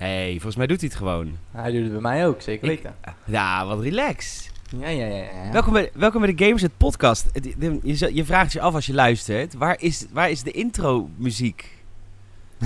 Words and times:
hey, 0.00 0.30
volgens 0.32 0.56
mij 0.56 0.66
doet 0.66 0.80
hij 0.80 0.88
het 0.88 0.98
gewoon. 0.98 1.36
Hij 1.50 1.72
doet 1.72 1.82
het 1.82 1.92
bij 1.92 2.00
mij 2.00 2.26
ook, 2.26 2.40
zeker 2.40 2.70
Ik- 2.70 2.82
weten. 2.82 2.94
Ja, 3.24 3.66
wat 3.66 3.80
relax. 3.80 4.48
Ja, 4.78 4.88
ja, 4.88 5.06
ja. 5.06 5.16
ja. 5.16 5.52
Welkom, 5.52 5.72
bij, 5.72 5.90
welkom 5.94 6.20
bij 6.20 6.34
de 6.34 6.44
Gamers 6.44 6.62
het 6.62 6.76
podcast. 6.76 7.26
Je, 7.82 8.10
je 8.14 8.24
vraagt 8.24 8.52
je 8.52 8.60
af 8.60 8.74
als 8.74 8.86
je 8.86 8.94
luistert, 8.94 9.54
waar 9.54 9.76
is, 9.80 10.06
waar 10.12 10.30
is 10.30 10.42
de 10.42 10.50
intro 10.50 11.08
muziek? 11.16 11.84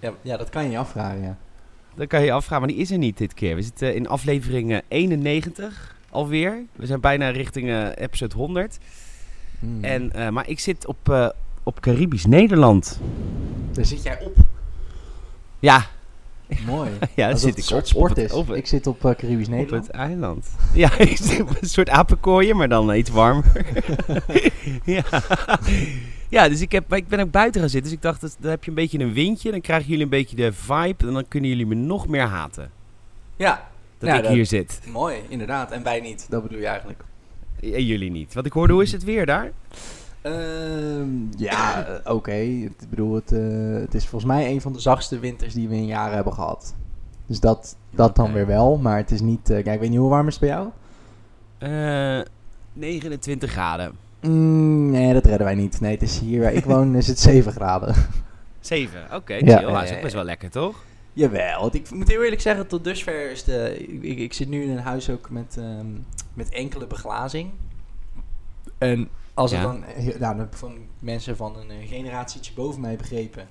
ja, 0.00 0.12
ja, 0.22 0.36
dat 0.36 0.48
kan 0.50 0.64
je 0.64 0.70
je 0.70 0.78
afvragen, 0.78 1.22
ja. 1.22 1.36
Dan 1.94 2.06
kan 2.06 2.20
je 2.20 2.26
je 2.26 2.32
afvragen, 2.32 2.64
maar 2.66 2.74
die 2.74 2.82
is 2.82 2.90
er 2.90 2.98
niet 2.98 3.18
dit 3.18 3.34
keer. 3.34 3.54
We 3.54 3.62
zitten 3.62 3.94
in 3.94 4.08
aflevering 4.08 4.72
eh, 4.72 4.78
91 4.88 5.96
alweer. 6.10 6.62
We 6.72 6.86
zijn 6.86 7.00
bijna 7.00 7.28
richting 7.28 7.68
eh, 7.68 7.86
episode 7.94 8.36
100. 8.36 8.78
Hmm. 9.58 9.84
En, 9.84 10.12
eh, 10.12 10.28
maar 10.28 10.48
ik 10.48 10.60
zit 10.60 10.86
op, 10.86 11.08
eh, 11.08 11.28
op 11.62 11.80
Caribisch 11.80 12.26
Nederland. 12.26 13.00
daar 13.72 13.84
zit 13.84 14.02
jij 14.02 14.20
op. 14.24 14.36
Ja, 15.58 15.86
Mooi. 16.66 16.90
ja 17.14 17.30
Als 17.30 17.40
zit 17.40 17.48
dat 17.56 17.58
ik 17.58 17.64
op, 17.64 17.70
soort 17.70 17.88
sport 17.88 18.10
op, 18.10 18.16
het, 18.16 18.24
is. 18.30 18.32
op, 18.32 18.48
het- 18.48 18.56
ik 18.56 18.66
zit 18.66 18.86
op 18.86 19.04
eh, 19.04 19.14
Caribisch 19.14 19.46
op 19.46 19.52
Nederland. 19.52 19.86
het 19.86 19.96
eiland. 19.96 20.46
Ja, 20.72 20.98
ik 20.98 21.16
zit 21.16 21.40
op 21.40 21.50
een 21.60 21.68
soort 21.68 21.88
apenkooien, 21.90 22.56
maar 22.56 22.68
dan 22.68 22.94
iets 22.94 23.10
warmer. 23.10 23.44
ja. 24.84 25.02
ja, 26.28 26.48
dus 26.48 26.60
ik, 26.60 26.72
heb, 26.72 26.94
ik 26.94 27.08
ben 27.08 27.20
ook 27.20 27.30
buiten 27.30 27.60
gaan 27.60 27.70
zitten. 27.70 27.90
Dus 27.90 27.98
ik 27.98 28.04
dacht, 28.04 28.20
dat- 28.20 28.36
dan 28.40 28.50
heb 28.50 28.64
je 28.64 28.68
een 28.70 28.76
beetje 28.76 28.98
een 28.98 29.12
windje. 29.12 29.50
Dan 29.50 29.60
krijgen 29.60 29.88
jullie 29.88 30.02
een 30.04 30.08
beetje 30.10 30.36
de 30.36 30.52
vibe. 30.52 31.06
En 31.06 31.12
dan 31.12 31.28
kunnen 31.28 31.50
jullie 31.50 31.66
me 31.66 31.74
nog 31.74 32.08
meer 32.08 32.26
haten. 32.26 32.70
Ja, 33.36 33.68
Dat 33.98 34.08
Ja, 34.08 34.16
ik 34.16 34.22
dat- 34.22 34.32
hier 34.32 34.46
zit. 34.46 34.80
mooi, 34.92 35.16
inderdaad. 35.28 35.70
En 35.70 35.82
wij 35.82 36.00
niet, 36.00 36.26
dat 36.30 36.42
bedoel 36.42 36.58
je 36.58 36.66
eigenlijk. 36.66 37.04
En 37.60 37.84
jullie 37.84 38.10
niet. 38.10 38.34
Want 38.34 38.46
ik 38.46 38.52
hoorde, 38.52 38.72
hoe 38.72 38.82
is 38.82 38.92
het 38.92 39.04
weer 39.04 39.26
daar? 39.26 39.50
Ehm, 40.24 41.08
ja, 41.36 41.86
eh, 41.86 42.14
oké. 42.14 42.32
Ik 42.34 42.88
bedoel, 42.90 43.14
het, 43.14 43.32
eh, 43.32 43.40
het 43.80 43.94
is 43.94 44.06
volgens 44.06 44.32
mij 44.32 44.50
een 44.50 44.60
van 44.60 44.72
de 44.72 44.80
zachtste 44.80 45.18
winters 45.18 45.54
die 45.54 45.68
we 45.68 45.74
in 45.74 45.86
jaren 45.86 46.14
hebben 46.14 46.32
gehad. 46.32 46.74
Dus 47.26 47.40
dat, 47.40 47.76
dat 47.90 48.16
dan 48.16 48.32
weer 48.32 48.46
wel, 48.46 48.76
maar 48.78 48.96
het 48.96 49.10
is 49.10 49.20
niet... 49.20 49.50
eh, 49.50 49.62
kijk, 49.62 49.74
ik 49.74 49.80
weet 49.80 49.90
niet 49.90 49.98
hoe 49.98 50.08
warm 50.08 50.26
is 50.28 50.34
het 50.34 50.42
bij 50.42 50.50
jou? 50.50 50.68
Eh 51.58 52.24
29 52.72 53.50
graden. 53.50 53.92
Mm, 54.20 54.90
nee, 54.90 55.12
dat 55.12 55.24
redden 55.26 55.44
wij 55.46 55.54
niet. 55.54 55.80
Nee, 55.80 55.92
het 55.92 56.02
is 56.02 56.18
hier 56.18 56.40
waar 56.40 56.52
ik 56.52 56.64
woon 56.64 56.94
is 56.94 57.06
het 57.06 57.18
7 57.18 57.52
graden. 57.52 57.94
7. 58.60 59.00
Oké, 59.14 59.34
Ja, 59.34 59.38
chill. 59.58 59.66
ja, 59.68 59.72
Dat 59.72 59.82
is 59.82 59.92
ook 59.96 60.02
best 60.02 60.14
wel 60.14 60.24
lekker, 60.24 60.50
toch? 60.50 60.84
Jawel, 61.12 61.60
want 61.60 61.74
ik 61.74 61.90
moet 61.90 62.08
heel 62.08 62.22
eerlijk 62.22 62.40
zeggen, 62.40 62.66
tot 62.66 62.84
dusver 62.84 63.30
is 63.30 63.44
de... 63.44 63.76
Ik, 63.88 64.02
ik, 64.02 64.18
ik 64.18 64.32
zit 64.32 64.48
nu 64.48 64.62
in 64.62 64.70
een 64.70 64.82
huis 64.82 65.10
ook 65.10 65.30
met, 65.30 65.56
ehm, 65.58 65.86
met 66.34 66.48
enkele 66.48 66.86
beglazing. 66.86 67.50
En 68.78 69.08
als 69.34 69.50
dan... 69.50 69.84
Nou, 70.18 70.36
dan 70.36 70.48
van 70.50 70.78
mensen 70.98 71.36
van 71.36 71.56
een 71.56 71.70
eh, 71.70 71.88
generatietje 71.88 72.52
boven 72.52 72.80
mij 72.80 72.96
begrepen... 72.96 73.48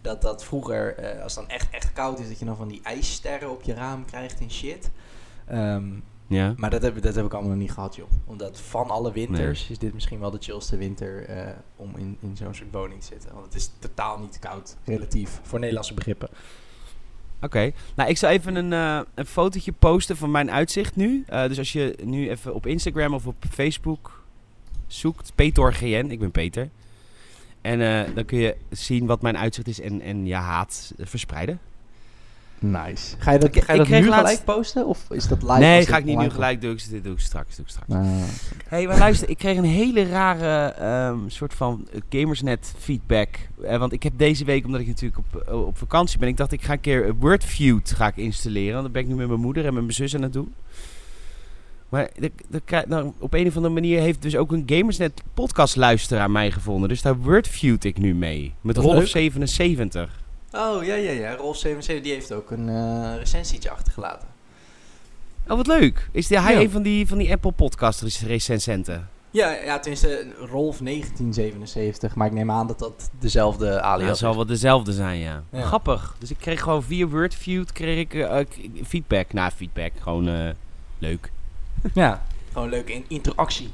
Dat 0.00 0.22
dat 0.22 0.44
vroeger, 0.44 0.94
eh, 0.96 1.22
als 1.22 1.34
het 1.34 1.46
dan 1.48 1.56
echt, 1.56 1.70
echt 1.70 1.92
koud 1.92 2.18
is, 2.18 2.28
dat 2.28 2.38
je 2.38 2.44
dan 2.44 2.56
van 2.56 2.68
die 2.68 2.80
ijssterren 2.82 3.50
op 3.50 3.62
je 3.62 3.74
raam 3.74 4.04
krijgt 4.04 4.40
en 4.40 4.50
shit. 4.50 4.90
Ehm, 5.46 5.84
Ja. 6.26 6.54
maar 6.56 6.70
dat 6.70 6.82
heb, 6.82 7.02
dat 7.02 7.14
heb 7.14 7.24
ik 7.24 7.32
allemaal 7.32 7.50
nog 7.50 7.60
niet 7.60 7.72
gehad, 7.72 7.96
joh. 7.96 8.10
Omdat 8.24 8.60
van 8.60 8.90
alle 8.90 9.12
winters 9.12 9.70
is 9.70 9.78
dit 9.78 9.94
misschien 9.94 10.20
wel 10.20 10.30
de 10.30 10.38
chillste 10.40 10.76
winter 10.76 11.26
om 11.76 11.96
in, 11.96 12.16
in 12.20 12.36
zo'n 12.36 12.54
soort 12.54 12.72
woning 12.72 13.00
te 13.00 13.06
zitten. 13.06 13.32
Want 13.32 13.44
het 13.44 13.54
is 13.54 13.70
totaal 13.78 14.18
niet 14.18 14.38
koud, 14.38 14.76
relatief, 14.84 15.40
voor 15.42 15.58
Nederlandse 15.58 15.94
begrippen. 15.94 16.28
Oké. 17.40 17.70
Nou, 17.96 18.10
ik 18.10 18.16
zal 18.16 18.30
even 18.30 18.54
een, 18.54 18.72
eh 18.72 19.00
een 19.14 19.26
fotootje 19.26 19.72
posten 19.72 20.16
van 20.16 20.30
mijn 20.30 20.50
uitzicht 20.50 20.96
nu. 20.96 21.24
Dus 21.28 21.58
als 21.58 21.72
je 21.72 21.98
nu 22.04 22.30
even 22.30 22.54
op 22.54 22.66
Instagram 22.66 23.14
of 23.14 23.26
op 23.26 23.36
Facebook 23.50 24.24
zoekt, 24.86 25.32
PetorGN, 25.34 26.06
ik 26.10 26.18
ben 26.18 26.30
Peter. 26.30 26.68
En 27.60 27.80
eh, 27.80 28.14
dan 28.14 28.24
kun 28.24 28.38
je 28.38 28.56
zien 28.70 29.06
wat 29.06 29.22
mijn 29.22 29.38
uitzicht 29.38 29.68
is 29.68 29.80
en, 29.80 30.00
en 30.00 30.26
je 30.26 30.34
haat 30.34 30.92
verspreiden. 30.98 31.58
Nice. 32.58 33.16
Ga 33.18 33.32
je 33.32 33.38
dat, 33.38 33.56
Ik- 33.56 33.62
ga 33.64 33.72
je 33.72 33.80
ik 33.82 33.88
dat 33.90 34.00
nu 34.00 34.08
laatst- 34.08 34.24
gelijk 34.26 34.44
posten? 34.58 34.86
Of 34.86 35.10
is 35.10 35.28
dat 35.28 35.42
live? 35.42 35.58
nee, 35.58 35.86
ga 35.86 35.96
ik 35.96 36.04
niet 36.04 36.18
nu 36.18 36.30
gelijk 36.30 36.60
doen. 36.60 36.78
Dit 36.90 37.04
doe 37.04 37.12
ik 37.12 37.20
straks. 37.20 37.56
Doe 37.56 37.64
ik 37.64 37.70
straks. 37.70 37.90
Ah, 37.92 38.04
hey, 38.66 38.86
maar 38.86 38.98
luister, 38.98 39.28
ik 39.28 39.38
kreeg 39.38 39.56
een 39.56 39.64
hele 39.64 40.06
rare 40.06 40.72
ehm, 40.72 41.18
soort 41.28 41.54
van 41.54 41.88
Gamersnet 42.10 42.74
feedback. 42.78 43.28
Eh, 43.62 43.78
want 43.78 43.92
ik 43.92 44.02
heb 44.02 44.12
deze 44.16 44.44
week, 44.44 44.64
omdat 44.64 44.80
ik 44.80 44.86
natuurlijk 44.86 45.18
op, 45.18 45.42
eh, 45.48 45.66
op 45.66 45.78
vakantie 45.78 46.18
ben, 46.18 46.28
ik 46.28 46.36
dacht 46.36 46.52
ik 46.52 46.62
ga 46.62 46.72
een 46.72 46.80
keer 46.80 47.14
Wordfeud 47.14 47.92
ga 47.92 48.06
ik 48.06 48.16
installeren. 48.16 48.72
Want 48.72 48.82
dat 48.84 48.92
ben 48.92 49.02
ik 49.02 49.08
nu 49.08 49.14
met 49.14 49.28
mijn 49.28 49.40
moeder 49.40 49.66
en 49.66 49.72
met 49.74 49.82
mijn 49.82 49.94
zus 49.94 50.14
aan 50.14 50.22
het 50.22 50.32
doen. 50.32 50.54
Maar 51.88 52.10
de, 52.18 52.32
de, 52.48 52.84
nou, 52.88 53.12
op 53.18 53.34
een 53.34 53.46
of 53.46 53.56
andere 53.56 53.74
manier 53.74 54.00
heeft 54.00 54.22
dus 54.22 54.36
ook 54.36 54.52
een 54.52 54.62
Gamersnet 54.66 55.22
podcast 55.34 55.76
luisteraar 55.76 56.30
mij 56.30 56.50
gevonden. 56.50 56.88
Dus 56.88 57.02
daar 57.02 57.16
Wordfeud 57.18 57.84
ik 57.84 57.98
nu 57.98 58.14
mee. 58.14 58.54
Met 58.60 58.74
Dat 58.74 58.84
is 58.84 58.90
Rolf 58.90 59.02
leuk. 59.02 59.10
77. 59.12 60.20
Oh, 60.52 60.84
ja, 60.84 60.94
ja, 60.94 61.10
ja. 61.10 61.34
Rolf 61.34 61.56
77 61.56 62.04
die 62.04 62.12
heeft 62.14 62.32
ook 62.32 62.50
een 62.50 62.68
eh 62.68 63.14
recensietje 63.18 63.70
achtergelaten. 63.70 64.28
Oh, 65.48 65.56
wat 65.56 65.66
leuk. 65.66 66.08
Is 66.12 66.26
die, 66.26 66.40
hij 66.40 66.54
Ja. 66.54 66.60
een 66.60 66.70
van 66.70 66.82
die, 66.82 67.06
van 67.06 67.18
die 67.18 67.32
Apple 67.32 67.52
podcast 67.52 68.00
rec- 68.02 68.20
recensenten? 68.26 69.08
Ja, 69.30 69.50
ja, 69.52 69.78
tenminste 69.78 70.26
Rolf 70.38 70.78
1977. 70.78 72.14
Maar 72.14 72.26
ik 72.26 72.32
neem 72.32 72.50
aan 72.50 72.66
dat 72.66 72.78
dat 72.78 73.10
dezelfde 73.18 73.66
Ja, 73.66 73.80
alias 73.80 74.08
dat 74.08 74.18
zal 74.18 74.34
wel 74.34 74.46
dezelfde 74.46 74.92
zijn, 74.92 75.18
ja. 75.18 75.42
Ja. 75.52 75.62
Grappig. 75.62 76.16
Dus 76.18 76.30
ik 76.30 76.36
kreeg 76.38 76.60
gewoon 76.62 76.82
via 76.82 77.06
Wordfeud 77.06 77.72
kreeg 77.72 77.98
ik, 77.98 78.14
eh, 78.14 78.38
feedback. 78.84 79.32
Nou, 79.32 79.50
feedback. 79.50 79.92
Gewoon 80.00 80.28
eh, 80.28 80.48
leuk. 80.98 81.32
Ja, 81.94 82.22
gewoon 82.52 82.68
leuke 82.68 82.92
in- 82.92 83.04
interactie. 83.08 83.70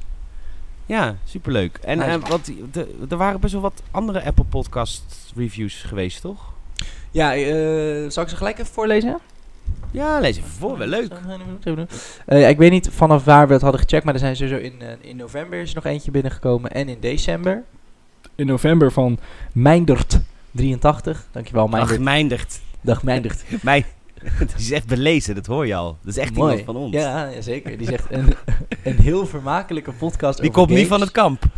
Ja, 0.86 1.16
superleuk. 1.24 1.76
En 1.82 1.98
Nice, 1.98 2.10
eh, 2.10 2.28
wat, 2.28 2.50
de- 2.72 2.94
er 3.10 3.16
waren 3.16 3.40
best 3.40 3.52
wel 3.52 3.62
wat 3.62 3.82
andere 3.90 4.24
Apple 4.24 4.44
podcast 4.44 5.32
reviews 5.36 5.82
geweest, 5.82 6.20
toch? 6.20 6.52
Ja, 7.10 7.34
eh, 7.34 8.10
zal 8.10 8.22
ik 8.22 8.28
ze 8.28 8.36
gelijk 8.36 8.58
even 8.58 8.72
voorlezen? 8.72 9.18
Ja, 9.90 10.18
lees 10.20 10.36
even 10.36 10.50
voor. 10.50 10.78
Wel 10.78 10.86
leuk. 10.86 11.12
Eh, 12.26 12.48
ik 12.48 12.58
weet 12.58 12.70
niet 12.70 12.88
vanaf 12.92 13.24
waar 13.24 13.46
we 13.46 13.52
het 13.52 13.62
hadden 13.62 13.80
gecheckt, 13.80 14.04
maar 14.04 14.14
er 14.14 14.20
zijn 14.20 14.36
sowieso 14.36 14.58
in, 14.60 14.74
in 15.00 15.16
november 15.16 15.60
is 15.60 15.69
er 15.69 15.74
nog 15.74 15.84
eentje 15.84 16.10
binnengekomen 16.10 16.70
en 16.70 16.88
in 16.88 16.96
december. 17.00 17.62
In 18.34 18.46
november 18.46 18.92
van 18.92 19.19
Mijndert83. 19.58 21.30
Dankjewel, 21.32 21.64
Ach, 21.64 21.70
Mijndert. 21.70 22.00
Mijndert. 22.00 22.60
Dag 22.80 23.02
Mijndert. 23.02 23.42
Mij, 23.62 23.84
het 24.38 24.55
is 24.59 24.71
echt 24.71 24.87
belezen, 24.87 25.34
dat 25.34 25.47
hoor 25.47 25.66
je 25.66 25.75
al. 25.75 25.99
Dat 26.03 26.16
is 26.16 26.22
echt 26.22 26.34
Mooi. 26.34 26.50
iemand 26.50 26.65
van 26.66 26.77
ons. 26.77 26.94
Ja, 26.94 27.41
zeker. 27.41 27.78
Die 27.78 27.87
zegt 27.87 28.05
een, 28.10 28.34
een 28.84 28.97
heel 28.97 29.27
vermakelijke 29.27 29.93
podcast 29.93 30.41
Die 30.41 30.50
komt 30.50 30.71
niet 30.71 30.87
van 30.87 31.00
het 31.00 31.10
kamp. 31.10 31.44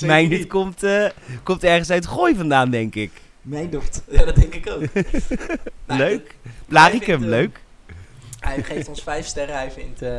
Mijndert 0.00 0.40
niet. 0.40 0.48
komt, 0.48 0.82
eh, 0.82 1.06
komt 1.42 1.64
ergens 1.64 1.90
uit 1.90 2.06
Gooi 2.06 2.34
vandaan, 2.34 2.70
denk 2.70 2.94
ik. 2.94 3.10
Mijndert. 3.42 4.02
Ja, 4.10 4.24
dat 4.24 4.36
denk 4.36 4.54
ik 4.54 4.70
ook. 4.70 4.82
Nou, 5.86 6.00
leuk. 6.00 6.36
Blaricum, 6.66 7.24
leuk. 7.24 7.61
Hij 8.54 8.62
geeft 8.62 8.88
ons 8.88 9.02
vijf 9.02 9.26
sterren. 9.26 9.54
Hij 9.54 9.70
vindt, 9.70 10.02
eh, 10.02 10.10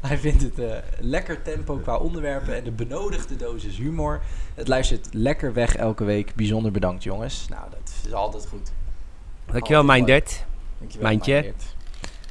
hij 0.00 0.18
vindt 0.18 0.42
het 0.42 0.58
eh, 0.58 0.72
lekker 1.00 1.42
tempo 1.42 1.76
qua 1.76 1.96
onderwerpen 1.96 2.54
en 2.56 2.64
de 2.64 2.70
benodigde 2.70 3.36
dosis 3.36 3.76
humor. 3.76 4.20
Het 4.54 4.68
luistert 4.68 5.08
lekker 5.12 5.52
weg 5.52 5.76
elke 5.76 6.04
week. 6.04 6.34
Bijzonder 6.34 6.72
bedankt, 6.72 7.02
jongens. 7.02 7.46
Nou, 7.48 7.62
dat 7.70 7.92
is 8.06 8.12
altijd 8.12 8.46
goed. 8.46 8.72
Dankjewel, 9.46 9.84
Mijndert. 9.84 10.44
Dankjewel, 10.78 11.08
Mijntje. 11.08 11.32
Mijndert. 11.32 11.74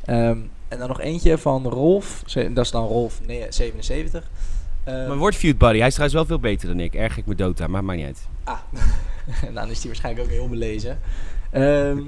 Ehm, 0.05 0.37
en 0.67 0.79
dan 0.79 0.87
nog 0.87 0.99
eentje 1.01 1.37
van 1.37 1.67
Rolf. 1.67 2.21
Ze- 2.25 2.53
Dat 2.53 2.65
is 2.65 2.71
dan 2.71 2.85
Rolf 2.87 3.19
nee, 3.25 3.45
77. 3.49 4.29
Ehm, 4.83 5.07
Maar 5.07 5.17
wordt 5.17 5.35
feud 5.35 5.57
buddy. 5.57 5.77
Hij 5.77 5.87
is 5.87 5.93
trouwens 5.93 6.19
wel 6.19 6.27
veel 6.29 6.39
beter 6.49 6.67
dan 6.67 6.79
ik. 6.79 6.93
Erg 6.95 7.17
ik 7.17 7.25
me 7.25 7.35
dood 7.35 7.61
aan, 7.61 7.71
maar 7.71 7.83
maakt 7.83 7.97
niet 7.97 8.07
uit. 8.07 8.27
Ah, 8.43 8.59
en 9.47 9.53
dan 9.59 9.69
is 9.69 9.79
die 9.79 9.89
waarschijnlijk 9.89 10.25
ook 10.25 10.31
heel 10.31 10.49
belezen. 10.49 10.99
Ehm 11.51 11.99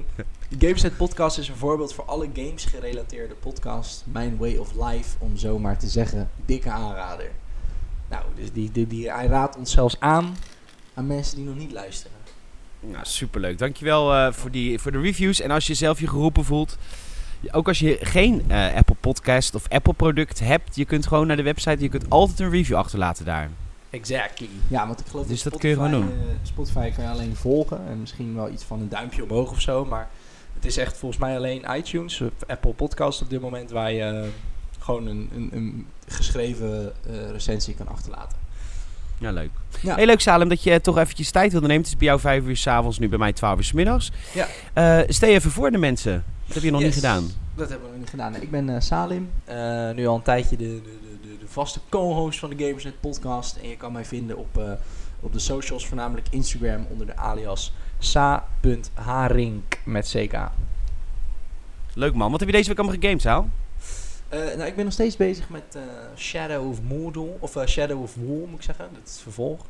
de 0.58 0.68
Gameset 0.68 0.98
podcast 0.98 1.38
is 1.38 1.48
een 1.48 1.56
voorbeeld 1.56 1.94
voor 1.94 2.04
alle 2.06 2.30
games 2.34 2.66
gerelateerde 2.66 3.34
podcasts. 3.34 4.04
Mijn 4.06 4.38
way 4.38 4.56
of 4.58 4.72
life, 4.74 5.16
om 5.20 5.38
zo 5.38 5.60
maar 5.60 5.78
te 5.78 5.88
zeggen. 5.88 6.30
Dikke 6.46 6.70
aanrader. 6.70 7.32
Nou, 8.10 8.24
dus 8.36 8.52
die, 8.52 8.72
die, 8.72 8.88
die, 8.88 9.12
hij 9.12 9.28
raadt 9.28 9.58
ons 9.58 9.72
zelfs 9.72 9.96
aan 10.00 10.36
aan 10.94 11.08
mensen 11.08 11.36
die 11.36 11.46
nog 11.46 11.56
niet 11.56 11.72
luisteren. 11.72 12.18
Nou, 12.80 13.06
superleuk. 13.06 13.58
Dankjewel 13.58 14.14
eh 14.16 14.34
voor, 14.34 14.52
die, 14.52 14.80
voor 14.80 14.92
de 14.92 15.00
reviews. 15.00 15.40
En 15.42 15.52
als 15.52 15.68
je 15.68 15.74
zelf 15.74 16.00
je 16.00 16.08
geroepen 16.08 16.44
voelt, 16.46 16.78
ook 17.52 17.68
als 17.68 17.80
je 17.80 17.98
geen 18.02 18.44
eh, 18.48 18.76
Apple 18.76 18.96
podcast 19.00 19.56
of 19.56 19.70
Apple 19.70 19.94
product 19.94 20.40
hebt, 20.40 20.76
je 20.76 20.86
kunt 20.86 21.08
gewoon 21.08 21.28
naar 21.28 21.36
de 21.38 21.44
website, 21.44 21.84
je 21.84 21.90
kunt 21.90 22.10
altijd 22.10 22.40
een 22.40 22.50
review 22.50 22.76
achterlaten 22.76 23.26
daar. 23.26 23.50
Exactly. 23.90 24.50
Ja, 24.68 24.88
want 24.88 25.00
ik 25.00 25.06
geloof 25.08 25.26
Dus 25.28 25.44
dat 25.44 25.52
dat 25.52 25.62
kun 25.62 25.70
je 25.70 25.76
Spotify, 25.76 25.96
gewoon 25.96 26.10
doen. 26.10 26.28
eh, 26.30 26.36
Spotify 26.44 26.92
kan 26.92 27.04
je 27.04 27.10
alleen 27.10 27.36
volgen 27.36 27.88
en 27.88 28.00
misschien 28.00 28.36
wel 28.36 28.50
iets 28.50 28.64
van 28.64 28.80
een 28.82 28.90
duimpje 28.90 29.24
omhoog 29.24 29.52
of 29.52 29.62
zo. 29.62 29.86
Maar 29.86 30.10
het 30.62 30.70
is 30.70 30.78
echt 30.78 30.98
volgens 30.98 31.22
mij 31.22 31.36
alleen 31.36 31.66
iTunes 31.78 32.22
of 32.22 32.30
Apple 32.48 32.74
Podcast 32.74 33.22
op 33.22 33.30
dit 33.30 33.42
moment 33.42 33.70
waar 33.72 33.92
je 33.92 34.04
eh, 34.04 34.28
gewoon 34.80 35.08
een, 35.08 35.30
een, 35.36 35.50
een 35.54 35.88
geschreven 36.08 36.94
eh, 37.08 37.30
recensie 37.32 37.74
kan 37.76 37.88
achterlaten. 37.88 38.38
Ja, 39.18 39.32
leuk. 39.32 39.50
Ja. 39.82 39.96
Heel 39.96 40.06
leuk, 40.06 40.20
Salem, 40.20 40.50
dat 40.50 40.64
je 40.64 40.82
toch 40.82 40.98
eventjes 40.98 41.32
tijd 41.32 41.52
wilde 41.52 41.68
nemen. 41.68 41.82
Het 41.82 41.92
is 41.92 41.98
bij 41.98 42.08
jou 42.08 42.20
vijf 42.20 42.44
uur 42.44 42.58
s'avonds, 42.58 43.00
nu 43.00 43.10
bij 43.10 43.18
mij 43.18 43.34
twaalf 43.34 43.58
uur 43.58 43.64
s 43.64 43.72
middags. 43.72 44.12
Ja. 44.34 44.48
Eh, 44.74 45.08
stel 45.08 45.30
je 45.30 45.36
even 45.36 45.52
voor 45.52 45.72
de 45.72 45.78
mensen. 45.78 46.24
Dat 46.46 46.54
heb 46.56 46.64
je 46.64 46.72
nog 46.72 46.82
Yes. 46.82 46.90
niet 46.96 47.04
gedaan. 47.04 47.30
Dat 47.56 47.70
hebben 47.70 47.86
we 47.88 47.92
nog 47.92 48.00
niet 48.02 48.10
gedaan. 48.10 48.36
Ik 48.36 48.52
ben 48.52 48.70
eh, 48.70 48.82
Salim, 48.82 49.30
eh, 49.46 49.92
nu 49.92 50.08
al 50.08 50.16
een 50.16 50.22
tijdje 50.22 50.58
de, 50.58 50.82
de, 50.82 50.98
de, 51.22 51.38
de, 51.40 51.48
vaste 51.48 51.80
co-host 51.90 52.40
van 52.40 52.50
de 52.50 52.66
Gamersnet 52.66 53.00
podcast. 53.00 53.56
En 53.56 53.70
je 53.70 53.78
kan 53.78 53.92
mij 53.92 54.06
vinden 54.06 54.38
op, 54.38 54.58
eh, 54.58 54.72
Op 55.24 55.34
de 55.34 55.40
socials, 55.40 55.88
voornamelijk 55.88 56.28
Instagram, 56.30 56.86
onder 56.90 57.06
de 57.08 57.16
alias 57.18 57.74
sa.harink 58.04 59.80
met 59.84 60.16
ck. 60.30 60.38
Leuk 61.94 62.14
man. 62.14 62.32
Wat 62.32 62.40
heb 62.40 62.50
je 62.50 62.56
deze 62.56 62.68
week 62.68 62.78
allemaal 62.78 62.98
gegamed, 63.00 63.22
Saal? 63.22 63.50
Eh, 64.30 64.40
nou, 64.40 64.64
ik 64.64 64.76
ben 64.76 64.84
nog 64.84 64.94
steeds 64.94 65.18
bezig 65.18 65.50
met 65.50 65.76
eh, 65.76 65.82
Shadow 66.16 66.70
of 66.70 66.82
Mordor, 66.82 67.30
of 67.40 67.56
eh, 67.56 67.66
Shadow 67.66 68.02
of 68.02 68.16
War 68.16 68.48
moet 68.48 68.60
ik 68.60 68.62
zeggen, 68.62 68.86
dat 68.94 69.04
is 69.06 69.12
het 69.12 69.22
vervolg. 69.22 69.66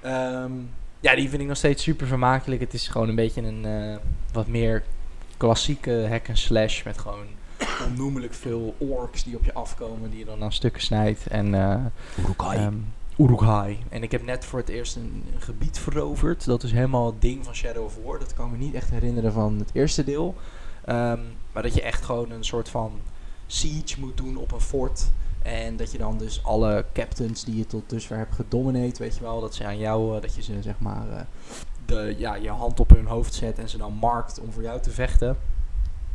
Ehm, 0.00 0.52
ja, 1.00 1.14
die 1.14 1.28
vind 1.28 1.42
ik 1.42 1.48
nog 1.48 1.56
steeds 1.56 1.82
super 1.82 2.06
vermakelijk. 2.06 2.60
Het 2.60 2.74
is 2.74 2.88
gewoon 2.88 3.08
een 3.08 3.14
beetje 3.14 3.42
een 3.42 3.64
eh, 3.64 3.96
wat 4.32 4.46
meer 4.46 4.82
klassieke 5.36 6.06
hack 6.08 6.28
and 6.28 6.38
slash 6.38 6.82
met 6.82 6.98
gewoon 6.98 7.26
onnoemelijk 7.88 8.34
veel 8.34 8.74
orks 8.78 9.24
die 9.24 9.36
op 9.36 9.44
je 9.44 9.52
afkomen, 9.52 10.10
die 10.10 10.18
je 10.18 10.24
dan 10.24 10.42
aan 10.42 10.52
stukken 10.52 10.82
snijdt. 10.82 11.26
En 11.26 11.54
eh 11.54 11.84
Uruk-hai. 13.18 13.78
En 13.88 14.02
ik 14.02 14.10
heb 14.10 14.24
net 14.24 14.44
voor 14.44 14.58
het 14.58 14.68
eerst 14.68 14.96
een, 14.96 15.24
een 15.34 15.40
gebied 15.40 15.78
veroverd. 15.78 16.44
Dat 16.44 16.62
is 16.62 16.72
helemaal 16.72 17.06
het 17.06 17.20
ding 17.20 17.44
van 17.44 17.54
Shadow 17.54 17.84
of 17.84 17.98
War. 18.04 18.18
Dat 18.18 18.34
kan 18.34 18.46
ik 18.46 18.52
me 18.52 18.58
niet 18.58 18.74
echt 18.74 18.90
herinneren 18.90 19.32
van 19.32 19.58
het 19.58 19.70
eerste 19.72 20.04
deel. 20.04 20.34
Ehm, 20.84 21.20
maar 21.52 21.62
dat 21.62 21.74
je 21.74 21.82
echt 21.82 22.04
gewoon 22.04 22.30
een 22.30 22.44
soort 22.44 22.68
van 22.68 22.92
siege 23.46 24.00
moet 24.00 24.16
doen 24.16 24.36
op 24.36 24.52
een 24.52 24.60
fort. 24.60 25.10
En 25.42 25.76
dat 25.76 25.92
je 25.92 25.98
dan 25.98 26.18
dus 26.18 26.44
alle 26.44 26.84
captains 26.92 27.44
die 27.44 27.56
je 27.56 27.66
tot 27.66 27.90
dusver 27.90 28.16
hebt 28.16 28.34
gedominate, 28.34 29.02
weet 29.02 29.16
je 29.16 29.22
wel, 29.22 29.40
dat 29.40 29.54
ze 29.54 29.64
aan 29.64 29.78
jou, 29.78 30.16
eh, 30.16 30.22
dat 30.22 30.34
je 30.34 30.42
ze 30.42 30.62
zeg 30.62 30.78
maar 30.78 31.08
eh, 31.10 31.20
de, 31.86 32.14
ja, 32.18 32.34
je 32.34 32.50
hand 32.50 32.80
op 32.80 32.90
hun 32.90 33.06
hoofd 33.06 33.34
zet 33.34 33.58
en 33.58 33.68
ze 33.68 33.78
dan 33.78 33.92
markt 33.92 34.40
om 34.40 34.52
voor 34.52 34.62
jou 34.62 34.80
te 34.80 34.90
vechten. 34.90 35.36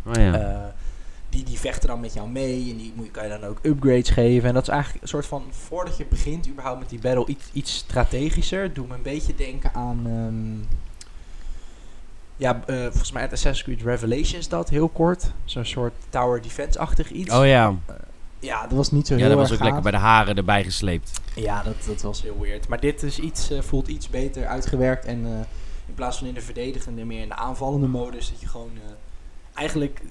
Oh 0.06 0.14
ja. 0.14 0.34
Eh, 0.34 0.74
die, 1.32 1.44
die 1.44 1.60
vechten 1.60 1.88
dan 1.88 2.00
met 2.00 2.14
jou 2.14 2.30
mee 2.30 2.72
en 2.72 2.78
die 2.78 2.94
moet, 2.96 3.12
kan 3.12 3.24
je 3.24 3.30
dan 3.30 3.44
ook 3.44 3.60
upgrades 3.62 4.10
geven. 4.10 4.48
En 4.48 4.54
dat 4.54 4.64
is 4.64 4.70
eigenlijk 4.70 5.02
een 5.02 5.10
soort 5.10 5.26
van, 5.26 5.44
voordat 5.50 5.98
je 5.98 6.06
begint 6.06 6.48
überhaupt 6.48 6.80
met 6.80 6.90
die 6.90 7.00
battle, 7.00 7.26
iets, 7.28 7.50
iets 7.54 7.76
strategischer. 7.76 8.74
Doe 8.74 8.88
me 8.88 8.94
een 8.94 9.02
beetje 9.02 9.36
denken 9.36 9.74
aan, 9.74 10.02
ehm, 10.06 10.80
ja, 12.36 12.62
eh, 12.66 12.82
volgens 12.82 13.12
mij 13.12 13.22
uit 13.22 13.32
Assassin's 13.32 13.64
Creed 13.64 13.82
Revelations 13.82 14.48
dat, 14.48 14.70
heel 14.70 14.90
kort. 14.90 15.32
Zo'n 15.46 15.66
soort 15.66 15.94
tower 16.10 16.42
defense-achtig 16.42 17.12
iets. 17.12 17.34
oh 17.34 17.46
ja. 17.46 17.76
Ja, 18.40 18.62
dat 18.62 18.72
was 18.72 18.92
niet 18.92 19.08
zo 19.08 19.14
Ja, 19.14 19.20
heel 19.20 19.30
dat 19.30 19.38
was 19.38 19.50
erg 19.50 19.60
ook 19.60 19.66
lekker 19.66 19.82
bij 19.82 19.92
de 19.92 19.98
haren 19.98 20.36
erbij 20.36 20.64
gesleept. 20.64 21.22
Ja, 21.36 21.64
dat, 21.64 21.76
dat 21.86 22.02
was 22.02 22.22
heel 22.22 22.40
weird. 22.40 22.68
Maar 22.68 22.80
dit 22.80 23.04
is 23.04 23.20
iets, 23.20 23.50
eh, 23.50 23.62
voelt 23.62 23.88
iets 23.88 24.10
beter 24.10 24.48
uitgewerkt. 24.48 25.06
En 25.06 25.26
eh, 25.26 25.32
in 25.88 25.94
plaats 25.96 26.18
van 26.18 26.28
in 26.28 26.34
de 26.34 26.42
verdedigende, 26.42 27.06
meer 27.06 27.22
in 27.22 27.28
de 27.28 27.36
aanvallende 27.36 27.88
modus. 27.88 28.30
Dat 28.30 28.42
je 28.42 28.48
gewoon 28.48 28.72
eh, 28.76 28.92
eigenlijk 29.54 30.02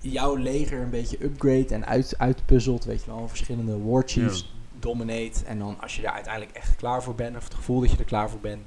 jouw 0.00 0.34
leger 0.36 0.80
een 0.80 0.90
beetje 0.90 1.24
upgrade 1.24 1.66
en 1.68 1.86
uit, 1.86 2.14
uitpuzzelt. 2.18 2.84
Weet 2.84 3.04
je 3.04 3.10
wel, 3.10 3.28
verschillende 3.28 3.78
war 3.84 4.02
chiefs 4.06 4.54
dominate. 4.78 5.44
En 5.46 5.58
dan 5.58 5.76
als 5.80 5.96
je 5.96 6.02
daar 6.02 6.12
uiteindelijk 6.12 6.56
echt 6.56 6.76
klaar 6.76 7.02
voor 7.02 7.14
bent, 7.14 7.36
of 7.36 7.44
het 7.44 7.54
gevoel 7.54 7.80
dat 7.80 7.90
je 7.90 7.96
er 7.96 8.04
klaar 8.04 8.30
voor 8.30 8.40
bent, 8.40 8.62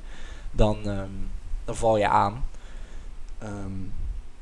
dan, 0.52 0.78
ehm, 0.90 1.10
dan 1.66 1.75
val 1.75 1.98
je 1.98 2.08
aan. 2.08 2.44
Ehm, 3.40 3.72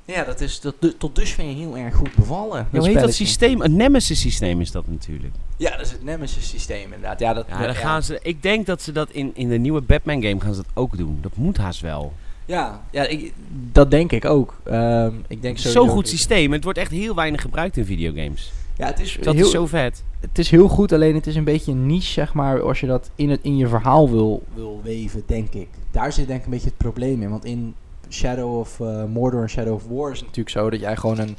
ja, 0.06 0.24
dat 0.24 0.42
is 0.42 0.60
tot, 0.60 0.76
du- 0.80 0.98
tot 0.98 1.16
dusver 1.16 1.44
heel 1.44 1.78
erg 1.78 1.96
goed 1.96 2.16
bevallen. 2.16 2.68
Hoe 2.72 2.88
heet 2.88 3.00
dat 3.00 3.14
systeem? 3.14 3.62
Het 3.62 3.72
Nemesis 3.72 4.20
systeem 4.20 4.62
is 4.62 4.72
dat 4.72 4.88
natuurlijk. 4.88 5.34
Ja, 5.58 5.72
dat 5.72 5.86
is 5.86 5.92
het 5.92 6.04
Nemesis 6.04 6.50
systeem 6.50 6.84
inderdaad. 6.84 7.20
Ja, 7.20 7.34
dat, 7.34 7.46
Ja, 7.48 7.66
dan 7.66 7.76
gaan 7.76 8.04
ze, 8.04 8.20
ik 8.22 8.42
denk 8.44 8.66
dat 8.66 8.82
ze 8.82 8.92
dat 8.92 9.10
in, 9.10 9.32
in 9.36 9.50
de 9.50 9.58
nieuwe 9.58 9.82
Batman 9.82 10.22
game 10.24 10.40
gaan 10.42 10.54
ze 10.54 10.62
dat 10.62 10.72
ook 10.74 10.98
doen. 10.98 11.18
Dat 11.22 11.36
moet 11.36 11.58
haast 11.58 11.82
wel. 11.82 12.14
Ja, 12.46 12.82
ja 12.92 13.08
ik, 13.08 13.34
dat 13.72 13.92
denk 13.92 14.12
ik 14.12 14.26
ook. 14.26 14.56
Ehm, 14.64 15.14
ik 15.28 15.42
denk 15.42 15.58
Zo'n 15.58 15.90
goed 15.90 16.08
systeem. 16.08 16.52
Het 16.52 16.64
wordt 16.64 16.80
echt 16.80 16.92
heel 16.92 17.16
weinig 17.16 17.42
gebruikt 17.42 17.78
in 17.78 17.86
videogames. 17.86 18.52
Ja, 18.78 18.86
het 18.86 19.00
is, 19.00 19.18
Dat 19.22 19.34
heel, 19.34 19.46
is 19.46 19.52
zo 19.52 19.66
vet. 19.66 20.04
het 20.20 20.40
is 20.40 20.50
heel 20.50 20.68
goed, 20.68 20.92
alleen 20.92 21.16
het 21.16 21.28
is 21.28 21.36
een 21.36 21.44
beetje 21.44 21.72
een 21.72 21.86
niche, 21.86 22.12
zeg 22.12 22.34
maar, 22.34 22.62
als 22.62 22.80
je 22.80 22.88
dat 22.88 23.10
in, 23.16 23.30
het, 23.30 23.40
in 23.42 23.58
je 23.58 23.68
verhaal 23.68 24.10
wil, 24.10 24.44
wil 24.54 24.82
weven, 24.84 25.24
denk 25.26 25.54
ik. 25.54 25.68
Daar 25.92 26.14
zit 26.14 26.28
denk 26.28 26.40
ik 26.40 26.46
een 26.46 26.52
beetje 26.52 26.68
het 26.68 26.78
probleem 26.78 27.22
in. 27.22 27.30
Want 27.30 27.46
in 27.46 27.76
Shadow 28.10 28.58
of 28.58 28.80
eh, 28.80 29.04
Mordor 29.06 29.42
en 29.42 29.50
Shadow 29.50 29.74
of 29.74 29.88
War 29.88 30.12
is 30.12 30.18
het 30.18 30.28
natuurlijk 30.28 30.56
zo 30.56 30.70
dat 30.70 30.80
jij 30.80 30.96
gewoon 30.96 31.20
een, 31.20 31.38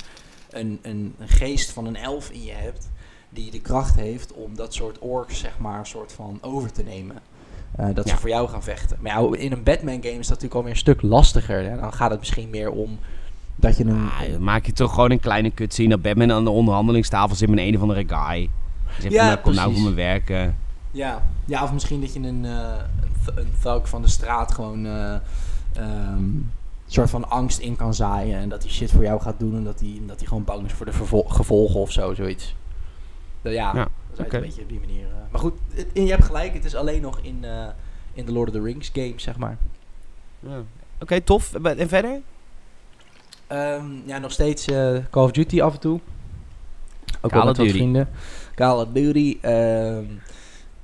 een, 0.51 0.79
een, 0.83 1.15
een 1.19 1.29
geest 1.29 1.71
van 1.71 1.87
een 1.87 1.97
elf 1.97 2.31
in 2.31 2.45
je 2.45 2.53
hebt. 2.53 2.91
Die 3.29 3.51
de 3.51 3.61
kracht 3.61 3.97
heeft 3.97 4.33
om 4.33 4.57
dat 4.57 4.75
soort 4.75 4.99
orks, 4.99 5.39
zeg 5.39 5.59
maar, 5.59 5.79
een 5.79 5.87
soort 5.87 6.13
van 6.13 6.39
over 6.41 6.73
te 6.73 6.83
nemen. 6.83 7.17
Eh, 7.77 7.87
dat 7.95 8.09
ze 8.09 8.17
voor 8.17 8.29
jou 8.29 8.49
gaan 8.49 8.63
vechten. 8.63 8.97
Maar 9.01 9.21
ja, 9.23 9.37
in 9.39 9.53
een 9.53 9.63
Batman 9.63 9.95
game 10.03 10.09
is 10.15 10.17
dat 10.17 10.29
natuurlijk 10.29 10.55
alweer 10.55 10.71
een 10.71 10.77
stuk 10.77 11.03
lastiger. 11.03 11.71
Hè? 11.71 11.81
Dan 11.81 11.93
gaat 11.93 12.11
het 12.11 12.19
misschien 12.19 12.51
meer 12.51 12.71
om 12.71 12.99
dat 13.57 13.77
je 13.77 13.85
een... 13.85 14.09
Ah, 14.09 14.31
dan 14.33 14.43
maak 14.43 14.67
je 14.67 14.73
toch 14.73 14.95
gewoon 14.95 15.11
een 15.11 15.21
kleine 15.21 15.55
cutscene 15.55 15.89
dat 15.89 16.03
Batman 16.03 16.33
aan 16.33 16.45
de 16.45 16.51
onderhandelingstafel 16.51 17.37
zit 17.37 17.49
met 17.49 17.59
een 17.59 17.77
of 17.77 17.81
andere 17.83 18.05
guy. 18.07 18.35
Die 18.39 18.51
zegt 19.01 19.15
Ja, 19.15 19.19
van, 19.21 19.29
nou, 19.29 19.41
kom 19.41 19.55
nou 19.55 19.73
voor 19.73 19.83
mijn 19.83 19.95
werken. 19.95 20.57
Ja, 20.91 21.23
ja 21.45 21.63
of 21.63 21.73
misschien 21.73 22.01
dat 22.01 22.13
je 22.15 22.21
een, 22.21 22.45
eh, 22.45 22.51
een, 23.03 23.11
th- 23.25 23.37
een 23.39 23.53
thug 23.63 23.89
van 23.89 24.03
de 24.03 24.09
straat 24.09 24.53
gewoon 24.55 24.87
eh, 24.87 25.15
een 25.73 26.51
soort 26.87 27.11
van 27.11 27.31
angst 27.31 27.59
in 27.59 27.77
kan 27.77 27.95
zaaien. 27.95 28.39
En 28.39 28.49
dat 28.49 28.63
hij 28.63 28.73
shit 28.73 28.91
voor 28.91 29.03
jou 29.03 29.21
gaat 29.21 29.39
doen 29.39 29.55
en 29.57 29.65
dat 29.65 29.81
hij, 29.81 30.01
dat 30.07 30.19
hij 30.19 30.27
gewoon 30.29 30.45
bang 30.45 30.65
is 30.67 30.73
voor 30.73 30.87
de 30.87 30.93
gevolgen 31.29 31.81
of 31.81 31.93
zo, 31.93 32.15
zoiets. 32.15 32.55
Dat- 33.43 33.53
ja, 33.53 33.73
Ja, 33.75 33.89
een 34.19 34.41
beetje 34.41 34.63
op 34.63 34.69
die 34.69 34.81
manier. 34.81 35.05
eh. 35.07 35.13
maar 35.31 35.41
goed, 35.41 35.53
het- 35.75 35.91
je 35.95 36.07
hebt 36.11 36.25
gelijk, 36.25 36.55
het 36.55 36.65
is 36.65 36.75
alleen 36.75 37.01
nog 37.03 37.19
in, 37.23 37.39
eh, 37.45 37.67
in 38.13 38.25
de 38.27 38.33
Lord 38.33 38.49
of 38.49 38.55
the 38.55 38.63
Rings 38.63 38.91
games, 38.93 39.23
zeg 39.23 39.37
maar. 39.37 39.57
Ja. 40.41 40.63
Oké, 41.01 41.21
tof. 41.21 41.55
En 41.55 41.89
verder? 41.89 42.21
Ehm, 43.47 43.85
ja, 44.07 44.19
nog 44.19 44.33
steeds 44.33 44.65
eh, 44.67 44.97
Call 45.11 45.25
of 45.25 45.31
Duty 45.31 45.63
af 45.63 45.75
en 45.75 45.81
toe. 45.81 46.01
Ook 47.21 47.31
Call 47.31 47.41
wel 47.41 47.41
of 47.41 47.47
met 47.47 47.57
wat 47.57 47.69
vrienden. 47.77 48.09
Call 48.55 48.81
of 48.83 48.89
Duty. 48.93 49.39
ehm, 49.41 50.05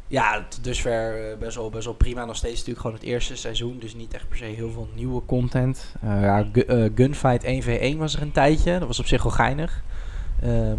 ja, 0.07 0.47
tot 0.49 0.65
dusver 0.65 1.31
eh, 1.31 1.39
best, 1.39 1.57
wel, 1.57 1.71
best 1.71 1.85
wel 1.85 1.95
prima. 1.95 2.25
Nog 2.25 2.37
steeds 2.37 2.55
natuurlijk 2.55 2.81
gewoon 2.81 2.97
het 2.97 3.05
eerste 3.07 3.37
seizoen. 3.37 3.79
Dus 3.79 3.95
niet 3.95 4.15
echt 4.15 4.29
per 4.29 4.37
se 4.39 4.45
heel 4.45 4.71
veel 4.71 4.89
nieuwe 4.95 5.23
content. 5.27 5.95
Ja, 6.03 6.47
Gu- 6.53 6.91
Gunfight 6.95 7.45
1v1 7.45 7.97
was 7.99 8.15
er 8.17 8.23
een 8.23 8.33
tijdje. 8.33 8.79
Dat 8.79 8.87
was 8.89 8.99
op 8.99 9.07
zich 9.07 9.23
wel 9.23 9.33
geinig. 9.33 9.83
Ehm, 10.43 10.79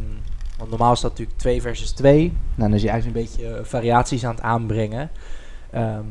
want 0.58 0.70
normaal 0.70 0.94
is 0.94 1.00
dat 1.00 1.12
natuurlijk 1.12 1.38
2 1.38 1.62
versus 1.62 1.92
2. 1.92 2.20
Nou, 2.28 2.34
dan 2.56 2.74
is 2.74 2.82
je 2.82 2.90
eigenlijk 2.90 3.20
een 3.20 3.26
beetje 3.26 3.56
eh, 3.56 3.64
variaties 3.64 4.26
aan 4.26 4.36
het 4.36 4.44
aanbrengen. 4.44 5.12
Ehm, 5.72 6.04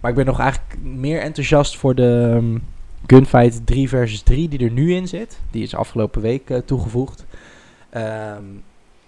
maar 0.00 0.10
ik 0.10 0.16
ben 0.16 0.26
nog 0.26 0.38
eigenlijk 0.38 0.82
meer 0.82 1.20
enthousiast 1.20 1.76
voor 1.76 1.94
de 1.94 2.32
ehm, 2.34 2.58
Gunfight 3.06 3.66
3 3.66 3.88
versus 3.88 4.22
3 4.22 4.48
die 4.48 4.64
er 4.64 4.70
nu 4.70 4.94
in 4.94 5.08
zit. 5.08 5.40
Die 5.50 5.62
is 5.62 5.74
afgelopen 5.74 6.22
week 6.22 6.50
eh, 6.50 6.58
toegevoegd. 6.58 7.24
Ehm, 7.90 8.44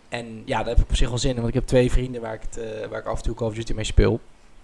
en 0.08 0.42
ja, 0.44 0.58
daar 0.58 0.68
heb 0.68 0.78
ik 0.78 0.90
op 0.90 0.96
zich 0.96 1.08
wel 1.08 1.18
zin 1.18 1.30
in. 1.30 1.36
Want 1.36 1.48
ik 1.48 1.54
heb 1.54 1.66
twee 1.66 1.90
vrienden 1.90 2.20
waar 2.20 2.34
ik, 2.34 2.42
het, 2.42 2.58
eh, 2.58 2.88
waar 2.88 2.98
ik 2.98 3.06
af 3.06 3.16
en 3.16 3.22
toe 3.22 3.34
Call 3.34 3.48
of 3.48 3.54
Duty 3.54 3.72
mee 3.72 3.84
speel. 3.84 4.20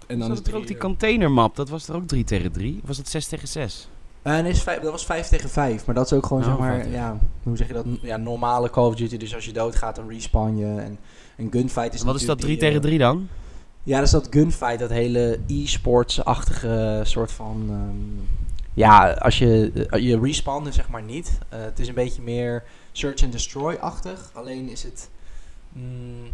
En 0.07 0.19
Dan 0.19 0.31
is 0.31 0.39
is 0.39 0.47
er 0.47 0.55
ook 0.55 0.67
die 0.67 0.77
containermap. 0.77 1.55
Dat 1.55 1.69
was 1.69 1.87
er 1.87 1.95
ook 1.95 2.07
3 2.07 2.23
tegen 2.23 2.51
3? 2.51 2.79
Of 2.81 2.87
was 2.87 2.97
dat 2.97 3.07
6 3.07 3.27
tegen 3.27 3.47
6? 3.47 3.89
Eh, 4.21 4.39
nee, 4.39 4.53
dat 4.81 4.91
was 4.91 5.05
5 5.05 5.27
tegen 5.27 5.49
5. 5.49 5.85
Maar 5.85 5.95
dat 5.95 6.05
is 6.05 6.13
ook 6.13 6.25
gewoon, 6.25 6.43
Oh, 6.43 6.49
zeg 6.49 6.57
maar, 6.57 6.79
vijf 6.79 6.93
ja, 6.93 7.17
hoe 7.43 7.57
zeg 7.57 7.67
je 7.67 7.73
dat? 7.73 7.85
Ja, 8.01 8.17
normale 8.17 8.69
Call 8.69 8.85
of 8.85 8.95
Duty. 8.95 9.17
Dus 9.17 9.35
als 9.35 9.45
je 9.45 9.53
doodgaat, 9.53 9.95
dan 9.95 10.09
respawn 10.09 10.57
je. 10.57 10.81
En 10.81 10.99
een 11.37 11.47
gunfight 11.51 11.93
is 11.93 12.03
Wat 12.03 12.15
is 12.15 12.25
dat 12.25 12.37
natuurlijk 12.37 12.39
3 12.39 12.57
die, 12.57 12.57
eh, 12.57 12.67
tegen 12.67 12.81
3 12.81 12.97
dan? 12.97 13.27
Ja, 13.83 13.95
dat 13.95 14.05
is 14.05 14.11
dat 14.11 14.27
gunfight, 14.29 14.79
dat 14.79 14.89
hele 14.89 15.39
e-sports-achtige 15.47 17.01
soort 17.03 17.31
van... 17.31 17.65
ehm, 17.69 18.37
ja, 18.73 19.11
als 19.11 19.37
je, 19.37 19.71
eh, 19.89 20.01
je 20.01 20.19
respawnt 20.19 20.73
zeg 20.73 20.89
maar 20.89 21.03
niet. 21.03 21.37
Eh, 21.49 21.59
het 21.61 21.79
is 21.79 21.87
een 21.87 21.93
beetje 21.93 22.21
meer 22.21 22.63
search 22.91 23.23
and 23.23 23.31
destroy-achtig. 23.31 24.31
Alleen 24.33 24.69
is 24.69 24.83
het... 24.83 25.09
mm, 25.73 26.31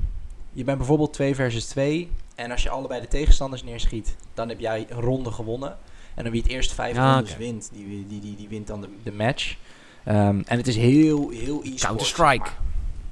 je 0.52 0.64
bent 0.64 0.78
bijvoorbeeld 0.78 1.14
2 1.14 1.36
versus 1.36 1.66
2. 1.66 2.12
En 2.36 2.52
als 2.52 2.64
je 2.64 2.70
allebei 2.70 3.02
de 3.02 3.08
tegenstanders 3.08 3.64
neerschiet, 3.64 4.16
dan 4.34 4.50
heb 4.50 4.60
jij 4.60 4.86
een 4.90 5.02
ronde 5.02 5.32
gewonnen. 5.32 5.78
En 6.16 6.24
dan 6.24 6.32
wie 6.32 6.42
het 6.42 6.52
eerst 6.52 6.74
vijf 6.74 6.98
rondes 6.98 7.30
oké. 7.30 7.40
wint, 7.40 7.70
die, 7.74 8.06
die, 8.08 8.20
die, 8.20 8.36
die 8.36 8.48
wint 8.48 8.68
dan 8.68 8.82
de, 8.82 8.88
de 9.04 9.12
match. 9.12 9.56
Ehm, 10.04 10.42
en 10.46 10.58
het 10.58 10.68
is 10.68 10.76
heel, 10.76 11.30
heel 11.30 11.60
e-sports. 11.60 11.84
Counter-Strike. 11.84 12.50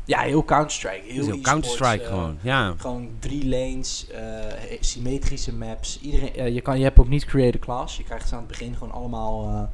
Ja, 0.06 0.20
heel 0.20 0.44
Counter-Strike. 0.44 1.02
Heel, 1.06 1.26
Heel 1.26 1.42
Counter-Strike 1.42 2.04
eh, 2.04 2.10
gewoon. 2.10 2.38
Ja. 2.42 2.74
gewoon 2.78 3.10
drie 3.20 3.48
lanes, 3.48 4.08
eh, 4.08 4.78
symmetrische 4.80 5.54
maps. 5.54 6.00
Iedereen, 6.02 6.36
eh, 6.36 6.54
je, 6.54 6.62
kan, 6.62 6.78
je 6.78 6.84
hebt 6.84 7.00
ook 7.00 7.08
niet 7.08 7.26
create 7.26 7.58
a 7.58 7.60
class. 7.60 7.98
Je 7.98 8.04
krijgt 8.04 8.28
ze 8.28 8.34
aan 8.34 8.40
het 8.40 8.50
begin 8.50 8.74
gewoon 8.74 8.94
allemaal... 8.94 9.48
aan 9.48 9.70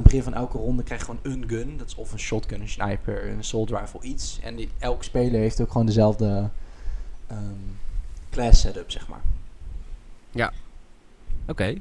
het 0.00 0.02
begin 0.02 0.22
van 0.22 0.34
elke 0.34 0.58
ronde 0.58 0.82
krijg 0.82 1.00
je 1.00 1.06
gewoon 1.06 1.20
een 1.22 1.44
gun. 1.48 1.76
Dat 1.76 1.86
is 1.86 1.94
of 1.94 2.12
een 2.12 2.18
shotgun, 2.18 2.60
een 2.60 2.68
sniper, 2.68 3.28
een 3.28 3.38
assault 3.38 3.70
rifle, 3.70 4.02
iets. 4.02 4.38
En 4.42 4.56
die, 4.56 4.68
elke 4.78 5.04
speler 5.04 5.40
heeft 5.40 5.60
ook 5.60 5.70
gewoon 5.70 5.86
dezelfde 5.86 6.50
ehm, 7.26 7.40
class 8.30 8.60
setup, 8.60 8.90
zeg 8.90 9.08
maar. 9.08 9.22
Oké. 11.46 11.80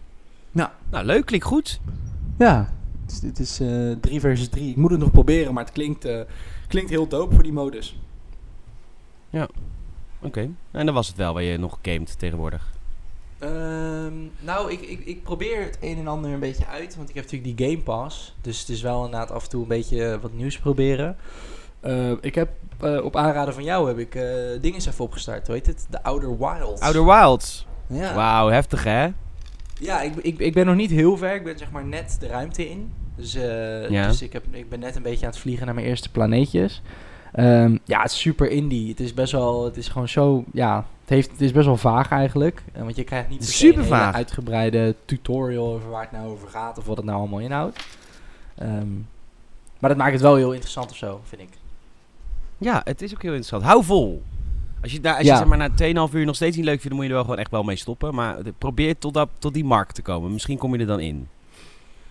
Nou. 0.53 0.69
Nou, 0.89 1.05
leuk. 1.05 1.25
Klinkt 1.25 1.45
goed. 1.45 1.79
Ja, 2.37 2.73
het 3.01 3.11
is, 3.11 3.21
het 3.21 3.39
is 3.39 3.59
eh, 3.59 3.91
3 4.01 4.19
versus 4.19 4.49
3. 4.49 4.69
Ik 4.69 4.75
moet 4.75 4.91
het 4.91 4.99
nog 4.99 5.11
proberen, 5.11 5.53
maar 5.53 5.63
het 5.63 5.73
klinkt, 5.73 6.05
eh, 6.05 6.21
klinkt 6.67 6.89
heel 6.89 7.07
dope 7.07 7.33
voor 7.33 7.43
die 7.43 7.53
modus. 7.53 7.97
Oké. 10.23 10.49
En 10.71 10.85
dan 10.85 10.95
was 10.95 11.07
het 11.07 11.17
wel 11.17 11.33
waar 11.33 11.43
je 11.43 11.57
nog 11.57 11.79
gamet 11.81 12.19
tegenwoordig. 12.19 12.71
Ehm, 13.39 14.13
nou, 14.39 14.71
ik, 14.71 14.81
ik, 14.81 15.05
ik 15.05 15.23
probeer 15.23 15.63
het 15.63 15.77
een 15.81 15.97
en 15.97 16.07
ander 16.07 16.31
een 16.31 16.39
beetje 16.39 16.67
uit. 16.67 16.95
Want 16.95 17.09
ik 17.09 17.15
heb 17.15 17.23
natuurlijk 17.23 17.57
die 17.57 17.67
Game 17.67 17.83
Pass. 17.83 18.35
Dus 18.41 18.59
het 18.59 18.69
is 18.69 18.81
wel 18.81 19.05
inderdaad 19.05 19.31
af 19.31 19.43
en 19.43 19.49
toe 19.49 19.61
een 19.61 19.67
beetje 19.67 20.05
eh, 20.05 20.21
wat 20.21 20.33
nieuws 20.33 20.59
proberen. 20.59 21.17
Eh, 21.79 22.11
ik 22.21 22.35
heb 22.35 22.49
eh, 22.79 23.03
op 23.03 23.15
aanraden 23.15 23.53
van 23.53 23.63
jou 23.63 23.87
heb 23.87 23.97
ik 23.97 24.15
eh 24.15 24.23
dingen 24.61 24.79
even 24.79 25.05
opgestart. 25.05 25.47
Hoe 25.47 25.55
heet 25.55 25.65
het? 25.65 25.87
The 25.89 26.03
Outer 26.03 26.37
Wilds. 26.37 26.81
Outer 26.81 27.05
Wilds. 27.05 27.67
Ja. 27.87 28.13
Wauw, 28.13 28.49
heftig 28.49 28.83
hè? 28.83 29.07
Ja, 29.79 30.01
ik, 30.01 30.15
ik, 30.15 30.39
ik 30.39 30.53
ben 30.53 30.65
nog 30.65 30.75
niet 30.75 30.91
heel 30.91 31.17
ver. 31.17 31.35
Ik 31.35 31.43
ben 31.43 31.57
zeg 31.57 31.71
maar 31.71 31.85
net 31.85 32.17
de 32.19 32.27
ruimte 32.27 32.69
in. 32.69 32.91
Dus, 33.15 33.35
eh, 33.35 33.89
Ja. 33.89 34.07
dus 34.07 34.21
ik, 34.21 34.33
heb, 34.33 34.43
ik 34.51 34.69
ben 34.69 34.79
net 34.79 34.95
een 34.95 35.01
beetje 35.01 35.25
aan 35.25 35.31
het 35.31 35.41
vliegen 35.41 35.65
naar 35.65 35.75
mijn 35.75 35.87
eerste 35.87 36.09
planeetjes. 36.11 36.81
Ehm, 37.33 37.77
ja, 37.83 38.01
het 38.01 38.11
is 38.11 38.19
super 38.19 38.49
indie. 38.49 38.89
Het 38.89 38.99
is 38.99 39.13
best 39.13 39.31
wel, 39.31 39.65
het 39.65 39.77
is 39.77 39.87
gewoon 39.87 40.07
zo, 40.09 40.43
ja, 40.53 40.75
het, 41.01 41.09
heeft, 41.09 41.31
het 41.31 41.41
is 41.41 41.51
best 41.51 41.65
wel 41.65 41.77
vaag 41.77 42.09
eigenlijk. 42.11 42.63
Eh, 42.73 42.81
want 42.81 42.95
je 42.95 43.03
krijgt 43.03 43.29
niet 43.29 43.45
super 43.45 43.85
vaag. 43.85 44.15
uitgebreide 44.15 44.95
tutorial 45.05 45.73
over 45.73 45.89
waar 45.89 46.01
het 46.01 46.11
nou 46.11 46.27
over 46.31 46.47
gaat 46.47 46.77
of 46.77 46.85
wat 46.85 46.97
het 46.97 47.05
nou 47.05 47.17
allemaal 47.17 47.39
inhoudt. 47.39 47.85
Ehm, 48.57 48.91
maar 49.79 49.89
dat 49.89 49.97
maakt 49.97 50.11
het 50.11 50.21
wel 50.21 50.35
heel 50.35 50.51
interessant 50.51 50.91
of 50.91 50.97
zo, 50.97 51.21
vind 51.23 51.41
ik. 51.41 51.49
Ja, 52.57 52.81
het 52.83 53.01
is 53.01 53.13
ook 53.13 53.21
heel 53.21 53.31
interessant. 53.33 53.63
Hou 53.63 53.83
vol. 53.83 54.23
Als 54.83 54.91
je, 54.91 54.99
daar, 54.99 55.17
als 55.17 55.27
je 55.27 55.35
zeg 55.35 55.45
maar, 55.45 55.57
na 55.57 55.69
2,5 56.09 56.13
uur 56.13 56.25
nog 56.25 56.35
steeds 56.35 56.55
niet 56.55 56.65
leuk 56.65 56.81
vindt, 56.81 56.87
dan 56.89 56.95
moet 56.95 57.03
je 57.03 57.09
er 57.09 57.15
wel 57.15 57.23
gewoon 57.23 57.39
echt 57.39 57.51
wel 57.51 57.63
mee 57.63 57.75
stoppen. 57.75 58.15
Maar 58.15 58.37
probeer 58.57 58.97
tot, 58.97 59.13
dat, 59.13 59.29
tot 59.39 59.53
die 59.53 59.65
markt 59.65 59.95
te 59.95 60.01
komen. 60.01 60.31
Misschien 60.31 60.57
kom 60.57 60.73
je 60.73 60.79
er 60.79 60.85
dan 60.85 60.99
in. 60.99 61.27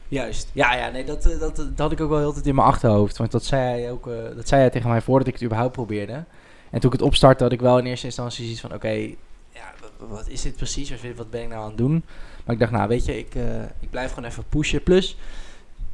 Juist. 0.08 0.50
Ja, 0.52 0.74
ja, 0.74 0.88
nee, 0.88 1.04
dat, 1.04 1.26
eh, 1.26 1.38
dat, 1.38 1.56
dat 1.56 1.66
had 1.76 1.92
ik 1.92 2.00
ook 2.00 2.08
wel 2.08 2.18
heel 2.18 2.32
tijd 2.32 2.46
in 2.46 2.54
mijn 2.54 2.66
achterhoofd. 2.66 3.16
Want 3.16 3.30
dat 3.30 3.44
zei 3.44 3.80
hij 3.80 3.90
ook, 3.90 4.06
eh, 4.06 4.14
dat 4.34 4.48
zei 4.48 4.60
hij 4.60 4.70
tegen 4.70 4.90
mij 4.90 5.00
voordat 5.00 5.26
ik 5.26 5.32
het 5.34 5.42
überhaupt 5.42 5.72
probeerde. 5.72 6.24
En 6.70 6.80
toen 6.80 6.92
ik 6.92 6.98
het 6.98 7.06
opstartte, 7.06 7.42
had 7.42 7.52
ik 7.52 7.60
wel 7.60 7.78
in 7.78 7.86
eerste 7.86 8.06
instantie 8.06 8.42
zoiets 8.42 8.60
van, 8.60 8.74
oké, 8.74 9.14
ja, 9.50 9.72
wat, 9.98 10.28
is 10.28 10.42
dit 10.42 10.56
precies? 10.56 10.90
Wat, 10.90 11.00
wat 11.16 11.30
ben 11.30 11.42
ik 11.42 11.48
nou 11.48 11.60
aan 11.60 11.68
het 11.68 11.78
doen? 11.78 12.04
Maar 12.44 12.54
ik 12.54 12.60
dacht, 12.60 12.72
nou, 12.72 12.88
weet 12.88 13.04
je, 13.04 13.18
ik, 13.18 13.34
eh, 13.34 13.62
ik 13.80 13.90
blijf 13.90 14.12
gewoon 14.12 14.28
even 14.28 14.44
pushen. 14.48 14.82
Plus, 14.82 15.16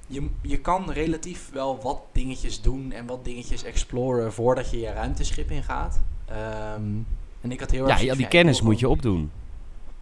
je, 0.07 0.29
je 0.43 0.61
kan 0.61 0.91
relatief 0.91 1.51
wel 1.53 1.79
wat 1.83 2.01
dingetjes 2.13 2.61
doen 2.61 2.93
en 2.93 3.07
wat 3.07 3.25
dingetjes 3.25 3.65
exploren 3.65 4.33
voordat 4.33 4.71
je 4.71 4.81
je 4.81 4.93
ruimteschip 4.93 5.51
ingaat. 5.51 6.01
Ehm 6.31 6.83
en 7.41 7.53
ik 7.53 7.61
had 7.61 7.71
heel 7.71 7.89
erg 7.89 8.01
Ja, 8.01 8.05
ja, 8.05 8.15
die 8.15 8.29
kennis 8.29 8.61
moet 8.63 8.79
je 8.79 8.89
opdoen. 8.89 9.31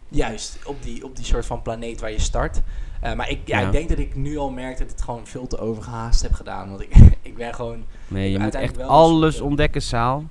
Juist, 0.08 0.58
op 0.64 0.82
die, 0.82 1.04
op 1.04 1.16
die 1.16 1.24
soort 1.24 1.46
van 1.46 1.62
planeet 1.62 2.00
waar 2.00 2.10
je 2.10 2.20
start. 2.20 2.60
Eh, 3.00 3.14
maar 3.14 3.30
ik, 3.30 3.38
ja, 3.44 3.60
Ja. 3.60 3.66
ik 3.66 3.72
denk 3.72 3.88
dat 3.88 3.98
ik 3.98 4.14
nu 4.14 4.36
al 4.36 4.50
merk 4.50 4.72
dat 4.72 4.86
ik 4.86 4.92
het 4.92 5.02
gewoon 5.02 5.26
veel 5.26 5.46
te 5.46 5.58
overgehaast 5.58 6.22
heb 6.22 6.32
gedaan. 6.32 6.68
Want 6.68 6.80
ik, 6.80 6.94
ik 7.22 7.36
ben 7.36 7.54
gewoon... 7.54 7.84
Nee, 8.08 8.30
je 8.30 8.38
moet 8.38 8.54
echt 8.54 8.80
alles 8.80 9.40
ontdekken, 9.40 9.82
Saal. 9.82 10.24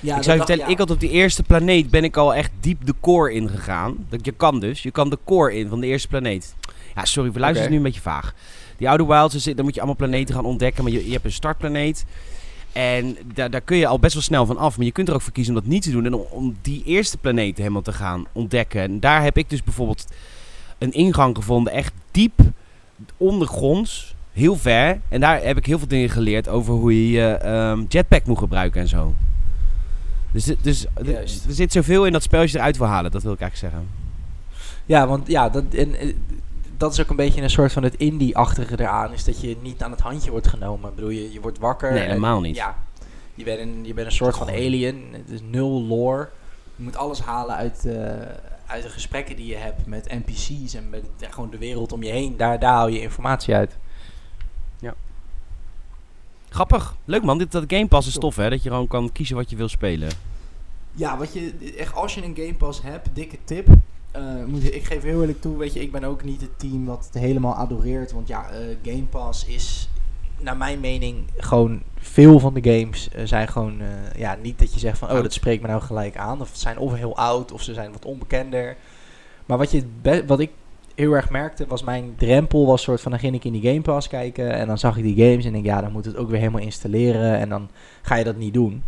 Ja, 0.00 0.16
ik 0.16 0.22
zou 0.22 0.38
je 0.38 0.44
vertellen, 0.44 0.70
ik 0.72 0.78
had 0.78 0.90
op 0.90 1.00
die 1.00 1.10
eerste 1.10 1.42
planeet 1.42 1.90
ben 1.90 2.04
ik 2.04 2.16
al 2.16 2.34
echt 2.34 2.50
diep 2.60 2.86
de 2.86 2.94
core 3.00 3.32
ingegaan. 3.32 4.06
Dat 4.08 4.24
je 4.24 4.32
kan 4.32 4.60
dus, 4.60 4.82
je 4.82 4.90
kan 4.90 5.10
de 5.10 5.18
core 5.24 5.54
in 5.54 5.68
van 5.68 5.80
de 5.80 5.86
eerste 5.86 6.08
planeet. 6.08 6.54
Ja, 6.94 7.04
sorry, 7.04 7.32
we 7.32 7.38
luisteren 7.40 7.70
nu 7.70 7.76
een 7.76 7.82
beetje 7.82 8.00
vaag. 8.00 8.34
Die 8.76 8.88
oude 8.88 9.06
wilds, 9.06 9.44
dan 9.44 9.64
moet 9.64 9.74
je 9.74 9.80
allemaal 9.80 9.96
planeten 9.96 10.34
gaan 10.34 10.44
ontdekken. 10.44 10.84
Maar 10.84 10.92
je, 10.92 11.06
je 11.06 11.12
hebt 11.12 11.24
een 11.24 11.32
startplaneet. 11.32 12.04
En 12.72 13.16
daar, 13.34 13.50
daar 13.50 13.60
kun 13.60 13.76
je 13.76 13.86
al 13.86 13.98
best 13.98 14.14
wel 14.14 14.22
snel 14.22 14.46
van 14.46 14.56
af. 14.56 14.76
Maar 14.76 14.86
je 14.86 14.92
kunt 14.92 15.08
er 15.08 15.14
ook 15.14 15.22
voor 15.22 15.32
kiezen 15.32 15.54
om 15.54 15.60
dat 15.60 15.70
niet 15.70 15.82
te 15.82 15.90
doen. 15.90 16.06
En 16.06 16.14
om, 16.14 16.26
om 16.30 16.56
die 16.62 16.82
eerste 16.84 17.18
planeet 17.18 17.58
helemaal 17.58 17.82
te 17.82 17.92
gaan 17.92 18.26
ontdekken. 18.32 18.80
En 18.80 19.00
daar 19.00 19.22
heb 19.22 19.36
ik 19.36 19.50
dus 19.50 19.62
bijvoorbeeld 19.62 20.06
een 20.78 20.92
ingang 20.92 21.36
gevonden. 21.36 21.72
Echt 21.72 21.92
diep 22.10 22.40
ondergronds. 23.16 24.14
Heel 24.32 24.56
ver. 24.56 25.00
En 25.08 25.20
daar 25.20 25.42
heb 25.42 25.56
ik 25.56 25.66
heel 25.66 25.78
veel 25.78 25.88
dingen 25.88 26.10
geleerd 26.10 26.48
over 26.48 26.74
hoe 26.74 26.94
je 26.94 27.10
je 27.10 27.26
ehm, 27.28 27.84
jetpack 27.88 28.26
moet 28.26 28.38
gebruiken 28.38 28.80
en 28.80 28.88
zo. 28.88 29.14
Dus, 30.32 30.44
dus 30.62 30.86
Juist. 31.02 31.44
er 31.46 31.52
zit 31.52 31.72
zoveel 31.72 32.06
in 32.06 32.12
dat 32.12 32.22
spel 32.22 32.40
als 32.40 32.50
je 32.50 32.58
eruit 32.58 32.76
wil 32.76 32.86
halen. 32.86 33.10
Dat 33.10 33.22
wil 33.22 33.32
ik 33.32 33.40
eigenlijk 33.40 33.72
zeggen. 33.72 33.90
Ja, 34.86 35.06
want 35.06 35.28
ja, 35.28 35.48
dat, 35.48 35.64
en, 35.74 35.94
eh, 35.94 36.14
dat 36.80 36.92
is 36.92 37.00
ook 37.00 37.10
een 37.10 37.16
beetje 37.16 37.42
een 37.42 37.50
soort 37.50 37.72
van 37.72 37.82
het 37.82 37.94
indie-achtige 37.94 38.80
eraan. 38.80 39.12
Is 39.12 39.24
dat 39.24 39.40
je 39.40 39.56
niet 39.62 39.82
aan 39.82 39.90
het 39.90 40.00
handje 40.00 40.30
wordt 40.30 40.46
genomen. 40.46 40.88
Ik 40.88 40.94
bedoel, 40.94 41.10
je, 41.10 41.32
je 41.32 41.40
wordt 41.40 41.58
wakker. 41.58 41.92
Nee, 41.92 42.02
helemaal 42.02 42.40
niet. 42.40 42.56
Ja, 42.56 42.76
je 43.34 43.44
bent 43.44 43.60
een, 43.60 43.84
je 43.84 43.94
bent 43.94 44.06
een 44.06 44.12
soort 44.12 44.36
van 44.36 44.48
alien. 44.48 45.04
Het 45.12 45.30
is 45.30 45.40
nul 45.50 45.82
lore. 45.82 46.28
Je 46.76 46.82
moet 46.82 46.96
alles 46.96 47.20
halen 47.20 47.56
uit, 47.56 47.84
eh, 47.86 47.94
uit 48.66 48.82
de 48.82 48.88
gesprekken 48.88 49.36
die 49.36 49.46
je 49.46 49.56
hebt 49.56 49.86
met 49.86 50.08
NPC's 50.08 50.74
en 50.74 50.90
met 50.90 51.04
ja, 51.16 51.30
gewoon 51.30 51.50
de 51.50 51.58
wereld 51.58 51.92
om 51.92 52.02
je 52.02 52.10
heen. 52.10 52.36
Daar, 52.36 52.58
daar 52.58 52.72
haal 52.72 52.88
je 52.88 53.00
informatie 53.00 53.54
uit. 53.54 53.76
Grappig. 56.50 56.96
Leuk 57.04 57.22
man. 57.22 57.38
Dit, 57.38 57.52
dat 57.52 57.64
Game 57.66 57.86
Pass 57.86 58.08
is 58.08 58.14
tof 58.14 58.36
hè. 58.36 58.50
Dat 58.50 58.62
je 58.62 58.68
gewoon 58.68 58.86
kan 58.86 59.12
kiezen 59.12 59.36
wat 59.36 59.50
je 59.50 59.56
wil 59.56 59.68
spelen. 59.68 60.10
Ja, 60.92 61.16
wat 61.16 61.32
je, 61.32 61.74
echt, 61.78 61.94
als 61.94 62.14
je 62.14 62.24
een 62.24 62.36
Game 62.36 62.54
Pass 62.54 62.82
hebt, 62.82 63.08
dikke 63.12 63.36
tip. 63.44 63.66
Eh, 64.10 64.44
moet, 64.46 64.74
ik 64.74 64.84
geef 64.84 65.02
heel 65.02 65.20
eerlijk 65.20 65.40
toe, 65.40 65.56
weet 65.56 65.72
je, 65.72 65.80
ik 65.80 65.92
ben 65.92 66.04
ook 66.04 66.24
niet 66.24 66.40
het 66.40 66.58
team 66.58 66.84
wat 66.84 67.08
het 67.12 67.22
helemaal 67.22 67.54
adoreert. 67.54 68.12
Want 68.12 68.28
ja, 68.28 68.50
eh, 68.50 68.58
Game 68.82 69.04
Pass 69.04 69.46
is, 69.46 69.88
naar 70.38 70.56
mijn 70.56 70.80
mening, 70.80 71.24
gewoon 71.36 71.82
veel 71.98 72.38
van 72.38 72.54
de 72.54 72.62
games 72.62 73.08
eh, 73.08 73.24
zijn 73.24 73.48
gewoon, 73.48 73.82
ja, 74.16 74.36
niet 74.42 74.58
dat 74.58 74.72
je 74.74 74.78
zegt 74.78 74.98
van, 74.98 75.10
oh, 75.10 75.22
dat 75.22 75.32
spreekt 75.32 75.62
me 75.62 75.68
nou 75.68 75.80
gelijk 75.80 76.16
aan. 76.16 76.40
Of 76.40 76.50
zijn 76.52 76.78
of 76.78 76.94
heel 76.94 77.16
oud, 77.16 77.52
of 77.52 77.62
ze 77.62 77.74
zijn 77.74 77.92
wat 77.92 78.04
onbekender. 78.04 78.76
Maar 79.46 79.58
wat, 79.58 79.70
je 79.70 79.84
wat 80.26 80.40
ik 80.40 80.50
heel 80.94 81.12
erg 81.12 81.30
merkte, 81.30 81.66
was 81.66 81.82
mijn 81.82 82.14
drempel 82.16 82.66
was 82.66 82.82
soort 82.82 83.00
van, 83.00 83.10
dan 83.10 83.20
ging 83.20 83.34
ik 83.34 83.44
in 83.44 83.52
die 83.52 83.62
Game 83.62 83.80
Pass 83.80 84.08
kijken 84.08 84.52
en 84.52 84.66
dan 84.66 84.78
zag 84.78 84.96
ik 84.96 85.02
die 85.02 85.24
games 85.24 85.44
en 85.44 85.52
denk, 85.52 85.64
ja, 85.64 85.80
dan 85.80 85.92
moet 85.92 86.04
het 86.04 86.16
ook 86.16 86.30
weer 86.30 86.38
helemaal 86.38 86.60
installeren 86.60 87.38
en 87.38 87.48
dan 87.48 87.70
ga 88.02 88.14
je 88.14 88.24
dat 88.24 88.36
niet 88.36 88.54
doen. 88.54 88.82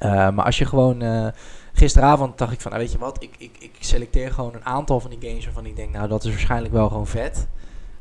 Maar 0.00 0.42
als 0.42 0.58
je 0.58 0.64
gewoon... 0.64 1.32
gisteravond 1.74 2.38
dacht 2.38 2.52
ik 2.52 2.60
van, 2.60 2.70
nou 2.70 2.82
weet 2.82 2.92
je 2.92 2.98
wat, 2.98 3.22
ik, 3.22 3.34
ik, 3.38 3.50
ik 3.58 3.72
selecteer 3.80 4.32
gewoon 4.32 4.54
een 4.54 4.64
aantal 4.64 5.00
van 5.00 5.10
die 5.10 5.28
games 5.28 5.44
waarvan 5.44 5.66
ik 5.66 5.76
denk, 5.76 5.92
nou 5.92 6.08
dat 6.08 6.24
is 6.24 6.30
waarschijnlijk 6.30 6.72
wel 6.72 6.88
gewoon 6.88 7.06
vet. 7.06 7.46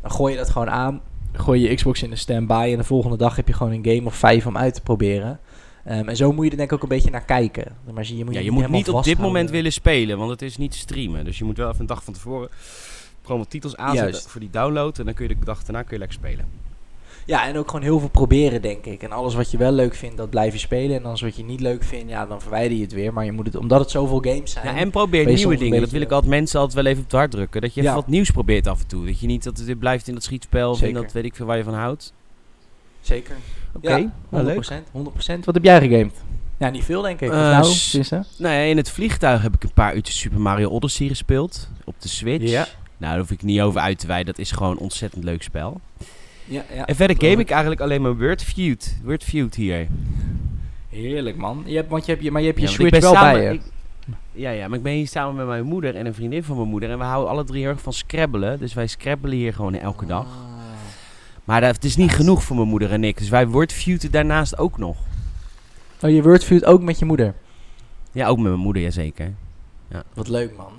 Dan 0.02 0.12
gooi 0.12 0.32
je 0.32 0.40
dat 0.40 0.50
gewoon 0.50 0.70
aan, 0.70 1.02
gooi 1.32 1.62
je 1.62 1.76
Xbox 1.76 2.04
in 2.04 2.10
de 2.10 2.16
standby 2.16 2.70
en 2.72 2.78
de 2.78 2.84
volgende 2.84 3.18
dag 3.18 3.36
heb 3.36 3.48
je 3.48 3.54
gewoon 3.54 3.74
een 3.74 3.96
game 3.96 4.06
of 4.08 4.16
vijf 4.16 4.46
om 4.46 4.58
uit 4.58 4.74
te 4.74 4.82
proberen. 4.82 5.40
Ehm, 5.84 6.10
en 6.10 6.16
zo 6.16 6.34
moet 6.34 6.46
je 6.46 6.52
er 6.52 6.58
denk 6.58 6.70
ik 6.70 6.76
ook 6.76 6.84
een 6.84 6.90
beetje 6.90 7.12
naar 7.12 7.26
kijken. 7.26 7.76
Maar 7.94 8.06
je 8.08 8.26
moet 8.26 8.34
Ja, 8.34 8.40
je 8.40 8.46
je 8.46 8.52
moet 8.52 8.68
niet 8.68 8.90
op 8.90 9.04
dit 9.04 9.18
moment 9.18 9.50
willen 9.50 9.74
spelen. 9.74 10.18
Want 10.18 10.30
het 10.30 10.42
is 10.42 10.58
niet 10.58 10.76
streamen. 10.76 11.26
Dus 11.26 11.38
je 11.38 11.44
moet 11.44 11.58
wel 11.58 11.68
even 11.68 11.82
een 11.82 11.86
dag 11.86 12.04
van 12.04 12.14
tevoren 12.14 12.50
gewoon 13.22 13.40
wat 13.40 13.50
titels 13.50 13.78
aanzetten 13.78 14.12
Juist. 14.12 14.30
voor 14.30 14.42
die 14.42 14.50
download. 14.50 15.00
En 15.00 15.06
dan 15.06 15.14
kun 15.14 15.28
je 15.28 15.36
de 15.36 15.46
dag 15.46 15.64
daarna 15.64 15.82
kun 15.82 15.92
je 15.92 16.00
lekker 16.00 16.18
spelen. 16.18 16.46
Ja, 17.26 17.48
en 17.48 17.58
ook 17.58 17.68
gewoon 17.70 17.82
heel 17.86 18.00
veel 18.00 18.10
proberen, 18.10 18.62
denk 18.62 18.86
ik. 18.86 19.04
En 19.04 19.12
alles 19.12 19.34
wat 19.36 19.52
je 19.52 19.58
wel 19.58 19.72
leuk 19.72 19.96
vindt, 19.96 20.18
dat 20.18 20.30
blijf 20.30 20.54
je 20.54 20.60
spelen. 20.60 20.96
En 20.98 21.06
alles 21.06 21.22
wat 21.22 21.36
je 21.36 21.44
niet 21.44 21.60
leuk 21.60 21.84
vindt, 21.84 22.10
ja, 22.10 22.26
dan 22.26 22.42
verwijder 22.42 22.78
je 22.78 22.84
het 22.84 22.94
weer. 22.94 23.14
Maar 23.14 23.26
je 23.26 23.32
moet 23.32 23.46
het, 23.46 23.56
omdat 23.56 23.80
het 23.80 23.92
zoveel 23.92 24.20
games 24.22 24.52
zijn... 24.52 24.66
Ja, 24.66 24.76
en 24.76 24.92
probeer 24.92 25.26
nieuwe 25.26 25.58
dingen. 25.58 25.80
Dat 25.82 25.90
wil 25.90 26.02
ik 26.02 26.12
altijd 26.12 26.32
mensen 26.32 26.60
altijd 26.60 26.76
wel 26.84 26.86
even 26.92 27.04
op 27.04 27.10
het 27.10 27.18
hart 27.20 27.32
drukken. 27.32 27.62
Dat 27.62 27.74
je 27.74 27.80
even 27.82 27.92
Ja. 27.94 27.98
wat 28.00 28.08
nieuws 28.08 28.32
probeert 28.32 28.68
af 28.68 28.80
en 28.82 28.88
toe. 28.88 29.06
Dat 29.06 29.20
je 29.20 29.28
niet 29.28 29.44
dat 29.44 29.58
het 29.58 29.80
blijft 29.80 30.08
in 30.08 30.14
dat 30.14 30.24
schietspel 30.24 30.70
of 30.70 30.82
in 30.82 30.86
Zeker. 30.88 31.02
dat 31.02 31.12
weet 31.12 31.26
ik 31.26 31.36
veel 31.36 31.46
waar 31.46 31.58
je 31.58 31.64
van 31.64 31.74
houdt. 31.74 32.14
Zeker. 33.02 33.36
Oké, 33.76 33.96
Ja, 33.96 34.12
nou, 34.30 34.44
leuk. 34.46 34.56
100%, 34.56 34.92
100%. 34.92 35.46
Wat 35.46 35.54
heb 35.54 35.64
jij 35.64 35.80
gegamed? 35.80 36.14
Ja, 36.58 36.70
niet 36.70 36.84
veel 36.84 37.02
denk 37.02 37.22
ik. 37.22 37.30
Eh, 37.32 37.36
nou, 37.38 37.66
s- 37.66 37.90
tenminste? 37.90 38.24
Nee, 38.38 38.70
in 38.70 38.78
het 38.78 38.90
vliegtuig 38.90 39.42
heb 39.42 39.54
ik 39.56 39.64
een 39.64 39.74
paar 39.74 39.96
uurtjes 39.96 40.20
Super 40.20 40.40
Mario 40.40 40.70
Odyssey 40.70 41.08
gespeeld. 41.08 41.70
Op 41.84 41.96
de 42.00 42.08
Switch. 42.08 42.50
Ja. 42.50 42.68
Nou, 42.98 43.12
daar 43.12 43.18
hoef 43.20 43.32
ik 43.32 43.42
niet 43.44 43.62
over 43.62 43.82
uit 43.82 44.00
te 44.00 44.08
wijden. 44.08 44.26
Dat 44.26 44.38
is 44.38 44.52
gewoon 44.52 44.72
een 44.72 44.78
ontzettend 44.78 45.24
leuk 45.24 45.44
spel. 45.44 45.82
Ja, 46.46 46.64
ja. 46.74 46.86
En 46.86 46.96
verder 46.96 47.16
game 47.30 47.42
ik 47.42 47.50
eigenlijk 47.50 47.82
alleen 47.82 48.02
maar 48.02 48.18
Word 48.18 48.44
Feud. 48.44 48.98
Word 49.04 49.24
Feud 49.24 49.56
hier. 49.56 49.88
Heerlijk 50.90 51.38
man. 51.38 51.64
Je 51.66 51.76
hebt, 51.76 51.90
want 51.90 52.06
je 52.06 52.12
hebt 52.12 52.24
je, 52.24 52.32
maar 52.32 52.42
je 52.42 52.48
hebt 52.48 52.60
je 52.60 52.66
Ja, 52.66 52.72
Switch 52.72 52.92
ben 52.92 53.02
wel 53.02 53.14
samen- 53.14 53.34
bij 53.34 53.44
je. 53.44 53.54
ik- 53.54 53.72
ja, 54.32 54.50
ja, 54.50 54.68
maar 54.68 54.78
ik 54.78 54.84
ben 54.84 54.94
hier 54.94 55.08
samen 55.08 55.36
met 55.36 55.46
mijn 55.48 55.64
moeder 55.66 55.96
en 55.96 56.06
een 56.06 56.14
vriendin 56.14 56.44
van 56.44 56.56
mijn 56.58 56.68
moeder. 56.70 56.90
En 56.90 56.98
we 56.98 57.04
houden 57.04 57.32
alle 57.32 57.44
drie 57.44 57.62
heel 57.62 57.70
erg 57.72 57.82
van 57.82 57.94
scrabbelen. 57.94 58.60
Dus 58.60 58.74
wij 58.74 58.88
scrabbelen 58.88 59.38
hier 59.38 59.54
gewoon 59.54 59.76
elke 59.76 60.06
dag. 60.06 60.26
Ah. 60.26 60.32
Maar 61.44 61.62
dat, 61.62 61.76
het 61.76 61.84
is 61.84 61.96
niet 61.96 62.12
genoeg 62.12 62.44
voor 62.44 62.56
mijn 62.56 62.68
moeder 62.68 62.92
en 62.92 63.04
ik. 63.04 63.18
Dus 63.18 63.30
wij 63.30 63.48
Word 63.48 63.74
Feuden 63.74 64.12
daarnaast 64.12 64.58
ook 64.58 64.78
nog. 64.78 64.98
Oh, 66.02 66.10
je 66.10 66.22
wordfeud 66.24 66.66
ook 66.66 66.82
met 66.82 67.00
je 67.00 67.06
moeder. 67.06 67.34
Ja, 68.12 68.28
ook 68.28 68.38
met 68.38 68.48
mijn 68.48 68.60
moeder, 68.60 68.82
jazeker. 68.82 69.34
Wat 70.14 70.28
leuk 70.28 70.58
man. 70.58 70.72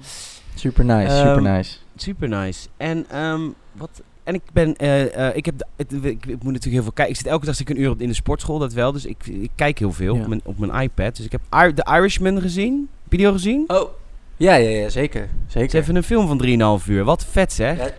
Super 0.54 0.85
nice, 0.85 1.06
Ehm, 1.16 1.28
super 1.28 1.42
nice. 1.52 1.76
Super 1.97 2.28
nice. 2.28 2.68
En, 2.76 3.04
ehm, 3.11 3.40
wat, 3.73 4.02
en 4.25 4.35
ik 4.35 4.43
ben, 4.52 4.76
eh, 4.76 5.28
eh, 5.28 5.37
ik 5.37 5.45
heb, 5.45 5.59
de- 5.59 5.66
het, 5.76 5.93
ik, 5.93 6.02
ik 6.04 6.26
moet 6.26 6.52
natuurlijk 6.52 6.73
heel 6.73 6.83
veel 6.83 6.93
kijken. 6.93 7.12
Ik 7.14 7.21
zit 7.21 7.26
elke 7.31 7.47
dag 7.47 7.54
zit 7.54 7.69
ik 7.69 7.76
een 7.76 7.83
uur 7.83 7.90
op, 7.90 8.00
in 8.00 8.09
de 8.09 8.14
sportschool, 8.14 8.59
dat 8.59 8.73
wel. 8.73 8.93
Dus 8.93 9.04
ik, 9.04 9.26
ik 9.26 9.50
kijk 9.54 9.78
heel 9.78 9.93
veel 9.93 10.14
Ja. 10.14 10.21
op, 10.21 10.26
mijn, 10.26 10.40
op 10.45 10.59
mijn 10.59 10.83
iPad. 10.83 11.16
Dus 11.16 11.25
ik 11.25 11.33
heb 11.33 11.40
The 11.75 11.90
Irishman 11.93 12.40
gezien. 12.40 12.88
Al 13.11 13.33
gezien? 13.33 13.64
Oh. 13.66 13.88
Ja, 14.37 14.54
ja, 14.54 14.69
ja, 14.69 14.88
zeker. 14.88 15.21
Het 15.21 15.31
is 15.47 15.52
Zeker. 15.52 15.81
even 15.81 15.97
een 15.97 16.02
film 16.02 16.26
van 16.26 16.38
3,5 16.81 16.87
uur. 16.88 17.04
Wat 17.04 17.25
vet 17.31 17.52
zeg. 17.52 17.76
Ja, 17.78 17.90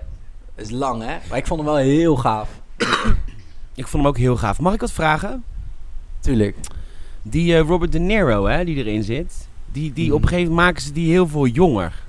is 0.55 0.69
lang 0.69 1.01
hè? 1.01 1.15
Maar 1.29 1.37
ik 1.37 1.47
vond 1.47 1.59
hem 1.59 1.69
wel 1.69 1.79
heel 1.79 2.15
gaaf. 2.15 2.49
Ik 3.75 3.87
vond 3.87 4.03
hem 4.03 4.11
ook 4.11 4.17
heel 4.17 4.37
gaaf. 4.37 4.59
Mag 4.59 4.73
ik 4.73 4.79
wat 4.79 4.91
vragen? 4.91 5.43
Tuurlijk. 6.19 6.55
Die 7.21 7.53
eh, 7.55 7.59
Robert 7.67 7.91
De 7.91 7.99
Niro, 7.99 8.45
hè, 8.45 8.65
die 8.65 8.75
erin 8.75 9.03
zit. 9.03 9.47
Die, 9.71 9.93
die 9.93 10.05
Mhm. 10.05 10.15
op 10.15 10.21
een 10.21 10.27
gegeven 10.27 10.49
moment 10.49 10.65
maken 10.67 10.81
ze 10.85 10.91
die 10.91 11.09
heel 11.11 11.27
veel 11.27 11.47
jonger. 11.47 12.03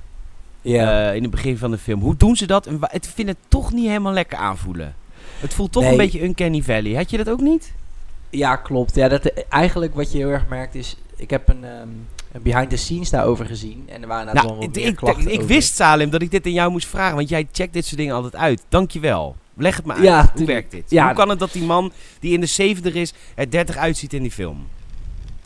Ja. 0.69 1.09
eh, 1.09 1.15
in 1.15 1.21
het 1.21 1.31
begin 1.31 1.57
van 1.57 1.71
de 1.71 1.77
film. 1.77 2.01
Hoe 2.01 2.15
doen 2.17 2.35
ze 2.35 2.45
dat? 2.47 2.65
En 2.67 2.77
Het 2.81 3.07
vind 3.07 3.27
het 3.27 3.37
toch 3.47 3.73
niet 3.73 3.87
helemaal 3.87 4.13
lekker 4.13 4.37
aanvoelen. 4.37 4.95
Het 5.39 5.53
voelt 5.53 5.71
toch 5.71 5.83
Nee. 5.83 5.91
een 5.91 5.97
beetje 5.97 6.23
Uncanny 6.23 6.61
Valley. 6.61 6.93
Had 6.95 7.09
je 7.09 7.17
dat 7.17 7.29
ook 7.29 7.41
niet? 7.41 7.73
Ja, 8.29 8.55
klopt. 8.55 8.95
Ja, 8.95 9.07
dat, 9.07 9.31
eigenlijk 9.49 9.95
wat 9.95 10.11
je 10.11 10.17
heel 10.17 10.29
erg 10.29 10.47
merkt 10.47 10.75
is... 10.75 10.95
Ik 11.15 11.29
heb 11.29 11.49
een, 11.49 11.63
ehm, 11.63 11.87
een 12.31 12.41
behind 12.41 12.69
the 12.69 12.75
scenes 12.77 13.09
daarover 13.09 13.45
gezien. 13.45 13.83
En 13.85 14.01
er 14.01 14.07
waren 14.07 14.35
nou 14.35 14.61
ik, 14.63 14.75
ik, 14.77 15.17
ik 15.17 15.41
wist, 15.41 15.75
Salem, 15.75 16.09
dat 16.09 16.21
ik 16.21 16.31
dit 16.31 16.45
aan 16.45 16.51
jou 16.51 16.71
moest 16.71 16.87
vragen. 16.87 17.15
Want 17.15 17.29
jij 17.29 17.47
checkt 17.51 17.73
dit 17.73 17.85
soort 17.85 17.97
dingen 17.97 18.15
altijd 18.15 18.35
uit. 18.35 18.63
Dankjewel. 18.69 19.35
Leg 19.53 19.75
het 19.75 19.85
me 19.85 19.93
uit. 19.93 20.03
Ja, 20.03 20.31
Hoe 20.35 20.45
werkt 20.45 20.71
dit? 20.71 20.83
Ja. 20.89 21.05
Hoe 21.05 21.15
kan 21.15 21.29
het 21.29 21.39
dat 21.39 21.51
die 21.51 21.63
man 21.63 21.91
die 22.19 22.33
in 22.33 22.39
de 22.39 22.45
70 22.45 22.93
is, 22.93 23.13
er 23.35 23.49
30 23.51 23.77
uitziet 23.77 24.13
in 24.13 24.21
die 24.21 24.31
film? 24.31 24.67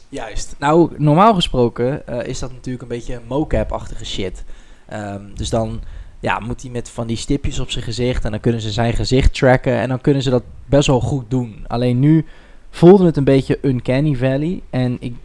Juist. 0.10 0.56
Nou, 0.60 0.92
normaal 0.98 1.34
gesproken 1.34 2.08
eh, 2.08 2.28
is 2.28 2.40
dat 2.40 2.52
natuurlijk 2.52 2.82
een 2.84 2.88
beetje 2.90 3.22
mocap-achtige 3.28 4.06
shit. 4.06 4.44
Ehm, 4.92 5.22
dus 5.36 5.50
dan 5.50 5.82
ja, 6.20 6.40
moet 6.40 6.62
hij 6.62 6.72
met 6.72 6.90
van 6.90 7.08
die 7.08 7.18
stipjes 7.18 7.60
op 7.60 7.72
zijn 7.72 7.84
gezicht. 7.84 8.26
En 8.26 8.32
dan 8.32 8.40
kunnen 8.40 8.62
ze 8.62 8.72
zijn 8.72 8.94
gezicht 8.94 9.34
tracken. 9.34 9.74
En 9.74 9.90
dan 9.90 10.02
kunnen 10.02 10.22
ze 10.22 10.30
dat 10.30 10.44
best 10.66 10.88
wel 10.88 11.02
goed 11.02 11.30
doen. 11.30 11.66
Alleen 11.68 12.00
nu 12.00 12.26
voelde 12.70 13.06
het 13.06 13.18
een 13.18 13.24
beetje 13.24 13.60
Uncanny 13.62 14.16
Valley. 14.16 14.62
En 14.70 14.98
ik, 15.00 15.16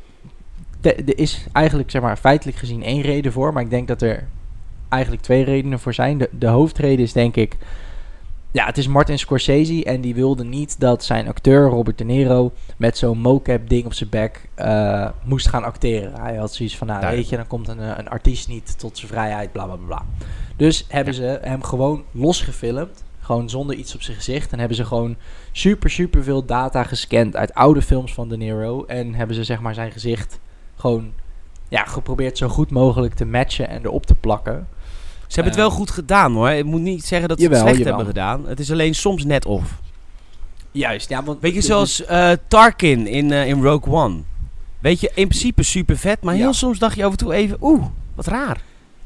er 0.81 1.19
is 1.19 1.47
eigenlijk, 1.53 1.91
zeg 1.91 2.03
maar, 2.03 2.17
feitelijk 2.17 2.59
gezien 2.59 2.83
één 2.83 3.01
reden 3.01 3.33
voor. 3.33 3.53
Maar 3.53 3.63
ik 3.63 3.71
denk 3.71 3.89
dat 3.89 4.03
er 4.03 4.25
eigenlijk 4.89 5.23
twee 5.23 5.45
redenen 5.45 5.79
voor 5.79 5.95
zijn. 5.95 6.19
De, 6.19 6.29
de 6.39 6.47
hoofdreden 6.47 7.05
is 7.05 7.13
denk 7.13 7.37
ik 7.37 7.57
ja, 8.51 8.67
het 8.67 8.79
is 8.79 8.87
Martin 8.87 9.19
Scorsese 9.19 9.85
en 9.85 10.01
die 10.01 10.15
wilde 10.15 10.45
niet 10.45 10.81
dat 10.81 11.05
zijn 11.05 11.29
acteur 11.29 11.69
Robert 11.69 11.99
De 11.99 12.05
Niro 12.05 12.53
met 12.77 12.99
zo'n 12.99 13.19
mocap 13.19 13.69
ding 13.69 13.85
op 13.85 13.95
zijn 13.95 14.11
bek 14.11 14.49
uh, 14.59 15.09
moest 15.25 15.49
gaan 15.49 15.65
acteren. 15.65 16.21
Hij 16.21 16.37
had 16.37 16.55
zoiets 16.55 16.77
van, 16.77 16.87
nou 16.87 17.07
weet 17.07 17.29
je, 17.29 17.37
dan 17.37 17.47
komt 17.47 17.69
een, 17.69 17.81
eh, 17.81 17.93
een 17.97 18.09
artiest 18.09 18.49
niet 18.49 18.79
tot 18.79 18.99
zijn 18.99 19.11
vrijheid, 19.11 19.53
bla 19.53 19.65
bla 19.65 19.77
bla. 19.87 20.03
Dus 20.57 20.85
hebben 20.89 21.15
ze 21.15 21.39
hem 21.43 21.63
gewoon 21.63 22.05
losgefilmd, 22.11 23.05
gewoon 23.21 23.51
zonder 23.51 23.77
iets 23.77 23.95
op 23.95 24.03
zijn 24.03 24.17
gezicht. 24.17 24.53
En 24.53 24.59
hebben 24.59 24.77
ze 24.77 24.85
gewoon 24.85 25.17
super 25.53 25.91
super 25.91 26.23
veel 26.23 26.45
data 26.45 26.83
gescand 26.83 27.37
uit 27.37 27.55
oude 27.55 27.83
films 27.83 28.15
van 28.15 28.29
De 28.29 28.37
Niro. 28.37 28.85
En 28.85 29.15
hebben 29.15 29.37
ze 29.37 29.45
zeg 29.45 29.61
maar 29.61 29.75
zijn 29.75 29.93
gezicht 29.93 30.41
gewoon 30.77 31.13
ja, 31.69 31.85
geprobeerd 31.85 32.39
zo 32.39 32.49
goed 32.49 32.71
mogelijk 32.71 33.15
te 33.15 33.25
matchen 33.25 33.69
en 33.69 33.85
erop 33.85 34.07
te 34.07 34.15
plakken. 34.15 34.69
Ze 35.27 35.35
hebben 35.35 35.53
het 35.53 35.63
wel 35.63 35.71
goed 35.71 35.91
gedaan 35.91 36.33
hoor. 36.33 36.51
Ik 36.51 36.65
moet 36.65 36.81
niet 36.81 37.05
zeggen 37.05 37.29
dat 37.29 37.41
ze 37.41 37.49
het 37.49 37.59
slecht 37.59 37.85
hebben 37.85 38.07
gedaan. 38.07 38.49
Het 38.49 38.61
is 38.61 38.73
alleen 38.73 38.95
soms 38.95 39.25
net 39.25 39.47
of. 39.47 39.81
Juist, 40.71 41.09
ja. 41.09 41.23
Want 41.23 41.41
Weet 41.41 41.55
je, 41.55 41.61
zoals 41.61 42.01
uh, 42.01 42.31
Tarkin 42.49 43.07
in, 43.07 43.31
uh, 43.31 43.47
in 43.47 43.63
Rogue 43.63 43.93
One. 43.93 44.17
Weet 44.79 45.01
je, 45.01 45.11
in 45.15 45.29
principe 45.29 45.63
super 45.63 45.97
vet, 45.97 46.23
maar 46.23 46.35
heel 46.35 46.53
soms 46.53 46.79
dacht 46.79 46.97
je 46.97 47.05
af 47.05 47.11
en 47.11 47.17
toe 47.17 47.35
even, 47.35 47.57
oeh, 47.61 47.85
wat 48.15 48.27
raar. 48.27 48.61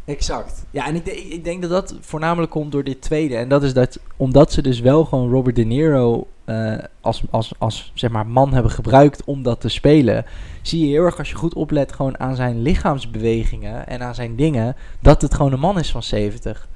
Exact. 0.05 0.65
Ja, 0.71 0.87
en 0.87 0.95
ik, 0.95 1.07
ik, 1.07 1.45
denk 1.45 1.63
dat 1.63 1.71
dat 1.71 1.95
voornamelijk 2.01 2.51
komt 2.53 2.73
door 2.73 2.85
dit 2.85 3.03
tweede. 3.03 3.37
En 3.37 3.49
dat 3.49 3.63
is 3.63 3.73
dat, 3.73 3.99
omdat 4.17 4.53
ze 4.53 4.63
dus 4.63 4.81
wel 4.81 5.05
gewoon 5.05 5.31
Robert 5.31 5.57
De 5.57 5.65
Niro 5.65 6.27
uh, 6.51 6.79
als, 7.01 7.23
als, 7.31 7.53
als 7.59 7.91
zeg 7.95 8.11
maar 8.11 8.27
man 8.27 8.53
hebben 8.53 8.73
gebruikt 8.73 9.25
om 9.25 9.43
dat 9.43 9.61
te 9.61 9.69
spelen, 9.69 10.25
zie 10.63 10.81
je 10.81 10.87
heel 10.87 11.05
erg 11.05 11.19
als 11.19 11.31
je 11.31 11.37
goed 11.37 11.55
oplet 11.55 11.93
gewoon 11.93 12.21
aan 12.21 12.37
zijn 12.37 12.63
lichaamsbewegingen 12.63 13.87
en 13.87 14.03
aan 14.03 14.15
zijn 14.15 14.37
dingen, 14.37 14.77
dat 15.01 15.23
het 15.23 15.35
gewoon 15.35 15.53
een 15.53 15.61
man 15.61 15.79
is 15.79 15.91
van 15.91 16.03
70. 16.03 16.69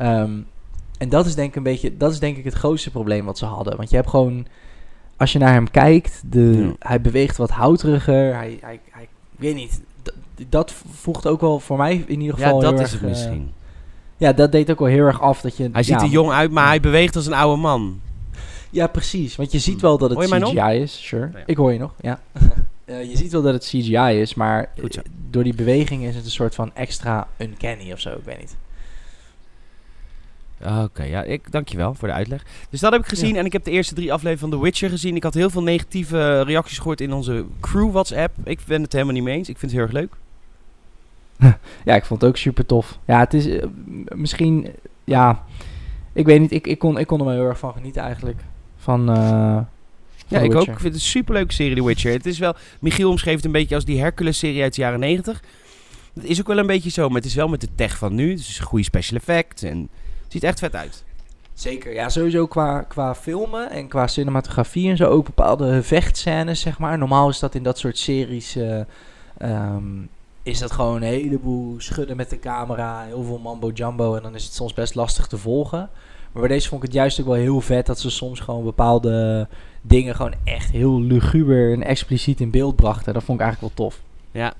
Um, 0.00 0.06
ehm, 0.06 0.30
en 0.98 1.08
dat 1.08 1.26
is 1.26 1.34
denk 1.34 1.48
ik 1.48 1.56
een 1.56 1.62
beetje, 1.62 1.96
dat 1.96 2.12
is 2.12 2.18
denk 2.18 2.36
ik 2.36 2.44
het 2.44 2.54
grootste 2.54 2.90
probleem 2.90 3.24
wat 3.24 3.38
ze 3.38 3.44
hadden. 3.44 3.76
Want 3.76 3.90
je 3.90 3.96
hebt 3.96 4.08
gewoon, 4.08 4.46
als 5.16 5.32
je 5.32 5.38
naar 5.38 5.52
hem 5.52 5.70
kijkt, 5.70 6.22
de, 6.26 6.74
hij 6.78 7.00
beweegt 7.00 7.36
wat 7.36 7.50
houteriger, 7.50 8.34
hij, 8.34 8.58
hij, 8.60 8.80
hij 8.90 9.02
ik 9.02 9.38
weet 9.38 9.54
niet, 9.54 9.82
dat 10.48 10.74
voegt 10.92 11.26
ook 11.26 11.40
wel 11.40 11.60
voor 11.60 11.76
mij 11.76 12.04
in 12.06 12.20
ieder 12.20 12.36
geval 12.36 12.62
Ja, 12.62 12.70
dat 12.70 12.80
is 12.80 12.92
het 12.92 13.02
uh, 13.02 13.08
misschien. 13.08 13.52
Ja, 14.16 14.32
dat 14.32 14.52
deed 14.52 14.70
ook 14.70 14.78
wel 14.78 14.88
heel 14.88 15.04
erg 15.04 15.20
af 15.20 15.40
dat 15.40 15.56
je... 15.56 15.68
Hij 15.72 15.82
ziet 15.82 16.02
er 16.02 16.08
jong 16.08 16.30
uit, 16.30 16.50
maar 16.50 16.66
hij 16.66 16.80
beweegt 16.80 17.16
als 17.16 17.26
een 17.26 17.32
oude 17.32 17.60
man. 17.62 18.00
Ja, 18.72 18.86
precies. 18.86 19.36
Want 19.36 19.52
je 19.52 19.58
ziet 19.58 19.80
wel 19.80 19.98
dat 19.98 20.10
het 20.10 20.18
CGI 20.18 20.80
is. 20.80 21.06
Sure. 21.06 21.30
Ik 21.46 21.56
hoor 21.56 21.72
je 21.72 21.78
nog, 21.78 21.94
ja. 22.00 22.20
uh, 22.84 23.04
je 23.10 23.16
ziet 23.16 23.32
wel 23.32 23.42
dat 23.42 23.52
het 23.52 23.64
CGI 23.64 24.20
is, 24.20 24.34
maar 24.34 24.70
door 25.30 25.44
die 25.44 25.54
beweging 25.54 26.04
is 26.04 26.14
het 26.14 26.24
een 26.24 26.30
soort 26.30 26.54
van 26.54 26.74
extra 26.74 27.28
uncanny 27.38 27.92
of 27.92 28.00
zo. 28.00 28.10
Ik 28.10 28.24
weet 28.24 28.38
niet. 28.38 28.56
Oké, 30.64 31.02
ja, 31.02 31.22
ik 31.22 31.52
dankjewel 31.52 31.94
voor 31.94 32.08
de 32.08 32.14
uitleg. 32.14 32.44
Dus 32.70 32.80
dat 32.80 32.92
heb 32.92 33.00
ik 33.00 33.08
gezien 33.08 33.36
en 33.36 33.44
ik 33.44 33.52
heb 33.52 33.64
de 33.64 33.70
eerste 33.70 33.94
drie 33.94 34.12
afleveringen 34.12 34.50
van 34.50 34.58
The 34.58 34.64
Witcher 34.64 34.90
gezien. 34.90 35.16
Ik 35.16 35.22
had 35.22 35.34
heel 35.34 35.50
veel 35.50 35.62
negatieve 35.62 36.40
reacties 36.40 36.78
gehoord 36.78 37.00
in 37.00 37.12
onze 37.12 37.44
crew 37.60 37.90
WhatsApp. 37.90 38.34
Ik 38.44 38.60
ben 38.66 38.82
het 38.82 38.92
helemaal 38.92 39.14
niet 39.14 39.22
mee 39.22 39.36
eens. 39.36 39.48
Ik 39.48 39.58
vind 39.58 39.72
het 39.72 39.80
heel 39.80 39.90
erg 39.90 39.98
leuk. 39.98 40.14
ja, 41.84 41.94
ik 41.94 42.04
vond 42.04 42.20
het 42.20 42.30
ook 42.30 42.36
super 42.36 42.66
tof. 42.66 42.98
Ja, 43.06 43.18
het 43.18 43.34
is 43.34 43.46
uh, 43.46 43.62
misschien, 44.08 44.72
ja, 45.04 45.44
ik 46.12 46.26
weet 46.26 46.40
niet, 46.40 46.52
ik, 46.52 46.66
ik, 46.66 46.78
kon, 46.78 46.98
ik 46.98 47.06
kon 47.06 47.18
er 47.18 47.24
wel 47.24 47.34
heel 47.34 47.46
erg 47.46 47.58
van 47.58 47.72
genieten 47.72 48.02
eigenlijk. 48.02 48.40
Van, 48.82 49.10
uh, 49.10 49.60
ja, 50.26 50.38
ik 50.38 50.54
ook. 50.54 50.60
Ik 50.60 50.66
vind 50.66 50.82
het 50.82 50.94
een 50.94 51.00
superleuke 51.00 51.52
serie, 51.52 51.76
The 51.76 51.84
Witcher. 51.84 52.12
Het 52.12 52.26
is 52.26 52.38
wel, 52.38 52.54
Michiel 52.80 53.10
omschreef 53.10 53.36
het 53.36 53.44
een 53.44 53.52
beetje 53.52 53.74
als 53.74 53.84
die 53.84 54.00
Hercules-serie 54.00 54.62
uit 54.62 54.74
de 54.74 54.80
jaren 54.80 55.00
90. 55.00 55.42
Dat 56.14 56.24
is 56.24 56.40
ook 56.40 56.46
wel 56.46 56.58
een 56.58 56.66
beetje 56.66 56.90
zo, 56.90 57.06
maar 57.08 57.16
het 57.16 57.24
is 57.24 57.34
wel 57.34 57.48
met 57.48 57.60
de 57.60 57.68
tech 57.74 57.98
van 57.98 58.14
nu. 58.14 58.34
Dus 58.34 58.58
een 58.58 58.64
goede 58.64 58.84
special 58.84 59.18
effect 59.18 59.62
en 59.62 59.78
het 60.22 60.32
ziet 60.32 60.42
echt 60.42 60.58
vet 60.58 60.74
uit. 60.74 61.04
Zeker, 61.54 61.92
ja, 61.92 62.08
sowieso 62.08 62.46
qua, 62.46 62.80
qua 62.80 63.14
filmen 63.14 63.70
en 63.70 63.88
qua 63.88 64.06
cinematografie 64.06 64.90
en 64.90 64.96
zo 64.96 65.04
ook 65.04 65.24
bepaalde 65.24 65.82
vechtscènes, 65.82 66.60
zeg 66.60 66.78
maar. 66.78 66.98
Normaal 66.98 67.28
is 67.28 67.38
dat 67.38 67.54
in 67.54 67.62
dat 67.62 67.78
soort 67.78 67.98
series, 67.98 68.56
uh, 68.56 68.80
um, 69.42 70.08
is 70.42 70.58
dat 70.58 70.72
gewoon 70.72 70.96
een 70.96 71.02
heleboel 71.02 71.74
schudden 71.78 72.16
met 72.16 72.30
de 72.30 72.38
camera, 72.38 73.04
heel 73.04 73.24
veel 73.24 73.38
mambo 73.38 73.70
jumbo 73.70 74.16
en 74.16 74.22
dan 74.22 74.34
is 74.34 74.44
het 74.44 74.54
soms 74.54 74.74
best 74.74 74.94
lastig 74.94 75.26
te 75.26 75.38
volgen. 75.38 75.90
Maar 76.32 76.42
bij 76.42 76.50
deze 76.50 76.68
vond 76.68 76.82
ik 76.82 76.88
het 76.88 76.96
juist 76.96 77.20
ook 77.20 77.26
wel 77.26 77.34
heel 77.34 77.60
vet 77.60 77.86
dat 77.86 78.00
ze 78.00 78.10
soms 78.10 78.40
gewoon 78.40 78.64
bepaalde 78.64 79.48
dingen 79.82 80.14
gewoon 80.14 80.34
echt 80.44 80.70
heel 80.70 81.00
luguber 81.00 81.72
en 81.72 81.82
expliciet 81.82 82.40
in 82.40 82.50
beeld 82.50 82.76
brachten. 82.76 83.14
Dat 83.14 83.22
vond 83.22 83.40
ik 83.40 83.44
eigenlijk 83.44 83.76
wel 83.76 83.86
tof. 83.86 84.02
Ja. 84.30 84.54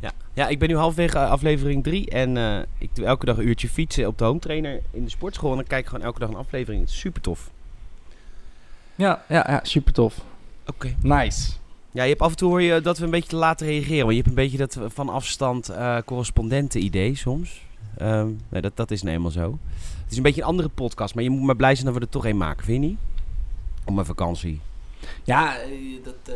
Ja, 0.00 0.10
ja 0.34 0.48
ik 0.48 0.58
ben 0.58 0.68
nu 0.68 0.76
halverwege 0.76 1.18
aflevering 1.18 1.82
3 1.82 2.10
en 2.10 2.36
uh, 2.36 2.58
ik 2.78 2.94
doe 2.94 3.04
elke 3.04 3.26
dag 3.26 3.36
een 3.36 3.48
uurtje 3.48 3.68
fietsen 3.68 4.06
op 4.06 4.18
de 4.18 4.24
home 4.24 4.38
trainer 4.38 4.80
in 4.90 5.04
de 5.04 5.10
sportschool. 5.10 5.50
En 5.50 5.56
dan 5.56 5.66
kijk 5.66 5.80
ik 5.80 5.88
gewoon 5.88 6.04
elke 6.04 6.18
dag 6.18 6.28
een 6.28 6.34
aflevering. 6.34 6.88
Super 6.88 7.20
tof. 7.20 7.50
Ja, 8.94 9.24
ja, 9.28 9.46
ja 9.48 9.60
super 9.62 9.92
tof. 9.92 10.20
Oké. 10.66 10.94
Nice. 11.02 11.52
Ja, 11.90 12.02
je 12.02 12.08
hebt 12.08 12.20
af 12.20 12.30
en 12.30 12.36
toe 12.36 12.48
hoor 12.48 12.62
je 12.62 12.80
dat 12.80 12.98
we 12.98 13.04
een 13.04 13.10
beetje 13.10 13.28
te 13.28 13.36
laten 13.36 13.66
reageren. 13.66 14.04
Want 14.04 14.10
je 14.10 14.16
hebt 14.16 14.28
een 14.28 14.34
beetje 14.34 14.58
dat 14.58 14.78
van 14.86 15.08
afstand 15.08 15.70
uh, 15.70 15.98
correspondenten 16.04 16.84
idee 16.84 17.14
soms. 17.14 17.62
Um, 18.02 18.40
nee, 18.48 18.62
dat, 18.62 18.76
dat 18.76 18.90
is 18.90 19.02
nou 19.02 19.14
eenmaal 19.16 19.30
zo 19.30 19.58
is 20.12 20.16
een 20.16 20.22
beetje 20.22 20.40
een 20.40 20.46
andere 20.46 20.68
podcast, 20.68 21.14
maar 21.14 21.24
je 21.24 21.30
moet 21.30 21.42
maar 21.42 21.56
blij 21.56 21.74
zijn 21.74 21.86
dat 21.86 21.94
we 21.94 22.00
er 22.00 22.08
toch 22.08 22.26
een 22.26 22.36
maken, 22.36 22.64
vind 22.64 22.82
je 22.82 22.88
niet? 22.88 22.98
Op 23.84 23.94
mijn 23.94 24.06
vakantie. 24.06 24.60
Ja, 25.22 25.58
eh, 25.58 25.68
dat, 26.04 26.14
uh, 26.28 26.34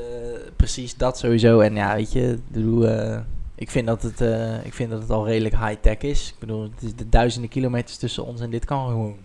precies 0.56 0.96
dat 0.96 1.18
sowieso. 1.18 1.60
En 1.60 1.74
ja, 1.74 1.94
weet 1.94 2.12
je, 2.12 2.38
uh, 2.54 3.18
ik, 3.54 3.70
vind 3.70 3.86
dat 3.86 4.02
het, 4.02 4.20
uh, 4.20 4.64
ik 4.64 4.74
vind 4.74 4.90
dat 4.90 5.00
het 5.00 5.10
al 5.10 5.26
redelijk 5.26 5.58
high-tech 5.58 5.98
is. 5.98 6.28
Ik 6.28 6.38
bedoel, 6.38 6.62
het 6.62 6.82
is 6.82 6.94
de 6.94 7.08
duizenden 7.08 7.50
kilometers 7.50 7.96
tussen 7.96 8.24
ons 8.24 8.40
en 8.40 8.50
dit 8.50 8.64
kan 8.64 8.88
gewoon. 8.88 9.16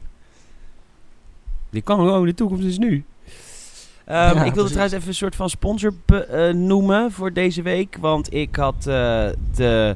Dit 1.69 1.83
kan 1.83 1.97
gewoon, 1.97 2.25
de 2.25 2.33
toekomst 2.33 2.65
is 2.65 2.77
nu. 2.77 2.93
Um, 2.93 3.03
ja, 4.15 4.43
ik 4.43 4.53
wilde 4.53 4.69
trouwens 4.69 4.95
even 4.95 5.07
een 5.07 5.15
soort 5.15 5.35
van 5.35 5.49
sponsor 5.49 5.93
noemen 6.53 7.11
voor 7.11 7.33
deze 7.33 7.61
week. 7.61 7.97
Want 7.99 8.33
ik 8.33 8.55
had 8.55 8.83
de 8.83 9.95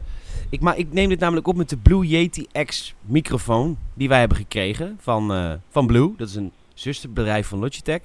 ik, 0.50 0.62
maar, 0.62 0.78
ik 0.78 0.94
neem 0.94 1.10
dit 1.10 1.20
namelijk 1.20 1.48
op 1.48 1.56
met 1.56 1.70
de 1.70 1.78
Blue 1.78 2.08
Yeti 2.08 2.48
X 2.66 2.96
microfoon 3.02 3.78
die 3.94 4.08
wij 4.08 4.20
hebben 4.20 4.38
gekregen 4.38 4.98
van, 5.02 5.32
uh, 5.32 5.54
van 5.70 5.88
Blue. 5.88 6.14
Dat 6.18 6.30
is 6.30 6.36
een 6.36 6.52
zusterbedrijf 6.74 7.48
van 7.48 7.60
Logitech. 7.60 8.02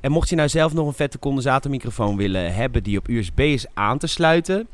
En 0.00 0.10
mocht 0.10 0.28
je 0.28 0.36
nou 0.36 0.48
zelf 0.48 0.74
nog 0.74 0.86
een 0.86 0.92
vette 0.92 1.18
condensatormicrofoon 1.18 2.16
willen 2.16 2.54
hebben 2.54 2.82
die 2.82 2.98
op 2.98 3.08
USB 3.08 3.40
is 3.40 3.66
aan 3.74 3.98
te 3.98 4.06
sluiten, 4.06 4.66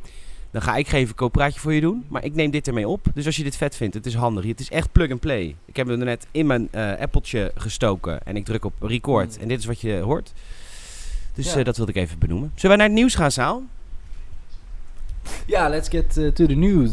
dan 0.50 0.62
ga 0.62 0.76
ik 0.76 0.88
geen 0.88 1.06
verkooppraatje 1.06 1.60
voor 1.60 1.72
je 1.72 1.80
doen. 1.80 2.04
Maar 2.08 2.24
ik 2.24 2.34
neem 2.34 2.50
dit 2.50 2.68
ermee 2.68 2.88
op. 2.88 3.06
Dus 3.14 3.26
als 3.26 3.36
je 3.36 3.42
dit 3.42 3.56
vet 3.56 3.76
vindt, 3.76 3.94
het 3.94 4.06
is 4.06 4.14
handig. 4.14 4.44
Het 4.44 4.60
is 4.60 4.70
echt 4.70 4.92
plug 4.92 5.10
and 5.10 5.20
play. 5.20 5.56
Ik 5.64 5.76
heb 5.76 5.86
hem 5.86 5.98
er 5.98 6.06
net 6.06 6.26
in 6.30 6.46
mijn 6.46 6.68
uh, 6.74 6.92
Appletje 6.98 7.52
gestoken 7.54 8.26
en 8.26 8.36
ik 8.36 8.44
druk 8.44 8.64
op 8.64 8.72
record. 8.80 9.36
Mm. 9.36 9.42
En 9.42 9.48
dit 9.48 9.58
is 9.58 9.64
wat 9.64 9.80
je 9.80 9.98
hoort. 9.98 10.32
Dus 11.34 11.52
ja. 11.52 11.58
uh, 11.58 11.64
dat 11.64 11.76
wilde 11.76 11.92
ik 11.92 11.98
even 11.98 12.18
benoemen. 12.18 12.52
Zullen 12.54 12.76
wij 12.76 12.86
naar 12.86 12.94
het 12.94 13.04
nieuws 13.04 13.14
gaan, 13.14 13.30
Saal? 13.30 13.62
Ja, 15.46 15.68
let's 15.68 15.88
get 15.88 16.16
uh, 16.16 16.28
to 16.28 16.46
the 16.46 16.54
news. 16.54 16.92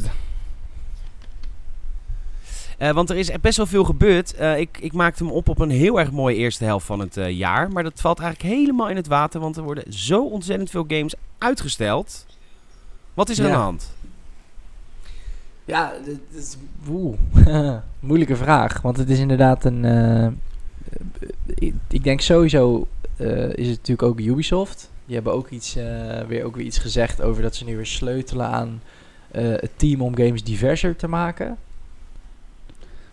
Uh, 2.80 2.92
want 2.92 3.10
er 3.10 3.16
is 3.16 3.32
best 3.42 3.58
wel 3.58 3.66
veel 3.66 3.84
gebeurd. 3.84 4.36
Uh, 4.40 4.60
ik, 4.60 4.78
ik 4.82 4.94
maakte 4.94 5.24
hem 5.24 5.34
op 5.34 5.50
op 5.50 5.60
een 5.60 5.70
heel 5.70 6.00
erg 6.00 6.12
mooie 6.12 6.36
eerste 6.36 6.64
helft 6.64 6.86
van 6.86 7.00
het 7.00 7.18
jaar. 7.28 7.72
Maar 7.72 7.84
dat 7.84 8.02
valt 8.02 8.20
eigenlijk 8.20 8.56
helemaal 8.56 8.90
in 8.90 8.96
het 8.96 9.08
water. 9.08 9.40
Want 9.40 9.58
er 9.58 9.64
worden 9.64 9.94
zo 9.94 10.24
ontzettend 10.24 10.70
veel 10.70 10.86
games 10.88 11.16
uitgesteld. 11.38 12.26
Wat 13.14 13.30
is 13.30 13.40
er 13.40 13.46
ja. 13.46 13.52
aan 13.52 13.58
de 13.58 13.64
hand? 13.64 13.96
Ja, 15.66 15.94
dat 16.06 16.42
is 16.42 16.58
moeilijke 18.00 18.36
vraag. 18.36 18.82
Want 18.82 18.98
het 18.98 19.10
is 19.10 19.20
inderdaad 19.20 19.66
een... 19.66 19.86
Ik, 21.46 21.74
ik, 21.88 22.04
denk 22.04 22.22
sowieso 22.22 22.88
is 23.56 23.68
het 23.68 23.78
natuurlijk 23.78 24.04
ook 24.04 24.20
Ubisoft. 24.20 24.90
Die 25.08 25.16
hebben 25.16 25.34
ook, 25.34 25.50
iets, 25.50 25.78
uh, 25.78 26.20
weer, 26.28 26.44
ook 26.44 26.56
weer 26.56 26.66
iets 26.66 26.78
gezegd 26.78 27.22
over 27.22 27.42
dat 27.42 27.56
ze 27.56 27.64
nu 27.64 27.76
weer 27.76 27.86
sleutelen 27.86 28.48
aan 28.48 28.82
uh, 29.36 29.42
het 29.52 29.72
team 29.76 30.02
om 30.02 30.18
games 30.18 30.44
diverser 30.44 30.96
te 30.96 31.08
maken. 31.08 31.58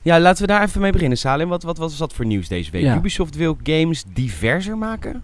Ja, 0.02 0.20
laten 0.20 0.42
we 0.42 0.52
daar 0.52 0.62
even 0.62 0.80
mee 0.80 0.92
beginnen, 0.92 1.18
Salim. 1.18 1.48
Wat, 1.48 1.62
wat, 1.62 1.78
wat 1.78 1.90
was 1.90 1.98
dat 1.98 2.12
voor 2.12 2.26
nieuws 2.26 2.48
deze 2.48 2.70
week? 2.70 2.82
Ja. 2.82 2.96
Ubisoft 2.96 3.36
wil 3.36 3.58
games 3.62 4.04
diverser 4.12 4.78
maken? 4.78 5.22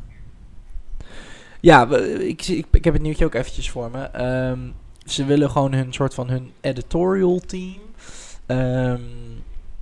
Ja, 1.60 1.88
ik, 2.18 2.46
ik, 2.46 2.66
ik 2.70 2.84
heb 2.84 2.94
het 2.94 3.02
nieuwtje 3.02 3.24
ook 3.24 3.34
eventjes 3.34 3.70
voor 3.70 3.90
me. 3.90 4.24
Um, 4.50 4.74
ze 5.06 5.24
willen 5.24 5.50
gewoon 5.50 5.72
hun 5.72 5.92
soort 5.92 6.14
van 6.14 6.28
hun 6.28 6.50
editorial 6.60 7.40
team... 7.40 7.78
Um, 8.46 9.02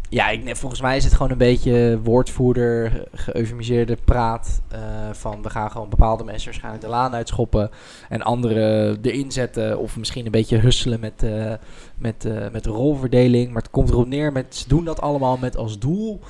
ja, 0.09 0.29
ik, 0.29 0.57
volgens 0.57 0.81
mij 0.81 0.97
is 0.97 1.05
het 1.05 1.13
gewoon 1.15 1.31
een 1.33 1.39
beetje 1.39 2.01
woordvoerder, 2.03 3.05
geëufemiseerde 3.13 3.97
praat. 4.05 4.61
eh, 4.69 4.81
van 5.13 5.43
we 5.43 5.51
gaan 5.51 5.71
gewoon 5.71 5.89
bepaalde 5.89 6.25
mensen 6.25 6.45
waarschijnlijk 6.45 6.85
de 6.85 6.91
laan 6.91 7.15
uitschoppen. 7.15 7.71
En 8.09 8.23
anderen 8.23 8.99
erin 9.03 9.33
zetten. 9.33 9.79
Of 9.79 9.97
misschien 9.97 10.25
een 10.25 10.31
beetje 10.31 10.59
husselen 10.59 11.01
met, 11.01 11.23
eh, 11.23 11.55
met, 11.97 12.25
eh, 12.25 12.51
met 12.51 12.65
de 12.65 12.71
rolverdeling. 12.71 13.53
Maar 13.53 13.63
het 13.63 13.71
komt 13.71 13.91
erop 13.91 14.07
neer 14.07 14.33
met 14.33 14.57
ze 14.57 14.69
doen 14.69 14.85
dat 14.85 15.01
allemaal 15.01 15.37
met 15.37 15.57
als 15.57 15.79
doel. 15.79 16.21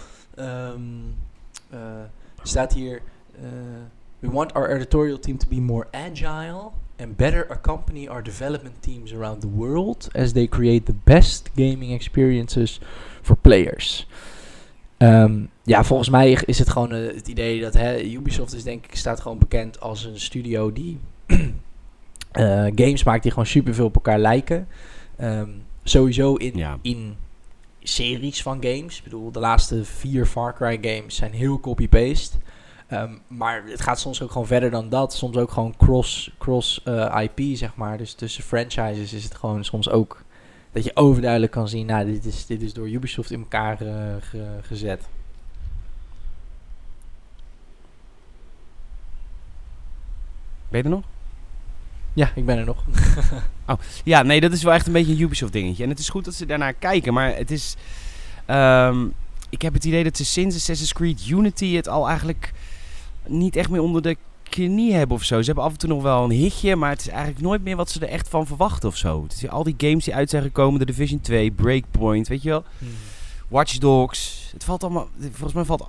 eh, 1.70 1.78
staat 2.42 2.72
hier. 2.72 3.02
we 4.18 4.30
want 4.30 4.54
our 4.54 4.70
editorial 4.70 5.18
team 5.18 5.38
to 5.38 5.48
be 5.48 5.60
more 5.60 5.86
agile. 5.90 6.70
And 7.00 7.16
better 7.16 7.46
accompany 7.50 8.08
our 8.08 8.22
development 8.22 8.74
teams 8.82 9.12
around 9.12 9.40
the 9.40 9.50
world 9.50 10.08
as 10.12 10.32
they 10.32 10.46
create 10.48 10.82
the 10.84 10.94
best 11.04 11.50
gaming 11.54 11.92
experiences 11.92 12.80
voor 13.22 13.36
players. 13.36 14.06
Ehm, 14.96 15.40
ja, 15.62 15.84
volgens 15.84 16.08
mij 16.08 16.30
is 16.44 16.58
het 16.58 16.68
gewoon 16.70 16.92
eh, 16.92 17.14
het 17.14 17.28
idee 17.28 17.60
dat 17.60 17.74
hè, 17.74 18.02
Ubisoft 18.02 18.54
is 18.54 18.62
denk 18.62 18.84
ik 18.84 18.96
staat 18.96 19.20
gewoon 19.20 19.38
bekend 19.38 19.80
als 19.80 20.04
een 20.04 20.20
studio 20.20 20.72
die 20.72 20.98
eh, 22.32 22.66
games 22.74 23.04
maakt 23.04 23.22
die 23.22 23.30
gewoon 23.32 23.46
superveel 23.46 23.86
op 23.86 23.94
elkaar 23.94 24.18
lijken. 24.18 24.68
Ehm, 25.16 25.48
sowieso 25.82 26.34
in, 26.34 26.56
Ja. 26.56 26.78
in 26.82 27.16
series 27.82 28.42
van 28.42 28.58
games. 28.62 28.96
Ik 28.98 29.04
bedoel, 29.04 29.30
de 29.32 29.38
laatste 29.40 29.84
vier 29.84 30.26
Far 30.26 30.54
Cry 30.54 30.78
games 30.80 31.16
zijn 31.16 31.32
heel 31.32 31.60
copy-paste. 31.60 32.36
Ehm, 32.88 33.12
maar 33.26 33.62
het 33.66 33.80
gaat 33.80 34.00
soms 34.00 34.22
ook 34.22 34.30
gewoon 34.30 34.46
verder 34.46 34.70
dan 34.70 34.88
dat. 34.88 35.14
Soms 35.14 35.36
ook 35.36 35.50
gewoon 35.50 35.74
cross, 35.76 36.30
cross 36.38 36.82
eh, 36.84 37.20
IP, 37.22 37.56
zeg 37.56 37.74
maar. 37.74 37.98
Dus 37.98 38.12
tussen 38.14 38.42
franchises 38.44 39.12
is 39.12 39.24
het 39.24 39.34
gewoon 39.34 39.64
soms 39.64 39.90
ook 39.90 40.22
dat 40.72 40.84
je 40.84 40.96
overduidelijk 40.96 41.52
kan 41.52 41.68
zien, 41.68 41.86
nou, 41.86 42.04
dit 42.12 42.24
is, 42.24 42.46
dit 42.46 42.62
is 42.62 42.72
door 42.72 42.88
Ubisoft 42.88 43.30
in 43.30 43.38
elkaar 43.38 43.80
eh, 43.80 43.94
ge- 44.20 44.58
gezet. 44.62 45.02
Ben 50.68 50.78
je 50.78 50.84
er 50.84 50.90
nog? 50.90 51.04
Ja, 52.12 52.30
ik 52.34 52.46
ben 52.46 52.58
er 52.58 52.64
nog. 52.64 52.84
Ja, 54.04 54.22
nee, 54.22 54.40
dat 54.40 54.52
is 54.52 54.62
wel 54.62 54.72
echt 54.72 54.86
een 54.86 54.92
beetje 54.92 55.12
een 55.12 55.20
Ubisoft 55.20 55.52
dingetje. 55.52 55.82
En 55.84 55.88
het 55.88 55.98
is 55.98 56.08
goed 56.08 56.24
dat 56.24 56.34
ze 56.34 56.46
daarnaar 56.46 56.72
kijken, 56.72 57.12
maar 57.12 57.36
het 57.36 57.50
is... 57.50 57.76
ehm, 58.46 59.06
ik 59.50 59.62
heb 59.62 59.72
het 59.74 59.84
idee 59.84 60.04
dat 60.04 60.16
ze 60.16 60.24
sinds 60.24 60.56
Assassin's 60.56 60.92
Creed 60.92 61.26
Unity 61.28 61.74
het 61.74 61.88
al 61.88 62.08
eigenlijk 62.08 62.52
niet 63.28 63.56
echt 63.56 63.70
meer 63.70 63.80
onder 63.82 64.02
de 64.02 64.16
knie 64.42 64.94
hebben 64.94 65.16
of 65.16 65.22
zo. 65.22 65.40
Ze 65.40 65.46
hebben 65.46 65.64
af 65.64 65.72
en 65.72 65.78
toe 65.78 65.88
nog 65.88 66.02
wel 66.02 66.24
een 66.24 66.30
hitje, 66.30 66.76
maar 66.76 66.90
het 66.90 67.00
is 67.00 67.08
eigenlijk 67.08 67.40
nooit 67.40 67.62
meer 67.64 67.76
wat 67.76 67.90
ze 67.90 68.00
er 68.00 68.08
echt 68.08 68.28
van 68.28 68.46
verwachten 68.46 68.88
of 68.88 68.96
zo. 68.96 69.22
Het 69.22 69.32
is 69.32 69.48
al 69.48 69.62
die 69.64 69.74
games 69.76 70.04
die 70.04 70.14
uit 70.14 70.30
zijn 70.30 70.42
gekomen, 70.42 70.78
de 70.78 70.86
Division 70.86 71.20
2, 71.20 71.50
Breakpoint, 71.50 72.28
weet 72.28 72.42
je 72.42 72.48
wel. 72.48 72.64
Watch 73.48 73.78
Dogs. 73.78 74.48
Het 74.52 74.64
valt 74.64 74.82
allemaal. 74.82 75.08
Volgens 75.20 75.52
mij 75.52 75.64
valt. 75.64 75.86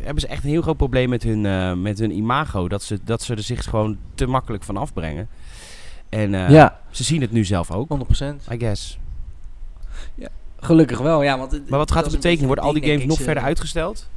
Hebben 0.00 0.20
ze 0.20 0.26
echt 0.28 0.44
een 0.44 0.50
heel 0.50 0.62
groot 0.62 0.76
probleem 0.76 1.08
met 1.08 1.22
hun, 1.22 1.46
eh, 1.46 1.72
met 1.72 1.98
hun 1.98 2.10
imago. 2.10 2.68
Dat 2.68 2.82
ze, 2.82 2.98
dat 3.04 3.22
ze 3.22 3.34
er 3.34 3.42
zich 3.42 3.64
gewoon 3.64 3.98
te 4.14 4.26
makkelijk 4.26 4.62
van 4.64 4.76
afbrengen. 4.76 5.28
En 6.08 6.34
eh, 6.34 6.50
ja, 6.50 6.80
ze 6.90 7.04
zien 7.04 7.20
het 7.20 7.32
nu 7.32 7.44
zelf 7.44 7.70
ook. 7.70 7.88
100%. 7.88 8.46
I 8.52 8.58
guess. 8.58 8.98
Gelukkig 10.60 10.98
wel, 10.98 11.22
ja. 11.22 11.38
Want 11.38 11.52
het- 11.52 11.68
Maar 11.68 11.78
wat 11.78 11.90
gaat 11.90 12.02
dat 12.02 12.12
het 12.12 12.20
betekenen? 12.20 12.46
Worden 12.46 12.64
al 12.64 12.72
die 12.72 12.82
games 12.82 13.04
nog 13.04 13.18
verder 13.24 13.42
uitgesteld? 13.42 14.08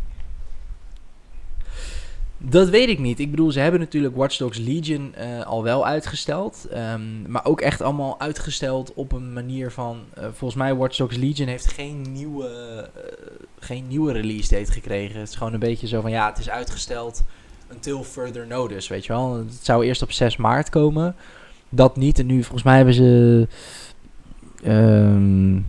Dat 2.44 2.70
weet 2.70 2.90
ik 2.90 3.00
niet. 3.00 3.20
Ik 3.20 3.30
bedoel, 3.32 3.52
ze 3.52 3.60
hebben 3.60 3.80
natuurlijk 3.80 4.16
Watch 4.16 4.38
Dogs 4.38 4.58
Legion 4.58 5.16
eh, 5.16 5.46
al 5.46 5.64
wel 5.64 5.86
uitgesteld. 5.86 6.68
ehm, 6.72 7.32
maar 7.32 7.46
ook 7.46 7.62
echt 7.62 7.82
allemaal 7.82 8.20
uitgesteld 8.20 8.94
op 8.94 9.12
een 9.12 9.34
manier 9.34 9.72
van... 9.72 10.00
eh, 10.14 10.24
volgens 10.24 10.56
mij 10.60 10.76
Watch 10.76 10.98
Dogs 10.98 11.16
Legion 11.18 11.48
heeft 11.48 11.68
geen 11.68 12.02
nieuwe, 12.12 12.48
eh, 12.96 13.04
geen 13.60 13.88
nieuwe 13.88 14.12
release 14.12 14.56
date 14.56 14.72
gekregen. 14.72 15.20
Het 15.20 15.30
is 15.30 15.36
gewoon 15.36 15.54
een 15.54 15.60
beetje 15.60 15.88
zo 15.88 16.02
van... 16.02 16.12
Ja, 16.12 16.30
het 16.30 16.38
is 16.38 16.50
uitgesteld 16.50 17.24
until 17.74 18.04
further 18.04 18.48
notice, 18.48 18.94
weet 18.94 19.06
je 19.06 19.14
wel. 19.14 19.36
Het 19.38 19.60
zou 19.62 19.86
eerst 19.86 20.02
op 20.02 20.12
6 20.12 20.38
maart 20.38 20.70
komen. 20.70 21.16
Dat 21.70 21.96
niet. 21.98 22.20
En 22.20 22.26
nu, 22.26 22.44
volgens 22.44 22.64
mij 22.64 22.76
hebben 22.76 22.94
ze... 22.94 23.48
ehm, 24.64 25.60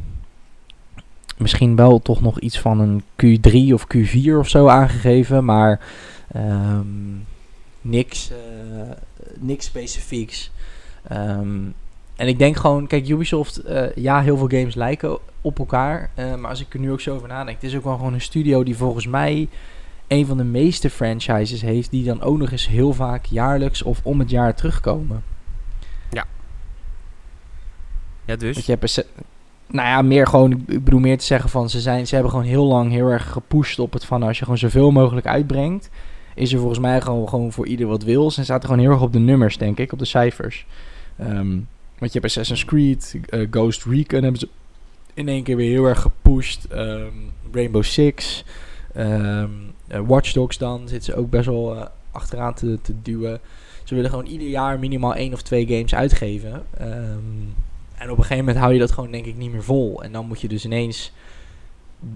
misschien 1.42 1.76
wel 1.76 1.98
toch 1.98 2.20
nog 2.20 2.40
iets 2.40 2.58
van 2.60 2.80
een 2.80 3.02
Q3 3.02 3.72
of 3.72 3.86
Q4 3.96 4.32
of 4.38 4.48
zo 4.48 4.66
aangegeven. 4.68 5.44
Maar 5.44 5.80
ehm, 6.32 6.86
niks, 7.80 8.30
eh, 8.30 8.90
niks 9.38 9.64
specifieks. 9.64 10.50
Ehm, 11.08 11.60
en 12.16 12.28
ik 12.28 12.38
denk 12.38 12.56
gewoon, 12.56 12.86
kijk, 12.86 13.08
Ubisoft, 13.08 13.56
eh, 13.56 13.94
ja, 13.94 14.22
heel 14.22 14.36
veel 14.36 14.48
games 14.48 14.74
lijken 14.74 15.18
op 15.40 15.58
elkaar. 15.58 16.10
eh, 16.14 16.34
maar 16.34 16.50
als 16.50 16.60
ik 16.60 16.74
er 16.74 16.80
nu 16.80 16.92
ook 16.92 17.00
zo 17.00 17.14
over 17.14 17.28
nadenk, 17.28 17.60
het 17.60 17.70
is 17.70 17.76
ook 17.76 17.84
wel 17.84 17.96
gewoon 17.96 18.14
een 18.14 18.20
studio 18.20 18.62
die 18.62 18.76
volgens 18.76 19.06
mij 19.06 19.48
een 20.08 20.26
van 20.26 20.36
de 20.36 20.44
meeste 20.44 20.90
franchises 20.90 21.62
heeft, 21.62 21.90
die 21.90 22.04
dan 22.04 22.22
ook 22.22 22.38
nog 22.38 22.50
eens 22.50 22.68
heel 22.68 22.92
vaak 22.92 23.24
jaarlijks 23.24 23.82
of 23.82 24.00
om 24.02 24.18
het 24.18 24.30
jaar 24.30 24.54
terugkomen. 24.54 25.22
Ja, 28.24 28.36
dus. 28.36 28.54
Want 28.54 28.66
je 28.66 28.72
hebt 28.72 29.04
nou 29.66 29.88
ja, 29.88 30.02
meer 30.02 30.26
gewoon, 30.26 30.52
ik 30.52 30.84
bedoel 30.84 31.00
meer 31.00 31.18
te 31.18 31.24
zeggen 31.24 31.50
van, 31.50 31.70
ze, 31.70 31.80
zijn, 31.80 32.06
ze 32.06 32.14
hebben 32.14 32.32
gewoon 32.32 32.46
heel 32.46 32.64
lang 32.64 32.90
heel 32.90 33.08
erg 33.08 33.32
gepusht 33.32 33.78
op 33.78 33.92
het 33.92 34.04
van, 34.04 34.22
als 34.22 34.38
je 34.38 34.44
gewoon 34.44 34.58
zoveel 34.58 34.90
mogelijk 34.90 35.26
uitbrengt, 35.26 35.90
is 36.34 36.52
er 36.52 36.58
volgens 36.58 36.78
mij 36.78 37.00
gewoon, 37.00 37.28
gewoon 37.28 37.52
voor 37.52 37.66
ieder 37.66 37.86
wat 37.86 38.02
wil. 38.02 38.30
Ze 38.30 38.44
zaten 38.44 38.68
gewoon 38.68 38.82
heel 38.82 38.90
erg 38.90 39.02
op 39.02 39.12
de 39.12 39.18
nummers, 39.18 39.58
denk 39.58 39.78
ik, 39.78 39.92
op 39.92 39.98
de 39.98 40.04
cijfers. 40.04 40.66
Ehm, 41.16 41.58
want 41.98 42.12
je 42.12 42.20
hebt 42.20 42.24
Assassin's 42.24 42.64
Creed, 42.64 43.18
eh, 43.28 43.46
Ghost 43.50 43.84
Recon 43.84 44.22
hebben 44.22 44.40
ze 44.40 44.48
in 45.14 45.28
één 45.28 45.42
keer 45.42 45.56
weer 45.56 45.70
heel 45.70 45.84
erg 45.84 46.00
gepusht. 46.00 46.64
Ehm, 46.64 47.12
Rainbow 47.52 47.82
Six, 47.82 48.44
eh, 48.92 49.44
Watch 50.06 50.32
Dogs 50.32 50.58
dan, 50.58 50.88
zitten 50.88 51.12
ze 51.12 51.18
ook 51.18 51.30
best 51.30 51.46
wel 51.46 51.76
eh, 51.76 51.86
achteraan 52.10 52.54
te, 52.54 52.78
te 52.82 52.94
duwen. 53.02 53.40
Ze 53.84 53.94
willen 53.94 54.10
gewoon 54.10 54.26
ieder 54.26 54.48
jaar 54.48 54.78
minimaal 54.78 55.14
één 55.14 55.32
of 55.32 55.42
twee 55.42 55.66
games 55.66 55.94
uitgeven. 55.94 56.62
En 58.02 58.10
op 58.10 58.16
een 58.16 58.22
gegeven 58.22 58.44
moment 58.44 58.56
hou 58.56 58.72
je 58.72 58.78
dat 58.78 58.92
gewoon 58.92 59.10
denk 59.10 59.26
ik 59.26 59.36
niet 59.36 59.52
meer 59.52 59.62
vol. 59.62 60.02
En 60.02 60.12
dan 60.12 60.26
moet 60.26 60.40
je 60.40 60.48
dus 60.48 60.64
ineens 60.64 61.12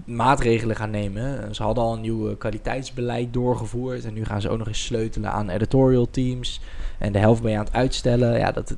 maatregelen 0.05 0.75
gaan 0.75 0.89
nemen. 0.89 1.55
Ze 1.55 1.63
hadden 1.63 1.83
al 1.83 1.93
een 1.93 2.01
nieuw 2.01 2.35
kwaliteitsbeleid 2.35 3.33
doorgevoerd. 3.33 4.05
En 4.05 4.13
nu 4.13 4.25
gaan 4.25 4.41
ze 4.41 4.49
ook 4.49 4.57
nog 4.57 4.67
eens 4.67 4.85
sleutelen 4.85 5.31
aan 5.31 5.49
editorial 5.49 6.09
teams. 6.09 6.61
En 6.97 7.11
de 7.11 7.19
helft 7.19 7.41
ben 7.41 7.51
je 7.51 7.57
aan 7.57 7.63
het 7.63 7.73
uitstellen. 7.73 8.37
Ja, 8.37 8.51
dat, 8.51 8.75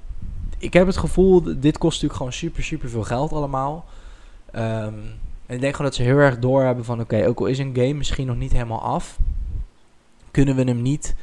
ik 0.58 0.74
heb 0.74 0.88
het 0.88 0.98
gevoel, 0.98 1.44
dit 1.44 1.78
kost 1.78 1.94
natuurlijk 1.94 2.14
gewoon 2.14 2.34
super, 2.34 2.64
super 2.64 2.90
veel 2.90 3.04
geld 3.04 3.32
allemaal. 3.32 3.86
Ehm, 4.52 4.94
en 5.46 5.56
ik 5.56 5.62
denk 5.62 5.76
gewoon 5.76 5.92
dat 5.92 5.96
ze 5.96 6.04
heel 6.04 6.18
erg 6.18 6.40
doorhebben 6.40 6.86
van... 6.86 7.00
Oké, 7.00 7.28
ook 7.28 7.40
al 7.40 7.46
is 7.46 7.60
een 7.60 7.76
game 7.76 7.94
misschien 7.94 8.28
nog 8.28 8.38
niet 8.38 8.52
helemaal 8.52 8.82
af... 8.82 9.20
Kunnen 10.32 10.56
we 10.56 10.64
hem 10.64 10.82
niet 10.82 11.16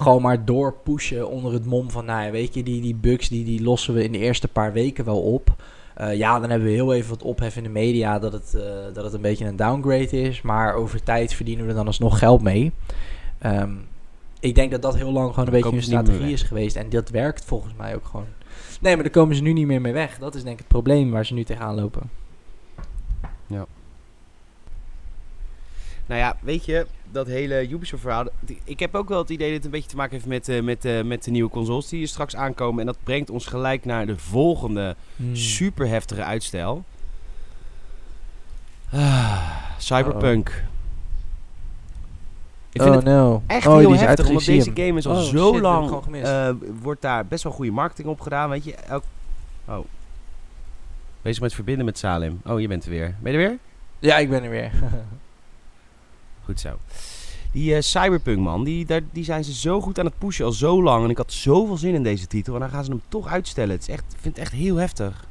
gewoon 0.00 0.22
maar 0.22 0.44
doorpushen 0.44 1.28
onder 1.28 1.52
het 1.52 1.66
mom 1.66 1.90
van... 1.90 2.04
Nou 2.04 2.24
ja, 2.24 2.30
weet 2.30 2.54
je, 2.54 2.62
die, 2.62 2.80
die 2.80 2.94
bugs 2.94 3.28
die, 3.28 3.44
die 3.44 3.62
lossen 3.62 3.94
we 3.94 4.04
in 4.04 4.12
de 4.12 4.18
eerste 4.18 4.48
paar 4.48 4.72
weken 4.72 5.04
wel 5.04 5.22
op... 5.22 5.56
Eh, 5.94 6.16
ja, 6.16 6.40
dan 6.40 6.50
hebben 6.50 6.68
we 6.68 6.74
heel 6.74 6.94
even 6.94 7.10
wat 7.10 7.22
ophef 7.22 7.56
in 7.56 7.62
de 7.62 7.68
media 7.68 8.18
dat 8.18 8.32
het, 8.32 8.54
eh, 8.54 8.62
dat 8.92 9.04
het 9.04 9.12
een 9.12 9.20
beetje 9.20 9.46
een 9.46 9.56
downgrade 9.56 10.20
is. 10.20 10.42
Maar 10.42 10.74
over 10.74 11.02
tijd 11.02 11.34
verdienen 11.34 11.64
we 11.64 11.70
er 11.70 11.76
dan 11.76 11.86
alsnog 11.86 12.18
geld 12.18 12.42
mee. 12.42 12.72
Ehm, 13.38 13.72
ik 14.40 14.54
denk 14.54 14.70
dat 14.70 14.82
dat 14.82 14.96
heel 14.96 15.12
lang 15.12 15.28
gewoon 15.28 15.46
een 15.46 15.52
beetje 15.52 15.72
meer 15.72 15.82
strategie 15.82 16.32
is 16.32 16.42
geweest. 16.42 16.76
En 16.76 16.90
dat 16.90 17.08
werkt 17.08 17.44
volgens 17.44 17.74
mij 17.76 17.94
ook 17.94 18.06
gewoon. 18.06 18.26
Nee, 18.80 18.94
maar 18.94 19.02
daar 19.02 19.12
komen 19.12 19.36
ze 19.36 19.42
nu 19.42 19.52
niet 19.52 19.66
meer 19.66 19.80
mee 19.80 19.92
weg. 19.92 20.18
Dat 20.18 20.34
is 20.34 20.42
denk 20.42 20.54
ik 20.54 20.58
het 20.58 20.68
probleem 20.68 21.10
waar 21.10 21.26
ze 21.26 21.34
nu 21.34 21.44
tegenaan 21.44 21.74
lopen. 21.74 22.10
Nou 26.10 26.22
ja, 26.22 26.36
weet 26.40 26.64
je, 26.64 26.86
dat 27.12 27.26
hele 27.26 27.68
Ubisoft-verhaal. 27.68 28.26
Ik 28.64 28.80
heb 28.80 28.94
ook 28.94 29.08
wel 29.08 29.18
het 29.18 29.30
idee 29.30 29.46
dat 29.46 29.56
het 29.56 29.64
een 29.64 29.70
beetje 29.70 29.88
te 29.90 29.96
maken 29.96 30.12
heeft 30.12 30.26
met, 30.26 30.48
eh, 30.48 30.62
met, 30.62 30.84
eh, 30.84 31.02
met 31.02 31.24
de 31.24 31.30
nieuwe 31.30 31.50
consoles 31.50 31.88
die 31.88 31.98
hier 31.98 32.08
straks 32.08 32.36
aankomen. 32.36 32.80
En 32.80 32.86
dat 32.86 32.96
brengt 33.04 33.30
ons 33.30 33.46
gelijk 33.46 33.84
naar 33.84 34.06
de 34.06 34.18
volgende 34.18 34.96
Hmm. 35.16 35.36
super 35.36 35.88
heftige 35.88 36.24
uitstel. 36.24 36.84
Ah, 38.92 39.50
Cyberpunk. 39.78 40.64
Ik 42.72 42.82
vind 42.82 42.94
oh 42.94 42.96
het 42.96 43.04
no. 43.04 43.42
echt 43.46 43.66
oh, 43.66 43.76
heel 43.76 43.94
heftig, 43.94 44.28
omdat 44.28 44.44
deze 44.44 44.70
game 44.74 44.98
is 44.98 45.06
al 45.06 45.16
Oh, 45.16 45.22
zo 45.22 45.52
shit, 45.52 45.60
lang... 45.62 46.02
gemist. 46.02 46.26
eh, 46.30 46.50
wordt 46.82 47.02
daar 47.02 47.26
best 47.26 47.42
wel 47.42 47.52
goede 47.52 47.70
marketing 47.70 48.08
op 48.08 48.20
gedaan, 48.20 48.50
weet 48.50 48.64
je. 48.64 48.74
Elk... 48.74 49.02
Oh. 49.64 49.78
Bezig 51.22 51.42
met 51.42 51.54
verbinden 51.54 51.84
met 51.84 51.98
Salem. 51.98 52.40
Oh, 52.46 52.60
je 52.60 52.68
bent 52.68 52.84
er 52.84 52.90
weer. 52.90 53.14
Ben 53.20 53.32
je 53.32 53.38
er 53.38 53.48
weer? 53.48 53.58
Ja, 53.98 54.18
ik 54.18 54.30
ben 54.30 54.42
er 54.42 54.50
weer. 54.50 54.70
Zo. 56.58 56.78
Die 57.52 57.74
eh, 57.74 57.82
Cyberpunk 57.82 58.38
man, 58.38 58.64
die, 58.64 58.86
daar, 58.86 59.00
die 59.12 59.24
zijn 59.24 59.44
ze 59.44 59.54
zo 59.54 59.80
goed 59.80 59.98
aan 59.98 60.04
het 60.04 60.18
pushen 60.18 60.44
al 60.44 60.52
zo 60.52 60.82
lang. 60.82 61.04
En 61.04 61.10
ik 61.10 61.16
had 61.16 61.32
zoveel 61.32 61.76
zin 61.76 61.94
in 61.94 62.02
deze 62.02 62.26
titel. 62.26 62.54
En 62.54 62.60
dan 62.60 62.70
gaan 62.70 62.84
ze 62.84 62.90
hem 62.90 63.02
toch 63.08 63.26
uitstellen. 63.26 63.70
Het 63.70 63.82
is 63.82 63.88
echt, 63.88 64.04
ik 64.12 64.18
vind 64.20 64.36
het 64.36 64.44
echt 64.44 64.52
heel 64.52 64.76
heftig. 64.76 65.28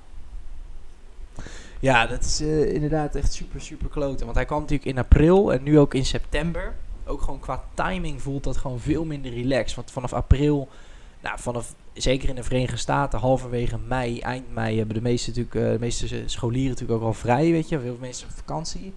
Ja, 1.79 2.05
dat 2.05 2.23
is 2.23 2.41
eh, 2.41 2.73
inderdaad 2.73 3.15
echt 3.15 3.33
super, 3.33 3.61
super 3.61 3.89
kloten. 3.89 4.25
Want 4.25 4.37
hij 4.37 4.45
kwam 4.45 4.59
natuurlijk 4.59 4.89
in 4.89 4.97
april 4.97 5.53
en 5.53 5.63
nu 5.63 5.79
ook 5.79 5.93
in 5.93 6.05
september. 6.05 6.75
Ook 7.05 7.21
gewoon 7.21 7.39
qua 7.39 7.63
timing 7.73 8.21
voelt 8.21 8.43
dat 8.43 8.57
gewoon 8.57 8.79
veel 8.79 9.05
minder 9.05 9.33
relaxed. 9.33 9.75
Want 9.75 9.91
vanaf 9.91 10.13
april, 10.13 10.67
nou, 11.21 11.39
vanaf, 11.39 11.75
zeker 11.93 12.29
in 12.29 12.35
de 12.35 12.43
Verenigde 12.43 12.77
Staten, 12.77 13.19
halverwege 13.19 13.77
mei, 13.77 14.19
eind 14.19 14.53
mei, 14.53 14.77
hebben 14.77 14.95
de 14.95 15.01
meeste, 15.01 15.29
natuurlijk, 15.29 15.55
eh, 15.55 15.71
de 15.71 15.79
meeste 15.79 16.23
scholieren 16.25 16.69
natuurlijk 16.69 16.99
ook 16.99 17.07
al 17.07 17.13
vrij, 17.13 17.51
weet 17.51 17.69
je. 17.69 17.79
Veel 17.79 17.97
mensen 17.99 18.27
op 18.27 18.35
vakantie. 18.35 18.93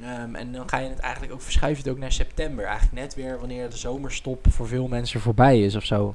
Ehm, 0.00 0.34
en 0.34 0.52
dan 0.52 0.68
ga 0.68 0.78
je 0.78 0.88
het 0.88 0.98
eigenlijk 0.98 1.32
ook 1.32 1.40
verschuiven 1.42 1.82
het 1.84 1.92
ook 1.92 1.98
naar 1.98 2.12
september. 2.12 2.64
Eigenlijk 2.64 2.94
net 3.02 3.14
weer 3.14 3.38
wanneer 3.38 3.70
de 3.70 3.76
zomerstop 3.76 4.46
voor 4.50 4.66
veel 4.68 4.88
mensen 4.88 5.20
voorbij 5.20 5.60
is 5.60 5.76
of 5.76 5.84
zo. 5.84 6.14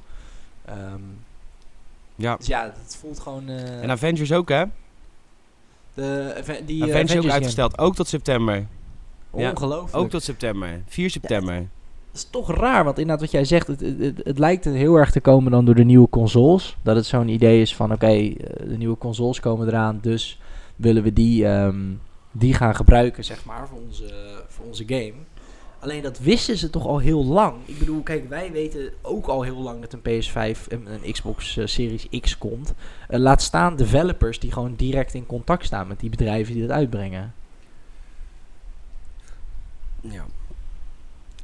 Ehm, 0.66 1.02
Ja. 2.16 2.36
dus 2.36 2.48
ja, 2.48 2.74
het 2.84 2.98
voelt 3.00 3.20
gewoon... 3.20 3.50
eh, 3.50 3.84
En 3.84 3.90
Avengers 3.92 4.32
ook, 4.32 4.50
hè? 4.50 4.64
de, 5.94 6.62
die, 6.66 6.84
eh, 6.84 6.90
Avengers 6.90 7.12
ook 7.16 7.22
game. 7.22 7.32
uitgesteld. 7.34 7.78
Ook 7.78 7.96
tot 7.96 8.08
september. 8.08 8.66
Ja, 9.36 9.50
Ongelooflijk. 9.50 9.96
Ook 9.96 10.10
tot 10.10 10.24
september. 10.24 10.82
4 10.88 11.10
september. 11.10 11.56
Dat 11.56 12.26
is 12.26 12.28
toch 12.30 12.52
raar, 12.56 12.84
want 12.84 12.98
inderdaad 12.98 13.22
wat 13.22 13.32
jij 13.32 13.46
zegt, 13.46 13.68
het, 13.68 13.80
het, 13.80 14.00
het, 14.00 14.22
het 14.24 14.40
lijkt 14.40 14.66
heel 14.66 14.96
erg 14.96 15.12
te 15.12 15.20
komen 15.20 15.52
dan 15.52 15.66
door 15.66 15.76
de 15.76 15.84
nieuwe 15.84 16.10
consoles. 16.10 16.78
Dat 16.82 16.96
het 16.96 17.06
zo'n 17.06 17.28
idee 17.28 17.62
is 17.62 17.76
van, 17.76 17.92
oké, 17.94 18.08
eh, 18.08 18.34
de 18.68 18.78
nieuwe 18.78 18.98
consoles 18.98 19.40
komen 19.40 19.68
eraan, 19.68 20.00
dus 20.02 20.40
willen 20.76 21.04
we 21.04 21.14
die, 21.14 21.48
ehm, 21.48 21.80
die 22.32 22.54
gaan 22.54 22.76
gebruiken, 22.76 23.24
zeg 23.24 23.46
maar, 23.46 23.68
voor 23.68 23.80
onze, 23.80 24.44
voor 24.48 24.66
onze 24.66 24.84
game. 24.88 25.14
Alleen 25.80 26.02
dat 26.02 26.20
wisten 26.20 26.58
ze 26.58 26.70
toch 26.70 26.86
al 26.86 27.00
heel 27.00 27.26
lang. 27.26 27.56
Ik 27.66 27.80
bedoel, 27.80 28.02
kijk, 28.02 28.30
wij 28.30 28.52
weten 28.52 28.94
ook 29.02 29.28
al 29.28 29.42
heel 29.42 29.58
lang 29.58 29.82
dat 29.82 29.94
een 29.94 30.24
PS5 30.24 30.68
en 30.68 30.86
een 30.86 31.12
Xbox 31.12 31.58
eh, 31.58 31.66
Series 31.66 32.08
X 32.22 32.38
komt. 32.38 32.74
Eh, 33.08 33.20
laat 33.20 33.42
staan 33.42 33.76
developers 33.76 34.40
die 34.40 34.52
gewoon 34.52 34.76
direct 34.76 35.14
in 35.14 35.26
contact 35.26 35.66
staan 35.66 35.88
met 35.88 36.00
die 36.00 36.10
bedrijven 36.10 36.54
die 36.54 36.68
dat 36.68 36.72
uitbrengen. 36.72 37.34
Ja. 40.02 40.26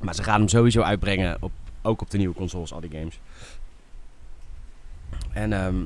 Maar 0.02 0.16
ze 0.16 0.24
gaan 0.24 0.40
hem 0.40 0.50
sowieso 0.50 0.82
uitbrengen, 0.82 1.38
op, 1.40 1.52
ook 1.82 2.02
op 2.02 2.10
de 2.10 2.18
nieuwe 2.18 2.36
consoles, 2.36 2.74
al 2.74 2.82
die 2.82 2.92
games. 2.92 3.20
En 5.34 5.54
ehm, 5.54 5.84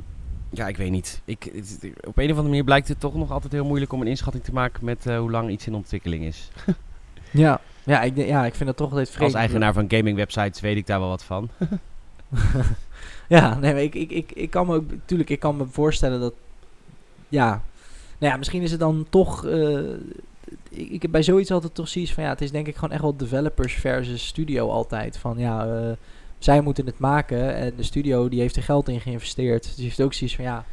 ja, 0.50 0.68
ik 0.68 0.78
weet 0.78 0.92
niet. 0.92 1.22
Ik, 1.26 1.44
het- 1.54 1.80
op 2.08 2.18
een 2.18 2.24
of 2.24 2.30
andere 2.30 2.42
manier 2.48 2.64
blijkt 2.64 2.88
het 2.88 3.00
toch 3.00 3.16
nog 3.16 3.32
altijd 3.32 3.54
heel 3.54 3.66
moeilijk 3.66 3.94
om 3.94 4.02
een 4.02 4.08
inschatting 4.08 4.44
te 4.44 4.54
maken 4.54 4.86
met 4.86 5.06
eh, 5.06 5.20
hoe 5.20 5.32
lang 5.32 5.50
iets 5.50 5.68
in 5.68 5.76
ontwikkeling 5.76 6.24
is. 6.24 6.50
Ja, 7.32 7.62
ja, 7.84 8.02
ik, 8.02 8.16
ja, 8.18 8.46
ik 8.46 8.56
vind 8.56 8.66
dat 8.70 8.78
toch 8.78 8.90
altijd 8.90 9.10
vreemd. 9.10 9.24
Als 9.34 9.42
eigenaar 9.42 9.74
van 9.74 9.86
gaming 9.88 10.18
websites 10.18 10.60
weet 10.60 10.78
ik 10.78 10.88
daar 10.88 11.00
wel 11.00 11.10
wat 11.10 11.24
van. 11.24 11.50
Ja, 13.28 13.60
nee, 13.60 13.74
maar 13.74 13.82
ik, 13.82 13.96
ik, 13.96 14.12
ik, 14.12 14.32
ik 14.32 14.50
kan 14.50 14.68
me 14.68 14.76
ook, 14.76 14.84
tuurlijk, 15.06 15.30
ik 15.30 15.40
kan 15.40 15.58
me 15.58 15.66
voorstellen 15.66 16.20
dat, 16.20 16.34
ja, 17.30 17.50
nou 18.18 18.32
ja, 18.32 18.38
misschien 18.38 18.62
is 18.62 18.72
het 18.72 18.80
dan 18.80 19.06
toch, 19.10 19.46
eh, 19.46 19.90
ik, 20.70 20.90
ik 20.90 21.02
heb 21.02 21.12
bij 21.12 21.24
zoiets 21.24 21.52
altijd 21.52 21.76
toch 21.76 21.88
zoiets 21.88 22.14
van, 22.14 22.24
ja, 22.24 22.30
het 22.30 22.42
is 22.42 22.52
denk 22.52 22.68
ik 22.68 22.76
gewoon 22.76 22.92
echt 22.92 23.02
wel 23.02 23.16
developers 23.18 23.74
versus 23.74 24.28
studio 24.28 24.70
altijd. 24.70 25.18
Van, 25.18 25.38
ja, 25.38 25.66
eh, 25.66 25.92
zij 26.40 26.62
moeten 26.62 26.86
het 26.86 27.00
maken 27.00 27.56
en 27.56 27.74
de 27.76 27.84
studio 27.84 28.30
die 28.30 28.40
heeft 28.40 28.56
er 28.56 28.64
geld 28.64 28.90
in 28.90 29.02
geïnvesteerd. 29.02 29.64
Dus 29.64 29.76
die 29.76 29.84
heeft 29.86 30.02
ook 30.02 30.14
zoiets 30.14 30.36
van, 30.36 30.46
ja, 30.46 30.66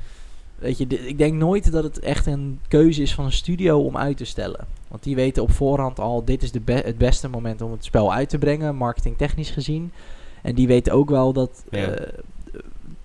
weet 0.59 0.79
je, 0.79 0.87
ik 0.87 1.19
denk 1.19 1.35
nooit 1.35 1.73
dat 1.73 1.85
het 1.85 1.99
echt 1.99 2.27
een 2.27 2.61
keuze 2.69 3.03
is 3.03 3.15
van 3.15 3.25
een 3.25 3.33
studio 3.33 3.79
om 3.81 3.97
uit 3.97 4.17
te 4.17 4.25
stellen. 4.25 4.67
Want 4.89 5.03
die 5.03 5.15
weten 5.15 5.43
op 5.43 5.51
voorhand 5.53 6.01
al, 6.01 6.25
dit 6.25 6.43
is 6.43 6.53
de 6.53 6.61
be- 6.61 6.73
het 6.85 6.99
beste 6.99 7.29
moment 7.29 7.61
om 7.61 7.73
het 7.73 7.85
spel 7.85 8.13
uit 8.13 8.29
te 8.29 8.39
brengen, 8.39 8.77
marketingtechnisch 8.77 9.51
gezien. 9.51 9.93
En 10.43 10.55
die 10.55 10.67
weten 10.67 10.93
ook 10.93 11.11
wel 11.11 11.33
dat 11.33 11.65
Ja. 11.71 11.87
eh, 11.89 12.19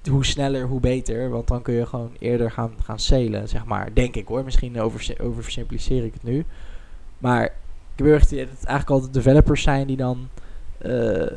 hoe 0.10 0.26
sneller, 0.26 0.68
hoe 0.68 0.80
beter. 0.80 1.30
Want 1.30 1.48
dan 1.48 1.62
kun 1.62 1.74
je 1.74 1.86
gewoon 1.86 2.12
eerder 2.20 2.52
gaan, 2.52 2.72
gaan 2.84 3.00
salen, 3.00 3.48
zeg 3.48 3.66
maar. 3.66 3.90
Denk 3.94 4.16
ik 4.16 4.28
hoor. 4.28 4.44
Misschien 4.44 4.82
over, 4.82 5.16
oversimpliceer 5.22 6.04
ik 6.04 6.14
het 6.14 6.24
nu. 6.24 6.46
Maar 7.18 7.44
ik 7.46 7.52
heb 7.96 8.06
heel 8.06 8.14
erg 8.14 8.22
het 8.24 8.32
idee 8.32 8.46
dat 8.46 8.54
het 8.58 8.66
eigenlijk 8.66 8.90
altijd 9.02 9.14
developers 9.24 9.62
zijn 9.62 9.88
die 9.88 9.98
dan 9.98 10.28
eh, 10.78 11.28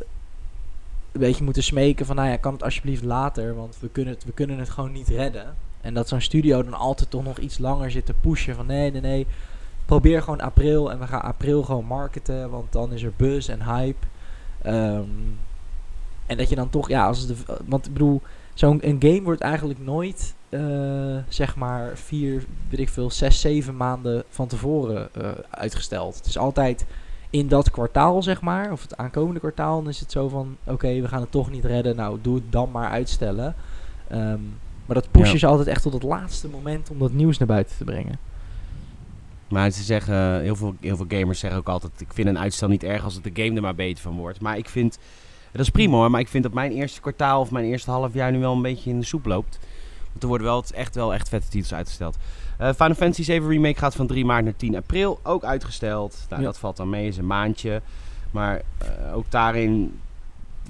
een 1.13 1.21
beetje 1.21 1.45
moeten 1.45 1.63
smeken 1.63 2.07
van... 2.07 2.17
Nou 2.17 2.29
ja, 2.29 2.37
kan 2.37 2.53
het 2.53 2.63
alsjeblieft 2.63 3.05
later, 3.05 3.55
want 3.55 3.77
we 3.81 3.89
kunnen 3.89 4.15
het, 4.15 4.25
we 4.25 4.33
kunnen 4.33 4.59
het 4.59 4.71
gewoon 4.71 4.93
niet 4.93 5.09
redden. 5.09 5.55
En 5.81 5.95
dat 5.95 6.09
zo'n 6.09 6.21
studio 6.21 6.63
dan 6.63 6.75
altijd 6.75 7.11
toch 7.11 7.25
nog 7.25 7.39
iets 7.39 7.59
langer 7.59 7.91
zit 7.91 8.07
te 8.07 8.15
pushen 8.21 8.55
van... 8.55 8.67
Nee, 8.67 8.91
nee, 8.91 9.01
nee, 9.01 9.27
probeer 9.85 10.23
gewoon 10.23 10.41
april 10.41 10.91
en 10.91 10.99
we 10.99 11.07
gaan 11.07 11.23
april 11.23 11.63
gewoon 11.63 11.85
marketen, 11.85 12.51
want 12.51 12.73
dan 12.73 12.93
is 12.93 13.03
er 13.03 13.13
buzz 13.17 13.49
en 13.49 13.63
hype. 13.63 14.07
Ehm, 14.63 15.09
en 16.27 16.37
dat 16.37 16.49
je 16.49 16.55
dan 16.55 16.71
toch, 16.71 16.89
ja, 16.89 17.07
als 17.07 17.27
de, 17.27 17.35
want 17.67 17.87
ik 17.87 17.93
bedoel, 17.93 18.21
zo'n 18.55 18.81
game 18.81 19.23
wordt 19.23 19.41
eigenlijk 19.41 19.81
nooit, 19.81 20.35
eh, 20.49 21.17
zeg 21.29 21.57
maar, 21.57 21.91
vier, 21.95 22.45
weet 22.71 22.81
ik 22.81 22.89
veel, 22.89 23.11
zes, 23.11 23.41
zeven 23.41 23.77
maanden 23.77 24.25
van 24.29 24.47
tevoren 24.47 25.09
eh, 25.15 25.31
uitgesteld. 25.51 26.17
Het 26.17 26.27
is 26.27 26.39
altijd 26.39 26.85
in 27.33 27.49
dat 27.49 27.71
kwartaal, 27.71 28.23
zeg 28.23 28.41
maar, 28.41 28.73
of 28.73 28.83
het 28.83 28.97
aankomende 28.97 29.41
kwartaal, 29.41 29.81
dan 29.83 29.91
is 29.91 30.01
het 30.01 30.13
zo 30.13 30.29
van, 30.29 30.57
oké, 30.65 31.01
we 31.01 31.09
gaan 31.09 31.21
het 31.21 31.31
toch 31.31 31.51
niet 31.51 31.65
redden, 31.65 31.97
nou, 31.97 32.19
doe 32.23 32.35
het 32.35 32.53
dan 32.53 32.71
maar 32.71 32.91
uitstellen. 32.91 33.55
Ehm, 34.09 34.39
maar 34.87 34.97
dat 34.97 35.11
pushen 35.11 35.33
Ja. 35.33 35.39
ze 35.39 35.47
altijd 35.47 35.69
echt 35.69 35.83
tot 35.83 35.93
het 35.93 36.03
laatste 36.03 36.49
moment 36.49 36.91
om 36.91 36.99
dat 36.99 37.13
nieuws 37.13 37.39
naar 37.39 37.49
buiten 37.49 37.77
te 37.77 37.85
brengen. 37.85 38.19
Maar 39.49 39.71
ze 39.71 39.83
zeggen, 39.83 40.41
heel 40.41 40.57
veel, 40.57 40.75
heel 40.81 40.97
veel 40.97 41.07
gamers 41.09 41.39
zeggen 41.39 41.59
ook 41.59 41.69
altijd... 41.69 41.93
ik 41.99 42.13
vind 42.13 42.29
een 42.29 42.39
uitstel 42.39 42.69
niet 42.69 42.85
erg 42.85 43.05
als 43.05 43.15
het 43.15 43.25
de 43.25 43.43
game 43.43 43.57
er 43.57 43.63
maar 43.63 43.75
beter 43.75 44.03
van 44.03 44.17
wordt. 44.17 44.41
Maar 44.41 44.57
ik 44.57 44.69
vind... 44.69 44.99
Dat 45.53 45.61
is 45.61 45.71
prima 45.71 45.97
hoor, 45.97 46.11
maar 46.11 46.21
ik 46.21 46.29
vind 46.29 46.43
dat 46.43 46.53
mijn 46.53 46.73
eerste 46.73 47.01
kwartaal 47.01 47.41
of 47.41 47.51
mijn 47.51 47.65
eerste 47.65 47.91
half 47.91 48.15
jaar 48.15 48.33
nu 48.33 48.39
wel 48.39 48.53
een 48.53 48.63
beetje 48.63 48.91
in 48.91 48.99
de 48.99 49.07
soep 49.07 49.27
loopt. 49.27 49.59
Want 50.11 50.23
er 50.23 50.29
worden 50.29 50.47
wel 50.47 50.65
echt 50.75 50.95
wel 50.95 51.15
echt 51.15 51.29
vette 51.29 51.49
titels 51.49 51.75
uitgesteld. 51.75 52.17
Eh, 52.59 52.69
Final 52.73 52.95
Fantasy 52.95 53.23
7 53.23 53.49
Remake 53.49 53.79
gaat 53.79 53.95
van 53.95 54.07
3 54.07 54.25
maart 54.25 54.45
naar 54.45 54.57
10 54.57 54.77
april. 54.77 55.21
Ook 55.23 55.45
uitgesteld. 55.45 56.27
Nou, 56.29 56.41
Ja. 56.43 56.47
dat 56.49 56.59
valt 56.59 56.77
dan 56.77 56.91
mee, 56.91 57.07
is 57.09 57.17
een 57.17 57.27
maandje. 57.27 57.83
Maar 58.31 58.63
eh, 58.79 59.17
ook 59.17 59.31
daarin 59.31 60.01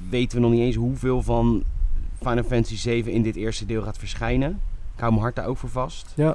weten 0.09 0.37
we 0.39 0.43
nog 0.45 0.53
niet 0.53 0.61
eens 0.61 0.77
hoeveel 0.77 1.23
van 1.23 1.65
Final 2.19 2.45
Fantasy 2.45 2.77
7 2.77 3.13
in 3.13 3.23
dit 3.23 3.37
eerste 3.37 3.67
deel 3.67 3.83
gaat 3.83 3.99
verschijnen. 3.99 4.51
Ik 4.95 5.01
hou 5.01 5.11
mijn 5.11 5.23
hart 5.23 5.37
daar 5.37 5.47
ook 5.47 5.59
voor 5.59 5.69
vast. 5.69 6.13
Ja. 6.17 6.35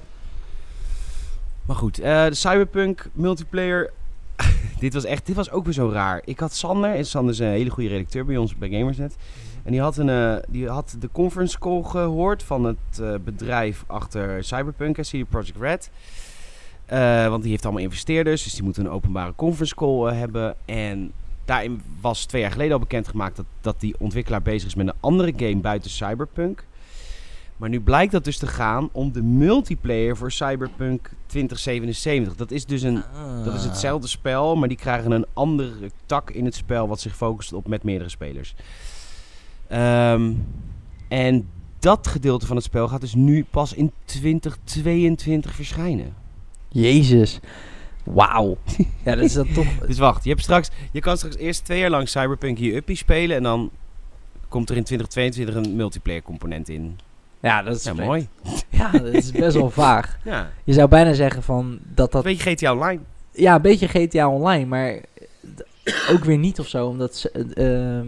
Maar 1.65 1.75
goed, 1.75 1.99
eh, 1.99 2.25
de 2.25 2.33
Cyberpunk 2.35 3.09
multiplayer. 3.13 3.91
dit 4.79 4.93
was 4.93 5.03
echt, 5.03 5.25
dit 5.25 5.35
was 5.35 5.51
ook 5.51 5.65
weer 5.65 5.73
zo 5.73 5.89
raar. 5.89 6.21
Ik 6.25 6.39
had 6.39 6.53
Sander, 6.53 6.95
en 6.95 7.05
Sander 7.05 7.33
is 7.33 7.39
een 7.39 7.47
hele 7.47 7.69
goede 7.69 7.89
redacteur 7.89 8.25
bij 8.25 8.37
ons 8.37 8.55
bij 8.55 8.69
Gamersnet. 8.69 9.15
En 9.63 9.71
die 9.71 9.81
had, 9.81 9.97
een, 9.97 10.09
eh, 10.09 10.35
die 10.47 10.69
had 10.69 10.95
de 10.99 11.09
conference 11.11 11.59
call 11.59 11.83
gehoord 11.83 12.43
van 12.43 12.63
het 12.63 12.99
eh, 13.01 13.13
bedrijf 13.23 13.83
achter 13.87 14.43
Cyberpunk, 14.43 15.01
CD 15.01 15.29
Projekt 15.29 15.57
Red. 15.59 15.89
Eh, 16.85 17.27
want 17.27 17.41
die 17.41 17.51
heeft 17.51 17.63
allemaal 17.63 17.83
investeerders, 17.83 18.43
dus 18.43 18.53
die 18.53 18.63
moeten 18.63 18.85
een 18.85 18.91
openbare 18.91 19.33
conference 19.35 19.75
call 19.75 20.13
hebben. 20.13 20.55
En 20.65 21.11
daarin 21.45 21.81
was 22.01 22.25
twee 22.25 22.41
jaar 22.41 22.51
geleden 22.51 22.73
al 22.73 22.79
bekendgemaakt 22.79 23.35
dat, 23.35 23.45
dat 23.61 23.79
die 23.79 23.95
ontwikkelaar 23.99 24.41
bezig 24.41 24.67
is 24.67 24.75
met 24.75 24.87
een 24.87 24.93
andere 24.99 25.33
game 25.35 25.57
buiten 25.57 25.89
Cyberpunk. 25.89 26.65
Maar 27.57 27.69
nu 27.69 27.81
blijkt 27.81 28.11
dat 28.11 28.23
dus 28.23 28.37
te 28.37 28.47
gaan 28.47 28.89
om 28.91 29.11
de 29.11 29.23
multiplayer 29.23 30.17
voor 30.17 30.31
Cyberpunk 30.31 31.09
2077. 31.25 32.35
Dat 32.35 32.51
is 32.51 32.65
dus 32.65 32.81
een 32.81 33.03
dat 33.43 33.53
is 33.53 33.63
hetzelfde 33.63 34.07
spel, 34.07 34.55
maar 34.55 34.67
die 34.67 34.77
krijgen 34.77 35.11
een 35.11 35.25
andere 35.33 35.91
tak 36.05 36.31
in 36.31 36.45
het 36.45 36.55
spel 36.55 36.87
wat 36.87 36.99
zich 36.99 37.15
focust 37.15 37.53
op 37.53 37.67
met 37.67 37.83
meerdere 37.83 38.09
spelers. 38.09 38.55
Ehm, 39.67 40.33
en 41.07 41.47
dat 41.79 42.07
gedeelte 42.07 42.45
van 42.45 42.55
het 42.55 42.65
spel 42.65 42.87
gaat 42.87 43.01
dus 43.01 43.15
nu 43.15 43.45
pas 43.49 43.73
in 43.73 43.91
2022 44.05 45.55
verschijnen. 45.55 46.13
Jezus. 46.67 47.39
Wauw. 48.03 48.57
ja, 49.05 49.15
dat 49.15 49.23
is 49.23 49.33
dan 49.33 49.51
toch... 49.53 49.77
Dus 49.87 49.97
wacht, 49.97 50.23
je, 50.23 50.29
hebt 50.29 50.41
straks, 50.41 50.69
je 50.91 50.99
kan 50.99 51.17
straks 51.17 51.35
eerst 51.35 51.65
twee 51.65 51.79
jaar 51.79 51.89
lang 51.89 52.09
Cyberpunk 52.09 52.57
hier 52.57 52.75
uppie 52.75 52.95
spelen 52.95 53.37
en 53.37 53.43
dan 53.43 53.71
komt 54.47 54.69
er 54.69 54.77
in 54.77 54.83
2022 54.83 55.55
een 55.55 55.75
multiplayer 55.75 56.21
component 56.21 56.69
in. 56.69 56.99
Ja, 57.47 57.63
dat 57.63 57.75
is 57.75 57.83
Ja, 57.83 57.93
mooi. 57.93 58.27
Ja, 58.69 58.91
dat 58.91 59.13
is 59.13 59.31
best 59.31 59.55
wel 59.55 59.69
vaag. 59.69 60.17
Ja, 60.23 60.49
Je 60.63 60.73
zou 60.73 60.87
bijna 60.87 61.13
zeggen 61.13 61.43
van 61.43 61.79
dat 61.83 62.11
dat... 62.11 62.25
een 62.25 62.31
beetje 62.31 62.51
GTA 62.51 62.73
Online. 62.73 63.01
Ja, 63.31 63.55
een 63.55 63.61
beetje 63.61 63.87
GTA 63.87 64.29
Online, 64.29 64.65
maar 64.65 64.99
ook 66.11 66.23
weer 66.23 66.37
niet 66.37 66.59
of 66.59 66.67
zo. 66.67 66.87
Omdat 66.87 67.15
ze, 67.15 67.31
eh, 67.31 67.97
ehm, 67.97 68.07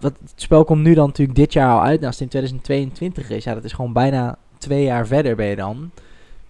wat, 0.00 0.12
het 0.20 0.32
spel 0.34 0.64
komt 0.64 0.82
nu 0.82 0.94
dan 0.94 1.06
natuurlijk 1.06 1.38
dit 1.38 1.52
jaar 1.52 1.70
al 1.70 1.82
uit. 1.82 1.94
Nou, 2.00 2.06
als 2.06 2.14
het 2.14 2.22
in 2.22 2.28
2022 2.28 3.30
is, 3.30 3.44
ja, 3.44 3.54
dat 3.54 3.64
is 3.64 3.72
gewoon 3.72 3.92
bijna 3.92 4.36
twee 4.58 4.84
jaar 4.84 5.06
verder 5.06 5.36
ben 5.36 5.46
je 5.46 5.56
dan. 5.56 5.90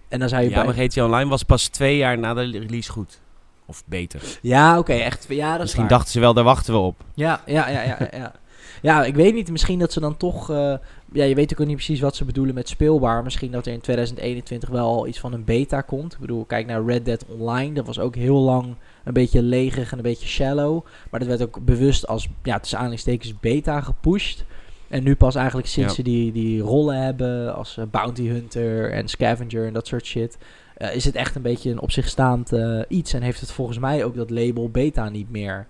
En 0.07 0.19
dan 0.19 0.29
zou 0.29 0.43
je 0.43 0.49
Ja, 0.49 0.55
bij... 0.55 0.65
maar 0.65 0.73
GTA 0.73 1.05
Online 1.05 1.29
was 1.29 1.43
pas 1.43 1.67
twee 1.67 1.97
jaar 1.97 2.17
na 2.17 2.33
de 2.33 2.41
release 2.41 2.91
goed. 2.91 3.19
Of 3.65 3.83
beter. 3.85 4.21
Ja, 4.41 4.77
oké, 4.77 4.93
echt. 4.93 5.25
Ja, 5.29 5.51
dat 5.51 5.61
Misschien 5.61 5.87
dachten 5.87 6.11
ze 6.11 6.19
wel, 6.19 6.33
daar 6.33 6.43
wachten 6.43 6.73
we 6.73 6.79
op. 6.79 7.03
Ja, 7.13 7.41
ja, 7.45 7.69
ja, 7.69 7.81
ja, 7.81 7.97
ja. 8.11 8.31
Ja, 8.81 9.03
ik 9.05 9.15
weet 9.15 9.33
niet. 9.33 9.51
Misschien 9.51 9.79
dat 9.79 9.93
ze 9.93 9.99
dan 9.99 10.17
toch... 10.17 10.49
eh, 10.49 10.73
ja, 11.13 11.23
je 11.23 11.35
weet 11.35 11.51
ook 11.59 11.67
niet 11.67 11.75
precies 11.75 11.99
wat 11.99 12.15
ze 12.15 12.25
bedoelen 12.25 12.55
met 12.55 12.69
speelbaar. 12.69 13.23
Misschien 13.23 13.51
dat 13.51 13.65
er 13.65 13.73
in 13.73 13.81
2021 13.81 14.69
wel 14.69 14.87
al 14.87 15.07
iets 15.07 15.19
van 15.19 15.33
een 15.33 15.43
beta 15.43 15.81
komt. 15.81 16.13
Ik 16.13 16.19
bedoel, 16.19 16.45
kijk 16.45 16.65
naar 16.67 16.85
Red 16.85 17.05
Dead 17.05 17.25
Online. 17.27 17.73
Dat 17.73 17.85
was 17.85 17.99
ook 17.99 18.15
heel 18.15 18.37
lang 18.39 18.75
een 19.03 19.13
beetje 19.13 19.41
legerig 19.41 19.91
en 19.91 19.97
een 19.97 20.03
beetje 20.03 20.27
shallow. 20.27 20.85
Maar 21.09 21.19
dat 21.19 21.29
werd 21.29 21.41
ook 21.43 21.65
bewust 21.65 22.07
als, 22.07 22.27
ja, 22.43 22.59
tussen 22.59 22.77
aanhalingstekens 22.77 23.39
beta 23.39 23.81
gepusht. 23.81 24.43
En 24.87 25.03
nu 25.03 25.15
pas 25.15 25.35
eigenlijk 25.35 25.67
sinds 25.67 25.89
Ja. 25.89 25.95
ze 25.95 26.01
die, 26.03 26.31
die 26.31 26.61
rollen 26.61 27.03
hebben 27.03 27.55
als 27.55 27.77
eh, 27.77 27.83
Bounty 27.91 28.27
Hunter 28.27 28.91
en 28.91 29.07
Scavenger 29.07 29.65
en 29.67 29.73
dat 29.73 29.87
soort 29.87 30.05
shit... 30.05 30.37
eh, 30.77 30.95
is 30.95 31.05
het 31.05 31.15
echt 31.15 31.35
een 31.35 31.41
beetje 31.41 31.71
een 31.71 31.79
op 31.81 31.91
zich 31.91 32.07
staand 32.07 32.51
iets. 32.87 33.13
En 33.13 33.21
heeft 33.21 33.39
het 33.39 33.51
volgens 33.51 33.79
mij 33.79 34.03
ook 34.03 34.15
dat 34.15 34.29
label 34.29 34.69
beta 34.69 35.09
niet 35.09 35.31
meer. 35.31 35.67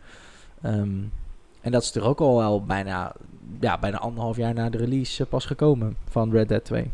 Ehm, 0.62 0.90
en 1.66 1.72
dat 1.72 1.82
is 1.84 1.96
er 1.96 2.04
ook 2.04 2.20
al 2.20 2.38
wel 2.38 2.64
bijna, 2.66 3.14
ja, 3.60 3.78
bijna 3.78 3.98
anderhalf 3.98 4.38
jaar 4.38 4.54
na 4.54 4.70
de 4.70 4.78
release 4.78 5.24
eh, 5.24 5.30
pas 5.30 5.46
gekomen 5.46 5.98
van 6.10 6.32
Red 6.32 6.48
Dead 6.48 6.64
2. 6.66 6.92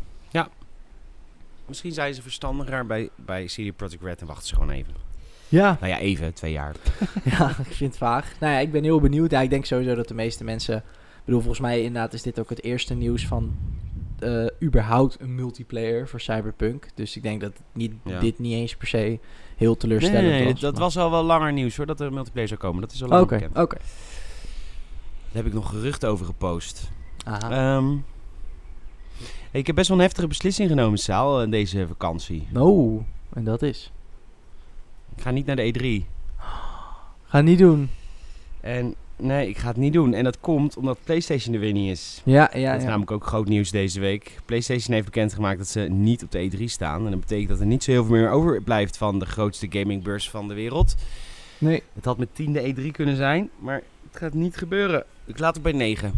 Misschien 1.66 1.92
zijn 1.92 2.14
ze 2.14 2.22
verstandiger 2.22 2.86
bij, 2.86 3.08
bij 3.16 3.44
CD 3.44 3.76
Projekt 3.76 4.02
Red 4.02 4.20
en 4.20 4.26
wachten 4.26 4.46
ze 4.46 4.54
gewoon 4.54 4.70
even. 4.70 4.94
Ja, 5.48 5.76
Nou 5.80 5.92
ja, 5.92 5.98
even, 5.98 6.34
twee 6.34 6.52
jaar. 6.52 6.74
ja, 7.24 7.48
ik 7.48 7.72
vind 7.72 7.90
het 7.90 7.96
vaag. 7.96 8.32
Nou 8.40 8.52
ja, 8.52 8.58
ik 8.58 8.72
ben 8.72 8.82
heel 8.82 9.00
benieuwd. 9.00 9.30
Ja, 9.30 9.40
ik 9.40 9.50
denk 9.50 9.64
sowieso 9.64 9.94
dat 9.94 10.08
de 10.08 10.14
meeste 10.14 10.44
mensen... 10.44 10.76
Ik 10.76 10.82
bedoel, 11.24 11.40
volgens 11.40 11.60
mij 11.60 11.82
inderdaad 11.82 12.12
is 12.12 12.22
dit 12.22 12.38
ook 12.38 12.48
het 12.50 12.62
eerste 12.62 12.94
nieuws 12.94 13.26
van... 13.26 13.56
eh, 14.18 14.46
überhaupt 14.62 15.16
een 15.20 15.34
multiplayer 15.34 16.08
voor 16.08 16.20
Cyberpunk. 16.20 16.86
Dus 16.94 17.16
ik 17.16 17.22
denk 17.22 17.40
dat 17.40 17.52
niet, 17.72 17.92
Ja. 18.04 18.20
dit 18.20 18.38
niet 18.38 18.52
eens 18.54 18.76
per 18.76 18.86
se 18.88 19.18
heel 19.56 19.76
teleurstellend 19.76 20.24
nee, 20.26 20.42
nee, 20.42 20.52
was. 20.52 20.60
dat 20.60 20.72
maar- 20.72 20.82
was 20.82 20.96
al 20.98 21.10
wel 21.10 21.22
langer 21.22 21.52
nieuws 21.52 21.76
hoor, 21.76 21.86
dat 21.86 22.00
er 22.00 22.06
een 22.06 22.14
multiplayer 22.14 22.48
zou 22.48 22.60
komen. 22.60 22.80
Dat 22.80 22.92
is 22.92 23.02
al 23.02 23.08
lang 23.08 23.22
Oké, 23.22 23.34
bekend. 23.34 23.58
oké. 23.58 23.76
Daar 25.32 25.42
heb 25.42 25.52
ik 25.52 25.58
nog 25.58 25.68
geruchten 25.68 26.08
over 26.08 26.26
gepost. 26.26 26.90
Aha. 27.24 27.76
Ehm, 27.76 27.96
ik 29.50 29.66
heb 29.66 29.76
best 29.76 29.88
wel 29.88 29.96
een 29.96 30.02
heftige 30.02 30.28
beslissing 30.28 30.68
genomen, 30.68 30.98
Saal, 30.98 31.42
in 31.42 31.50
deze 31.50 31.86
vakantie. 31.86 32.46
Oh, 32.54 33.02
en 33.32 33.44
dat 33.44 33.62
is... 33.62 33.92
Ik 35.16 35.22
ga 35.22 35.30
niet 35.30 35.46
naar 35.46 35.56
de 35.56 36.04
E3. 36.04 36.06
Ga 37.24 37.40
niet 37.40 37.58
doen. 37.58 37.90
En 38.60 38.94
nee, 39.16 39.48
ik 39.48 39.58
ga 39.58 39.68
het 39.68 39.76
niet 39.76 39.92
doen. 39.92 40.14
En 40.14 40.24
dat 40.24 40.40
komt 40.40 40.76
omdat 40.76 40.98
PlayStation 41.04 41.54
er 41.54 41.60
weer 41.60 41.72
niet 41.72 41.90
is. 41.90 42.20
Ja, 42.24 42.50
ja, 42.54 42.66
dat 42.70 42.76
is 42.76 42.82
ja. 42.82 42.88
namelijk 42.88 43.10
ook 43.10 43.26
groot 43.26 43.48
nieuws 43.48 43.70
deze 43.70 44.00
week. 44.00 44.38
PlayStation 44.44 44.94
heeft 44.94 45.04
bekendgemaakt 45.04 45.58
dat 45.58 45.68
ze 45.68 45.80
niet 45.80 46.22
op 46.22 46.30
de 46.30 46.50
E3 46.50 46.64
staan. 46.64 47.04
En 47.04 47.10
dat 47.10 47.20
betekent 47.20 47.48
dat 47.48 47.60
er 47.60 47.66
niet 47.66 47.84
zo 47.84 47.90
heel 47.90 48.04
veel 48.04 48.14
meer 48.14 48.30
overblijft 48.30 48.96
van 48.96 49.18
de 49.18 49.26
grootste 49.26 49.66
gamingbeurs 49.70 50.30
van 50.30 50.48
de 50.48 50.54
wereld. 50.54 50.94
Nee. 51.58 51.82
Het 51.92 52.04
had 52.04 52.18
met 52.18 52.28
10 52.32 52.52
de 52.52 52.74
E3 52.74 52.90
kunnen 52.90 53.16
zijn, 53.16 53.50
maar 53.58 53.82
het 54.10 54.16
gaat 54.16 54.34
niet 54.34 54.56
gebeuren. 54.56 55.04
Ik 55.24 55.38
laat 55.38 55.54
het 55.54 55.62
bij 55.62 55.72
9. 55.72 56.12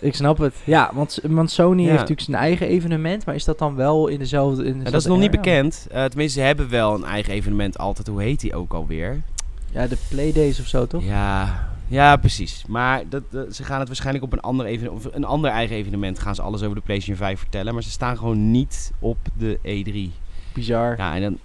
Ik 0.00 0.14
snap 0.14 0.38
het. 0.38 0.54
Ja, 0.64 0.90
want, 0.94 1.18
want 1.22 1.50
Sony 1.50 1.76
Ja. 1.82 1.86
heeft 1.86 2.00
natuurlijk 2.00 2.28
zijn 2.28 2.36
eigen 2.36 2.66
evenement, 2.66 3.26
maar 3.26 3.34
is 3.34 3.44
dat 3.44 3.58
dan 3.58 3.74
wel 3.74 4.06
in 4.08 4.18
dezelfde... 4.18 4.56
In 4.62 4.66
dezelfde 4.66 4.90
dat 4.90 5.00
is 5.00 5.06
nog 5.06 5.18
niet 5.18 5.30
bekend. 5.30 5.86
Eh, 5.90 6.04
tenminste, 6.04 6.40
ze 6.40 6.46
hebben 6.46 6.68
wel 6.68 6.94
een 6.94 7.04
eigen 7.04 7.32
evenement 7.32 7.78
altijd. 7.78 8.06
Hoe 8.06 8.22
heet 8.22 8.40
die 8.40 8.54
ook 8.54 8.72
alweer? 8.72 9.22
Ja, 9.70 9.86
de 9.86 9.96
Playdays 10.08 10.60
of 10.60 10.66
zo, 10.66 10.86
toch? 10.86 11.04
Ja, 11.04 11.68
ja, 11.88 12.16
precies. 12.16 12.64
Maar 12.68 13.02
dat, 13.08 13.22
dat- 13.30 13.54
ze 13.54 13.64
gaan 13.64 13.78
het 13.78 13.88
waarschijnlijk 13.88 14.24
op 14.24 14.32
een 14.32 14.40
ander, 14.40 14.66
even, 14.66 14.92
of 14.92 15.08
een 15.12 15.24
ander 15.24 15.50
eigen 15.50 15.76
evenement 15.76 16.18
gaan 16.18 16.34
ze 16.34 16.42
alles 16.42 16.62
over 16.62 16.76
de 16.76 16.82
PlayStation 16.82 17.16
5 17.26 17.38
vertellen. 17.38 17.74
Maar 17.74 17.82
ze 17.82 17.90
staan 17.90 18.16
gewoon 18.16 18.50
niet 18.50 18.92
op 18.98 19.18
de 19.38 19.58
E3. 19.62 20.12
Bizar. 20.52 20.96
Ja, 20.96 21.08
Ja, 21.08 21.14
en 21.14 21.22
dan, 21.22 21.38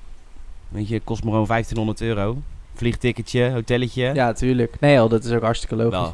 weet 0.69 0.87
je, 0.87 0.99
kost 1.03 1.23
me 1.23 1.29
gewoon 1.29 1.45
1500 1.47 2.01
euro. 2.01 2.37
Vliegticketje, 2.81 3.51
hotelletje. 3.51 4.33
tuurlijk. 4.35 4.79
Nee, 4.79 4.99
al, 4.99 5.09
dat 5.09 5.23
is 5.23 5.31
ook 5.31 5.41
hartstikke 5.41 5.75
logisch. 5.75 6.13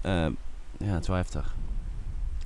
Ehm, 0.00 0.30
ja, 0.78 0.92
het 0.92 1.02
is 1.02 1.08
wel 1.08 1.16
heftig. 1.16 1.54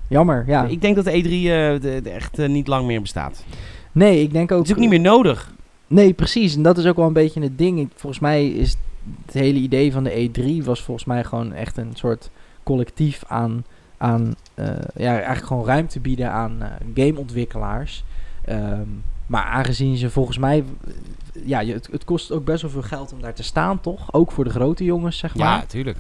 Jammer, 0.09 0.45
ja. 0.47 0.65
Ik 0.65 0.81
denk 0.81 0.97
dat 0.97 1.05
de 1.05 1.11
E3 1.11 1.25
eh, 1.25 1.83
de, 1.83 2.01
de 2.03 2.11
echt 2.11 2.39
eh, 2.39 2.49
niet 2.49 2.67
lang 2.67 2.87
meer 2.87 3.01
bestaat. 3.01 3.45
nee, 3.93 4.23
ik 4.23 4.33
denk 4.33 4.53
ook... 4.53 4.59
Het 4.59 4.67
is 4.67 4.75
ook 4.75 4.81
niet 4.81 4.89
meer 4.89 5.01
nodig. 5.01 5.53
Nee, 5.87 6.13
precies. 6.13 6.57
En 6.57 6.63
dat 6.63 6.79
is 6.79 6.87
ook 6.87 6.97
wel 6.97 7.07
een 7.07 7.13
beetje 7.13 7.43
het 7.43 7.59
ding. 7.59 7.91
Volgens 7.95 8.21
mij 8.21 8.49
is 8.49 8.77
het 9.25 9.35
hele 9.35 9.59
idee 9.59 9.93
van 9.93 10.05
de 10.05 10.31
E3 10.31 10.65
was 10.65 10.83
volgens 10.83 11.07
mij 11.07 11.25
gewoon 11.25 11.53
echt 11.53 11.77
een 11.77 11.93
soort 11.95 12.31
collectief 12.63 13.23
aan, 13.27 13.65
aan 13.97 14.35
eh, 14.55 14.67
ja, 14.95 15.13
eigenlijk 15.13 15.47
gewoon 15.47 15.67
ruimte 15.67 16.01
bieden 16.01 16.31
aan 16.31 16.59
gameontwikkelaars. 16.95 18.05
Ehm, 18.45 18.89
maar 19.27 19.43
aangezien 19.45 19.97
ze 19.97 20.11
volgens 20.11 20.39
mij, 20.39 20.65
ja, 21.45 21.65
het, 21.65 21.89
het 21.93 22.05
kost 22.05 22.33
ook 22.33 22.45
best 22.45 22.63
wel 22.63 22.71
veel 22.71 22.83
geld 22.83 23.13
om 23.13 23.21
daar 23.21 23.35
te 23.35 23.43
staan, 23.43 23.81
toch? 23.81 24.13
Ook 24.13 24.33
voor 24.33 24.45
de 24.45 24.51
grote 24.51 24.85
jongens, 24.85 25.19
zeg 25.19 25.35
maar. 25.35 25.47
Ja, 25.47 25.65
tuurlijk. 25.67 25.99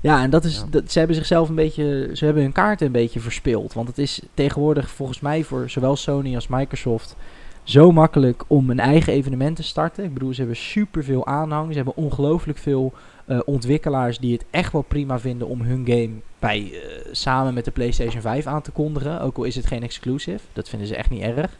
Ja, 0.00 0.22
en 0.22 0.30
dat 0.30 0.44
is, 0.44 0.56
Ja. 0.56 0.64
dat, 0.70 0.92
ze 0.92 0.98
hebben 0.98 1.16
zichzelf 1.16 1.48
een 1.48 1.54
beetje, 1.54 2.10
ze 2.12 2.24
hebben 2.24 2.42
hun 2.42 2.52
kaarten 2.52 2.86
een 2.86 2.92
beetje 2.92 3.20
verspeeld. 3.20 3.72
Want 3.72 3.88
het 3.88 3.98
is 3.98 4.22
tegenwoordig 4.34 4.90
volgens 4.90 5.20
mij 5.20 5.42
voor 5.44 5.70
zowel 5.70 5.96
Sony 5.96 6.34
als 6.34 6.48
Microsoft 6.48 7.16
zo 7.62 7.92
makkelijk 7.92 8.44
om 8.46 8.70
een 8.70 8.80
eigen 8.80 9.12
evenement 9.12 9.56
te 9.56 9.62
starten. 9.62 10.04
Ik 10.04 10.12
bedoel, 10.14 10.32
ze 10.32 10.38
hebben 10.40 10.56
superveel 10.56 11.26
aanhang. 11.26 11.68
Ze 11.68 11.76
hebben 11.76 11.96
ongelooflijk 11.96 12.58
veel 12.58 12.92
eh, 13.26 13.38
ontwikkelaars 13.44 14.18
die 14.18 14.32
het 14.32 14.44
echt 14.50 14.72
wel 14.72 14.82
prima 14.82 15.18
vinden 15.18 15.48
om 15.48 15.60
hun 15.60 15.86
game 15.86 16.10
bij, 16.38 16.70
eh, 16.72 17.08
samen 17.12 17.54
met 17.54 17.64
de 17.64 17.70
PlayStation 17.70 18.20
5 18.20 18.46
aan 18.46 18.62
te 18.62 18.70
kondigen. 18.70 19.20
Ook 19.20 19.36
al 19.36 19.44
is 19.44 19.56
het 19.56 19.66
geen 19.66 19.82
exclusive. 19.82 20.40
Dat 20.52 20.68
vinden 20.68 20.88
ze 20.88 20.96
echt 20.96 21.10
niet 21.10 21.22
erg. 21.22 21.58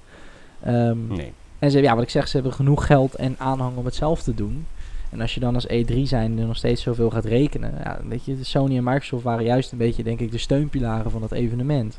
Ehm, 0.62 1.06
Nee. 1.06 1.32
en 1.58 1.70
ze, 1.70 1.80
ja, 1.82 1.94
wat 1.94 2.02
ik 2.02 2.10
zeg, 2.10 2.28
ze 2.28 2.34
hebben 2.36 2.54
genoeg 2.54 2.86
geld 2.86 3.14
en 3.14 3.34
aanhang 3.38 3.76
om 3.76 3.84
het 3.84 3.94
zelf 3.94 4.22
te 4.22 4.34
doen. 4.34 4.66
En 5.10 5.20
als 5.20 5.34
je 5.34 5.40
dan 5.40 5.54
als 5.54 5.66
E3 5.66 5.96
zijn 6.02 6.38
er 6.38 6.46
nog 6.46 6.56
steeds 6.56 6.82
zoveel 6.82 7.10
gaat 7.10 7.24
rekenen. 7.24 7.74
Ja, 7.84 8.00
weet 8.08 8.24
je, 8.24 8.44
Sony 8.44 8.76
en 8.76 8.84
Microsoft 8.84 9.22
waren 9.24 9.44
juist 9.44 9.72
een 9.72 9.78
beetje, 9.78 10.02
denk 10.02 10.20
ik, 10.20 10.30
de 10.30 10.38
steunpilaren 10.38 11.10
van 11.10 11.20
dat 11.20 11.32
evenement. 11.32 11.98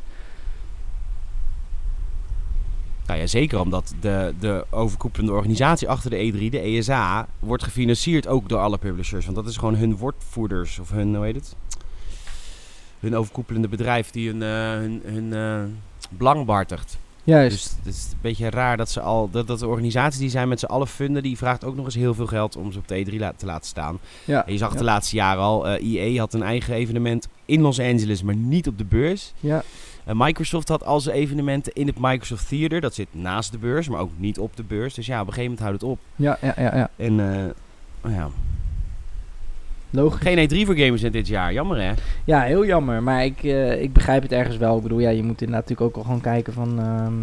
Nou 3.06 3.20
ja, 3.20 3.28
zeker 3.28 3.60
omdat 3.60 3.94
de, 4.00 4.34
de 4.40 4.66
overkoepelende 4.70 5.32
organisatie 5.34 5.90
achter 5.90 6.10
de 6.10 6.32
E3, 6.32 6.50
de 6.50 6.60
ESA, 6.60 7.28
wordt 7.40 7.64
gefinancierd 7.64 8.28
ook 8.28 8.50
door 8.50 8.60
alle 8.60 8.78
publishers. 8.78 9.26
Want 9.26 9.38
dat 9.38 9.48
is 9.48 9.58
gewoon 9.58 9.76
hun 9.76 9.98
woordvoerders, 9.98 10.80
of 10.80 10.90
hun, 10.90 11.16
hoe 11.16 11.26
heet 11.26 11.36
het? 11.36 11.56
Hun 13.00 13.16
overkoepelende 13.16 13.68
bedrijf 13.68 14.12
die 14.12 14.30
hun, 14.30 14.42
eh, 14.42 14.50
hun, 14.50 15.02
hun 15.06 15.34
eh, 15.34 15.64
belang. 16.10 16.46
Juist. 17.24 17.52
Dus 17.56 17.72
het 17.78 17.94
is 18.08 18.10
een 18.12 18.18
beetje 18.22 18.50
raar 18.50 18.78
dat 18.78 18.90
ze 18.90 19.02
al, 19.02 19.30
dat, 19.32 19.48
dat 19.48 19.60
de 19.60 19.68
organisatie 19.68 20.20
die 20.20 20.30
zij 20.30 20.48
met 20.48 20.60
z'n 20.60 20.66
allen 20.66 20.88
funden, 20.88 21.24
die 21.24 21.38
vraagt 21.38 21.64
ook 21.64 21.76
nog 21.76 21.86
eens 21.86 21.96
heel 21.96 22.14
veel 22.14 22.28
geld 22.28 22.56
om 22.56 22.72
ze 22.72 22.78
op 22.80 22.88
de 22.88 23.06
E3 23.06 23.16
la- 23.20 23.34
te 23.38 23.46
laten 23.46 23.68
staan. 23.68 24.00
ja. 24.26 24.46
En 24.46 24.52
je 24.52 24.58
zag 24.58 24.70
het 24.70 24.80
ja. 24.80 24.86
de 24.86 24.92
laatste 24.92 25.16
jaren 25.16 25.44
al, 25.44 25.68
eh 25.68 25.86
EA 26.14 26.20
had 26.20 26.34
een 26.34 26.44
eigen 26.44 26.74
evenement 26.74 27.28
in 27.46 27.62
Los 27.62 27.80
Angeles, 27.80 28.24
maar 28.24 28.36
niet 28.36 28.68
op 28.68 28.78
de 28.78 28.86
beurs. 28.86 29.34
Ja, 29.40 29.64
En 30.04 30.18
Microsoft 30.18 30.68
had 30.68 30.84
al 30.86 31.00
zijn 31.00 31.16
evenementen 31.16 31.74
in 31.74 31.88
het 31.88 31.98
Microsoft 32.00 32.48
Theater. 32.48 32.82
Dat 32.82 32.94
zit 32.96 33.08
naast 33.12 33.52
de 33.52 33.58
beurs, 33.58 33.88
maar 33.90 34.00
ook 34.00 34.12
niet 34.18 34.40
op 34.40 34.56
de 34.56 34.64
beurs. 34.64 34.94
Dus 34.94 35.06
ja, 35.06 35.22
op 35.22 35.28
een 35.28 35.34
gegeven 35.34 35.56
moment 35.58 35.68
houdt 35.68 35.82
het 35.82 35.92
op. 35.92 36.00
ja, 36.16 36.38
ja, 36.42 36.54
ja, 36.58 36.76
ja. 36.78 36.90
En 36.96 37.16
nou 37.16 38.16
ja, 38.16 38.30
Logisch. 39.92 40.22
geen 40.22 40.50
E3 40.50 40.66
voor 40.66 40.76
gamers 40.76 41.04
in 41.04 41.12
dit 41.12 41.28
jaar. 41.28 41.54
Jammer 41.54 41.82
hè? 41.82 41.92
Ja, 42.26 42.42
heel 42.42 42.66
jammer. 42.66 43.04
Maar 43.04 43.26
ik, 43.26 43.44
eh, 43.44 43.82
ik 43.82 43.94
begrijp 43.94 44.22
het 44.22 44.32
ergens 44.32 44.58
wel. 44.58 44.76
Ik 44.78 44.84
bedoel, 44.84 45.00
ja, 45.00 45.10
je 45.10 45.24
moet 45.24 45.42
inderdaad 45.42 45.70
natuurlijk 45.70 45.82
ook 45.90 45.96
al 45.96 46.04
gewoon 46.04 46.22
kijken 46.22 46.54
van... 46.54 46.80
ehm, 46.80 47.14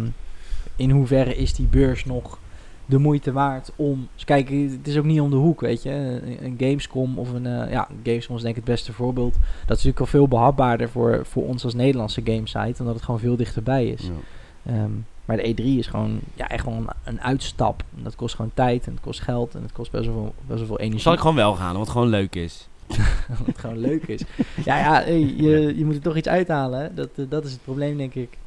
in 0.75 0.89
hoeverre 0.91 1.35
is 1.35 1.53
die 1.53 1.67
beurs 1.67 2.05
nog 2.05 2.39
de 2.85 2.97
moeite 2.97 3.31
waard 3.31 3.71
om... 3.75 4.07
Dus 4.15 4.23
kijk, 4.23 4.49
het 4.49 4.87
is 4.87 4.97
ook 4.97 5.05
niet 5.05 5.21
om 5.21 5.29
de 5.29 5.35
hoek, 5.35 5.61
weet 5.61 5.83
je. 5.83 5.89
Een, 5.91 6.45
een 6.45 6.55
Gamescom 6.57 7.17
of 7.19 7.33
een... 7.33 7.45
eh, 7.45 7.71
ja, 7.71 7.87
Gamescom 8.03 8.35
is 8.35 8.41
denk 8.41 8.55
ik 8.55 8.63
het 8.65 8.73
beste 8.73 8.93
voorbeeld. 8.93 9.33
Dat 9.33 9.77
is 9.77 9.83
natuurlijk 9.83 9.99
al 9.99 10.05
veel 10.05 10.27
behapbaarder 10.27 10.89
voor, 10.89 11.21
voor 11.25 11.47
ons 11.47 11.63
als 11.63 11.73
Nederlandse 11.73 12.21
gamesite. 12.23 12.79
Omdat 12.79 12.95
het 12.95 13.03
gewoon 13.03 13.19
veel 13.19 13.35
dichterbij 13.35 13.87
is. 13.87 14.01
Ja. 14.01 14.73
Ehm, 14.73 14.91
maar 15.29 15.37
de 15.37 15.55
E3 15.55 15.63
is 15.63 15.87
gewoon, 15.87 16.19
ja, 16.35 16.47
echt 16.47 16.63
gewoon 16.63 16.87
een, 17.03 17.21
uitstap. 17.21 17.83
En 17.97 18.03
dat 18.03 18.15
kost 18.15 18.35
gewoon 18.35 18.51
tijd 18.53 18.85
en 18.85 18.91
het 18.91 19.01
kost 19.01 19.21
geld 19.21 19.55
en 19.55 19.61
het 19.61 19.71
kost 19.71 19.91
best 19.91 20.05
wel 20.05 20.13
veel, 20.13 20.33
best 20.47 20.59
wel 20.59 20.67
veel 20.67 20.79
energie. 20.79 21.01
Zal 21.01 21.13
ik 21.13 21.19
gewoon 21.19 21.35
wel 21.35 21.55
gaan, 21.55 21.79
het 21.79 21.89
gewoon 21.89 22.07
leuk 22.07 22.35
is. 22.35 22.67
Wat 23.45 23.57
gewoon 23.57 23.77
leuk 23.77 24.07
is. 24.07 24.21
Ja, 24.65 24.77
ja 24.77 24.93
hey, 24.93 25.19
je, 25.19 25.77
je 25.77 25.85
moet 25.85 25.95
er 25.95 26.01
toch 26.01 26.15
iets 26.15 26.27
uithalen. 26.27 26.81
Hè? 26.81 26.93
Dat, 26.93 27.09
eh, 27.15 27.25
dat 27.29 27.45
is 27.45 27.51
het 27.51 27.63
probleem, 27.63 27.97
denk 27.97 28.13
ik. 28.13 28.37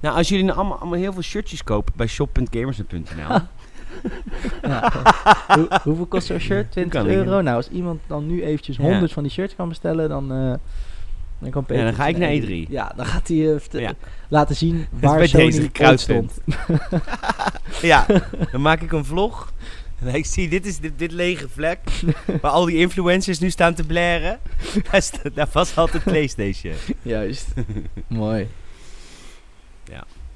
Nou, 0.00 0.16
als 0.16 0.28
jullie 0.28 0.44
nou 0.44 0.58
allemaal, 0.58 0.78
allemaal 0.78 0.98
heel 0.98 1.12
veel 1.12 1.22
shirtjes 1.22 1.64
kopen 1.64 1.92
bij 1.96 2.06
shop.gamers.nl. 2.06 3.38
Ja. 4.62 4.92
Hoe, 5.48 5.68
hoeveel 5.82 6.06
kost 6.06 6.26
zo'n 6.26 6.38
shirt? 6.38 6.70
20 6.70 7.00
Kan 7.00 7.10
ik 7.10 7.16
euro? 7.16 7.40
Nou, 7.40 7.56
als 7.56 7.68
iemand 7.68 8.00
dan 8.06 8.26
nu 8.26 8.42
eventjes 8.42 8.76
Ja. 8.76 8.82
100 8.82 9.12
van 9.12 9.22
die 9.22 9.32
shirts 9.32 9.54
kan 9.54 9.68
bestellen, 9.68 10.08
dan, 10.08 10.32
eh, 10.32 10.54
dan 11.42 11.50
kan 11.50 11.64
Peter... 11.64 11.82
Ja, 11.84 11.88
dan 11.90 11.94
ga 11.94 12.06
ik 12.06 12.16
naar 12.16 12.28
eigen- 12.28 12.66
E3. 12.66 12.70
Ja, 12.70 12.92
dan 12.96 13.06
gaat 13.06 13.28
hij 13.28 13.54
eh, 13.54 13.80
Ja. 13.80 13.94
laten 14.28 14.56
zien 14.56 14.86
waar 15.00 15.16
bij 15.16 15.26
Sony 15.26 15.70
deze 15.72 15.96
stond. 15.96 16.32
ja, 17.82 18.06
dan 18.52 18.60
maak 18.60 18.80
ik 18.82 18.92
een 18.92 19.04
vlog. 19.04 19.52
En 19.98 20.14
ik 20.14 20.26
zie, 20.26 20.48
dit 20.48 20.66
is 20.66 20.78
dit, 20.78 20.92
dit 20.96 21.12
lege 21.12 21.48
vlek. 21.48 21.78
waar 22.40 22.50
al 22.50 22.64
die 22.64 22.76
influencers 22.76 23.38
nu 23.38 23.50
staan 23.50 23.74
te 23.74 23.84
blaren. 23.84 24.38
Daar, 25.34 25.48
was 25.52 25.76
altijd 25.76 26.04
PlayStation. 26.04 26.74
Juist. 27.02 27.46
Mooi. 28.06 28.48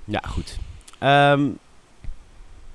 Ja, 0.07 0.23
goed. 0.29 0.59
Ehm, 0.99 1.49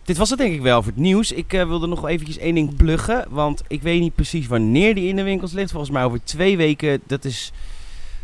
dit 0.04 0.18
was 0.18 0.30
het 0.30 0.40
denk 0.40 0.54
ik 0.54 0.62
wel 0.62 0.84
voor 0.84 0.92
het 0.92 1.02
nieuws. 1.02 1.32
Ik 1.32 1.54
eh, 1.54 1.68
wilde 1.68 1.88
nog 1.88 2.08
eventjes 2.08 2.38
één 2.38 2.56
ding 2.56 2.76
pluggen. 2.76 3.26
Want 3.30 3.64
ik 3.68 3.82
weet 3.82 4.00
niet 4.00 4.16
precies 4.16 4.48
wanneer 4.48 4.96
die 4.96 5.08
in 5.08 5.16
de 5.16 5.24
winkels 5.24 5.52
ligt. 5.52 5.72
Volgens 5.72 5.92
mij 5.92 6.04
over 6.04 6.24
twee 6.24 6.58
weken. 6.58 7.02
Dat 7.08 7.26
is 7.26 7.52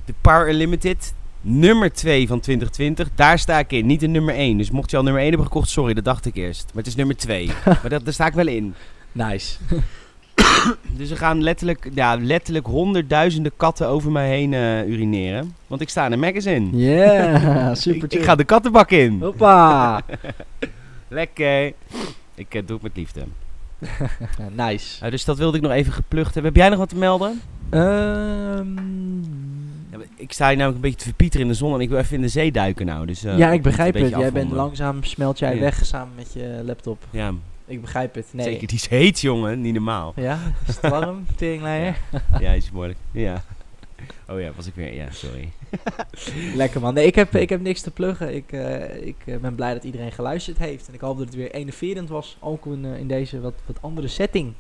de 0.07 0.13
Power 0.21 0.49
Unlimited. 0.49 1.13
Nummer 1.41 1.93
2 1.93 2.27
van 2.27 2.39
2020. 2.39 3.09
Daar 3.15 3.39
sta 3.39 3.59
ik 3.59 3.71
in. 3.71 3.85
Niet 3.85 3.99
de 3.99 4.07
nummer 4.07 4.35
1. 4.35 4.57
Dus 4.57 4.71
mocht 4.71 4.91
je 4.91 4.97
al 4.97 5.03
nummer 5.03 5.21
1 5.21 5.29
hebben 5.29 5.47
gekocht, 5.47 5.69
sorry, 5.69 5.93
dat 5.93 6.03
dacht 6.05 6.25
ik 6.25 6.35
eerst. 6.35 6.65
Maar 6.65 6.83
het 6.83 6.87
is 6.87 6.95
nummer 6.95 7.15
2. 7.17 7.47
maar 7.65 7.89
dat, 7.89 8.03
daar 8.03 8.13
sta 8.13 8.25
ik 8.25 8.33
wel 8.33 8.47
in. 8.47 8.73
Nice. 9.11 9.57
Dus 10.97 11.09
er 11.09 11.17
gaan 11.17 11.43
letterlijk, 11.43 11.89
ja, 11.93 12.17
letterlijk 12.19 12.65
honderdduizenden 12.65 13.51
katten 13.57 13.87
over 13.87 14.11
mij 14.11 14.29
heen 14.29 14.53
eh, 14.53 14.87
urineren. 14.87 15.55
Want 15.67 15.81
ik 15.81 15.89
sta 15.89 16.05
in 16.05 16.11
een 16.11 16.19
magazine. 16.19 16.77
Yeah, 16.77 17.69
ik, 17.69 17.75
super 17.75 18.03
ik 18.03 18.11
chill. 18.11 18.23
ga 18.23 18.35
de 18.35 18.43
kattenbak 18.43 18.91
in. 18.91 19.17
Hoppa. 19.21 20.01
Lekker. 21.07 21.73
Ik 22.35 22.53
eh, 22.55 22.61
doe 22.65 22.75
het 22.75 22.81
met 22.81 22.95
liefde. 22.95 23.23
Nice. 24.51 25.05
Eh, 25.05 25.11
dus 25.11 25.25
dat 25.25 25.37
wilde 25.37 25.57
ik 25.57 25.63
nog 25.63 25.71
even 25.71 25.93
geplucht 25.93 26.33
hebben. 26.33 26.51
Heb 26.51 26.61
jij 26.61 26.69
nog 26.69 26.79
wat 26.79 26.89
te 26.89 26.95
melden? 26.95 27.41
Maar 27.69 28.63
ik 30.27 30.33
sta 30.33 30.47
hier 30.47 30.57
namelijk 30.57 30.75
een 30.75 30.89
beetje 30.89 30.97
te 30.97 31.09
verpieteren 31.09 31.45
in 31.45 31.51
de 31.51 31.57
zon 31.57 31.73
en 31.73 31.79
ik 31.79 31.89
wil 31.89 31.97
even 31.97 32.15
in 32.15 32.21
de 32.21 32.27
zee 32.27 32.51
duiken 32.51 32.85
nou. 32.85 33.05
Dus, 33.05 33.23
eh, 33.23 33.37
ja, 33.37 33.51
ik 33.51 33.61
begrijp 33.61 33.93
het. 33.93 34.09
Jij 34.09 34.31
bent 34.31 34.51
langzaam, 34.51 35.03
smelt 35.03 35.39
jij 35.39 35.53
Ja. 35.55 35.59
weg 35.61 35.85
samen 35.85 36.15
met 36.15 36.33
je 36.33 36.61
laptop. 36.65 37.03
Ja, 37.09 37.33
Ik 37.65 37.81
begrijp 37.81 38.15
het. 38.15 38.27
Nee. 38.31 38.45
Zeker, 38.45 38.67
die 38.67 38.77
is 38.77 38.87
heet, 38.87 39.19
jongen. 39.19 39.61
Niet 39.61 39.73
normaal. 39.73 40.13
Ja, 40.15 40.39
is 40.67 40.75
het 40.81 40.89
warm, 40.89 41.25
teringleier? 41.37 41.97
Ja, 42.39 42.51
is 42.61 42.71
moeilijk. 42.71 42.99
Ja. 43.11 43.43
Oh 44.29 44.39
ja, 44.39 44.51
was 44.55 44.67
ik 44.67 44.73
weer... 44.75 44.93
Ja, 44.93 45.11
sorry. 45.11 45.49
Lekker 46.55 46.81
man. 46.81 46.93
Nee, 46.93 47.05
ik 47.05 47.15
heb, 47.15 47.35
ik 47.35 47.49
heb 47.49 47.61
niks 47.61 47.81
te 47.81 47.91
pluggen. 47.91 48.35
Ik, 48.35 48.51
eh, 48.51 49.05
ik 49.07 49.15
eh, 49.25 49.37
ben 49.37 49.55
blij 49.55 49.73
dat 49.73 49.83
iedereen 49.83 50.11
geluisterd 50.11 50.57
heeft. 50.57 50.87
En 50.87 50.93
ik 50.93 50.99
hoop 50.99 51.17
dat 51.17 51.25
het 51.25 51.35
weer 51.35 51.51
enerverend 51.51 52.09
was. 52.09 52.37
Ook 52.39 52.65
in, 52.65 52.85
in 52.85 53.07
deze 53.07 53.39
wat, 53.39 53.53
wat 53.65 53.77
andere 53.81 54.07
setting. 54.07 54.53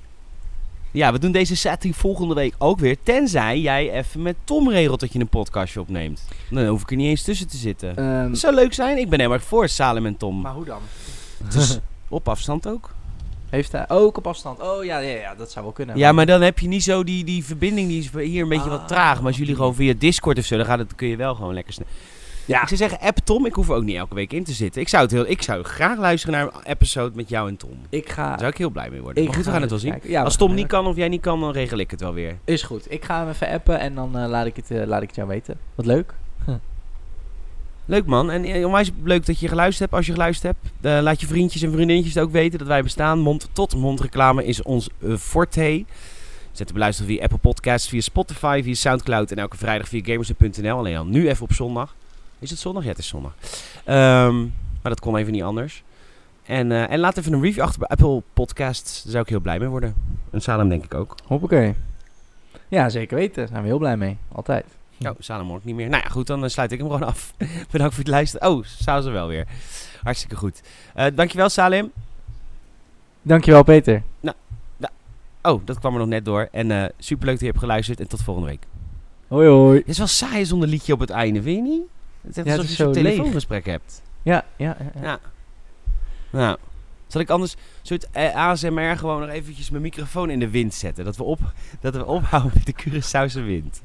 Ja, 0.91 1.11
we 1.11 1.19
doen 1.19 1.31
deze 1.31 1.55
setting 1.55 1.95
volgende 1.95 2.33
week 2.33 2.55
ook 2.57 2.79
weer. 2.79 2.97
Tenzij 3.03 3.59
jij 3.59 3.91
even 3.91 4.21
met 4.21 4.35
Tom 4.43 4.69
regelt 4.69 4.99
dat 4.99 5.13
je 5.13 5.19
een 5.19 5.27
podcastje 5.27 5.79
opneemt. 5.79 6.23
Dan 6.49 6.65
hoef 6.67 6.81
ik 6.81 6.89
er 6.91 6.97
niet 6.97 7.07
eens 7.07 7.23
tussen 7.23 7.47
te 7.47 7.57
zitten. 7.57 7.95
Ehm, 7.97 8.29
Dat 8.29 8.37
zou 8.39 8.53
leuk 8.55 8.73
zijn. 8.73 8.97
Ik 8.97 9.09
ben 9.09 9.19
heel 9.19 9.33
erg 9.33 9.43
voor 9.43 9.69
Salem 9.69 10.05
en 10.05 10.17
Tom. 10.17 10.41
maar 10.41 10.53
hoe 10.53 10.65
dan? 10.65 10.79
Dus 11.53 11.79
op 12.07 12.27
afstand 12.29 12.67
ook. 12.67 12.95
Heeft 13.49 13.71
hij 13.71 13.85
ook 13.89 14.17
op 14.17 14.27
afstand? 14.27 14.61
Oh 14.61 14.83
ja, 14.83 14.99
ja, 14.99 15.17
ja 15.19 15.35
dat 15.35 15.51
zou 15.51 15.65
wel 15.65 15.73
kunnen. 15.73 15.97
Ja, 15.97 16.11
maar 16.11 16.25
dan 16.25 16.41
heb 16.41 16.59
je 16.59 16.67
niet 16.67 16.83
zo 16.83 17.03
die, 17.03 17.23
die 17.23 17.45
verbinding. 17.45 17.87
Die 17.87 17.99
is 17.99 18.09
hier 18.29 18.41
een 18.43 18.49
beetje 18.49 18.69
Ah, 18.69 18.77
wat 18.77 18.87
traag. 18.87 19.17
Maar 19.17 19.27
als 19.27 19.37
jullie 19.37 19.55
gewoon 19.55 19.75
via 19.75 19.93
Discord 19.97 20.37
of 20.37 20.45
zo, 20.45 20.57
dan 20.57 20.65
gaat 20.65 20.79
het, 20.79 20.95
kun 20.95 21.07
je 21.07 21.15
wel 21.15 21.35
gewoon 21.35 21.53
lekker 21.53 21.73
snel. 21.73 21.87
Ja, 22.47 22.61
Ik 22.61 22.67
zou 22.67 22.79
zeggen, 22.79 22.99
app 22.99 23.17
Tom. 23.23 23.45
Ik 23.45 23.53
hoef 23.53 23.69
er 23.69 23.75
ook 23.75 23.83
niet 23.83 23.95
elke 23.95 24.15
week 24.15 24.33
in 24.33 24.43
te 24.43 24.53
zitten. 24.53 24.81
Ik 24.81 24.89
zou, 24.89 25.03
het 25.03 25.11
heel, 25.11 25.27
ik 25.27 25.41
zou 25.41 25.63
graag 25.63 25.97
luisteren 25.97 26.35
naar 26.35 26.53
een 26.53 26.63
episode 26.63 27.15
met 27.15 27.29
jou 27.29 27.47
en 27.47 27.57
Tom. 27.57 27.77
ik 27.89 28.09
ga... 28.09 28.29
Daar 28.29 28.39
zou 28.39 28.51
ik 28.51 28.57
heel 28.57 28.69
blij 28.69 28.89
mee 28.89 29.01
worden. 29.01 29.21
ik 29.23 29.27
maar 29.27 29.37
goed, 29.37 29.45
we 29.45 29.51
ga 29.51 29.57
gaan 29.57 29.69
het 29.69 29.69
wel 29.69 29.79
zien. 29.79 29.99
Ja, 30.03 30.23
Als 30.23 30.35
Tom 30.35 30.53
niet 30.53 30.67
kan 30.67 30.85
of 30.87 30.95
jij 30.95 31.07
niet 31.07 31.21
kan, 31.21 31.39
dan 31.39 31.51
regel 31.51 31.77
ik 31.77 31.91
het 31.91 31.99
wel 31.99 32.13
weer. 32.13 32.37
Is 32.43 32.63
goed. 32.63 32.91
Ik 32.91 33.05
ga 33.05 33.19
hem 33.19 33.29
even 33.29 33.49
appen 33.49 33.79
en 33.79 33.95
dan 33.95 34.17
eh, 34.17 34.29
laat, 34.29 34.45
ik 34.45 34.55
het, 34.55 34.71
eh, 34.71 34.85
laat 34.85 35.01
ik 35.01 35.07
het 35.07 35.15
jou 35.15 35.27
weten. 35.27 35.57
Wat 35.75 35.85
leuk. 35.85 36.13
Leuk 37.85 38.05
man. 38.05 38.31
En 38.31 38.43
eh, 38.43 38.65
onwijs 38.65 38.91
leuk 39.03 39.25
dat 39.25 39.39
je 39.39 39.47
geluisterd 39.47 39.79
hebt. 39.79 39.93
Als 39.93 40.05
je 40.05 40.11
geluisterd 40.11 40.55
hebt, 40.55 41.03
laat 41.03 41.21
je 41.21 41.27
vriendjes 41.27 41.61
en 41.61 41.71
vriendinnetjes 41.71 42.13
het 42.13 42.23
ook 42.23 42.31
weten 42.31 42.59
dat 42.59 42.67
wij 42.67 42.83
bestaan. 42.83 43.19
Mond 43.19 43.49
tot 43.53 43.75
mond 43.75 43.99
reclame 43.99 44.45
is 44.45 44.61
ons 44.61 44.89
forte. 45.17 45.85
Zet 46.51 46.67
te 46.67 46.73
beluisteren 46.73 47.11
via 47.11 47.23
Apple 47.23 47.37
Podcasts, 47.37 47.89
via 47.89 48.01
Spotify, 48.01 48.61
via 48.63 48.73
Soundcloud 48.73 49.31
en 49.31 49.37
elke 49.37 49.57
vrijdag 49.57 49.87
via 49.87 50.01
gamers.nl. 50.03 50.77
Alleen 50.77 50.97
al 50.97 51.05
nu 51.05 51.29
even 51.29 51.43
op 51.43 51.53
zondag. 51.53 51.95
Is 52.39 52.49
het 52.49 52.59
zondag? 52.59 52.83
Ja, 52.83 52.89
het 52.89 52.97
is 52.97 53.07
zondag. 53.07 53.35
Ehm, 53.85 54.39
maar 54.81 54.91
dat 54.91 54.99
kon 54.99 55.17
even 55.17 55.31
niet 55.31 55.43
anders. 55.43 55.83
En, 56.45 56.71
eh, 56.71 56.91
en 56.91 56.99
laat 56.99 57.17
even 57.17 57.33
een 57.33 57.41
review 57.41 57.63
achter 57.63 57.79
bij 57.79 57.87
Apple 57.87 58.23
Podcasts. 58.33 59.03
Daar 59.03 59.11
zou 59.11 59.23
ik 59.23 59.29
heel 59.29 59.39
blij 59.39 59.59
mee 59.59 59.67
worden. 59.67 59.95
En 60.31 60.41
Salem 60.41 60.69
denk 60.69 60.83
ik 60.83 60.93
ook. 60.93 61.15
Hoppakee. 61.25 61.75
Ja, 62.67 62.89
zeker 62.89 63.17
weten. 63.17 63.35
Daar 63.35 63.47
zijn 63.47 63.61
we 63.61 63.67
heel 63.67 63.77
blij 63.77 63.97
mee. 63.97 64.17
Altijd. 64.31 64.65
Oh, 64.99 65.09
Salem 65.19 65.47
hoor 65.47 65.57
ik 65.57 65.63
niet 65.63 65.75
meer. 65.75 65.89
Nou 65.89 66.03
ja, 66.03 66.09
goed, 66.09 66.27
dan 66.27 66.43
eh, 66.43 66.49
sluit 66.49 66.71
ik 66.71 66.79
hem 66.79 66.87
gewoon 66.87 67.07
af. 67.07 67.33
Bedankt 67.71 67.93
voor 67.93 68.03
het 68.03 68.13
luisteren. 68.13 68.49
Oh, 68.49 68.63
zou 68.63 69.01
ze 69.01 69.09
wel 69.09 69.27
weer. 69.27 69.47
Hartstikke 70.03 70.35
goed. 70.35 70.61
Eh, 70.93 71.05
dankjewel 71.15 71.49
Salim. 71.49 71.91
Dankjewel, 73.21 73.63
Peter. 73.63 74.03
Oh, 75.47 75.61
dat 75.65 75.79
kwam 75.79 75.93
er 75.93 75.99
nog 75.99 76.07
net 76.07 76.25
door. 76.25 76.47
En 76.51 76.71
eh 76.71 76.89
superleuk 76.97 77.33
dat 77.33 77.43
je 77.43 77.47
hebt 77.47 77.59
geluisterd. 77.59 77.99
En 77.99 78.07
tot 78.07 78.21
volgende 78.21 78.49
week. 78.49 78.63
Hoi, 79.27 79.47
hoi. 79.47 79.77
Het 79.77 79.87
is 79.87 79.97
wel 79.97 80.07
saai 80.07 80.45
zonder 80.45 80.69
liedje 80.69 80.93
op 80.93 80.99
het 80.99 81.09
einde, 81.09 81.41
vind 81.41 81.55
je 81.55 81.71
niet? 81.71 81.87
Het 82.27 82.37
is 82.37 82.43
echt 82.43 82.45
Ja, 82.47 82.55
alsof 82.55 82.69
is 82.71 82.77
je 82.77 82.85
leeg. 82.89 82.93
telefoongesprek 83.13 83.65
hebt. 83.65 84.01
Ja, 84.23 84.45
ja, 84.57 84.77
ja, 84.79 84.91
ja. 84.95 85.01
Ja. 85.01 85.19
Nou, 86.29 86.57
zal 87.07 87.21
ik 87.21 87.29
anders 87.29 87.55
soort 87.81 88.07
eh, 88.11 88.35
ASMR 88.35 88.97
gewoon 88.97 89.19
nog 89.21 89.29
eventjes 89.29 89.69
mijn 89.69 89.81
microfoon 89.81 90.29
in 90.29 90.39
de 90.39 90.49
wind 90.49 90.73
zetten? 90.73 91.05
Dat 91.05 91.17
we, 91.17 91.23
op, 91.23 91.39
dat 91.79 91.95
we 91.95 92.05
ophouden 92.05 92.51
met 92.53 92.65
de 92.65 92.73
Curaçaose 92.83 93.43
wind. 93.45 93.81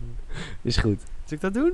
Is 0.63 0.77
goed. 0.77 1.01
Zal 1.25 1.37
ik 1.37 1.41
dat 1.41 1.55
doen? 1.55 1.73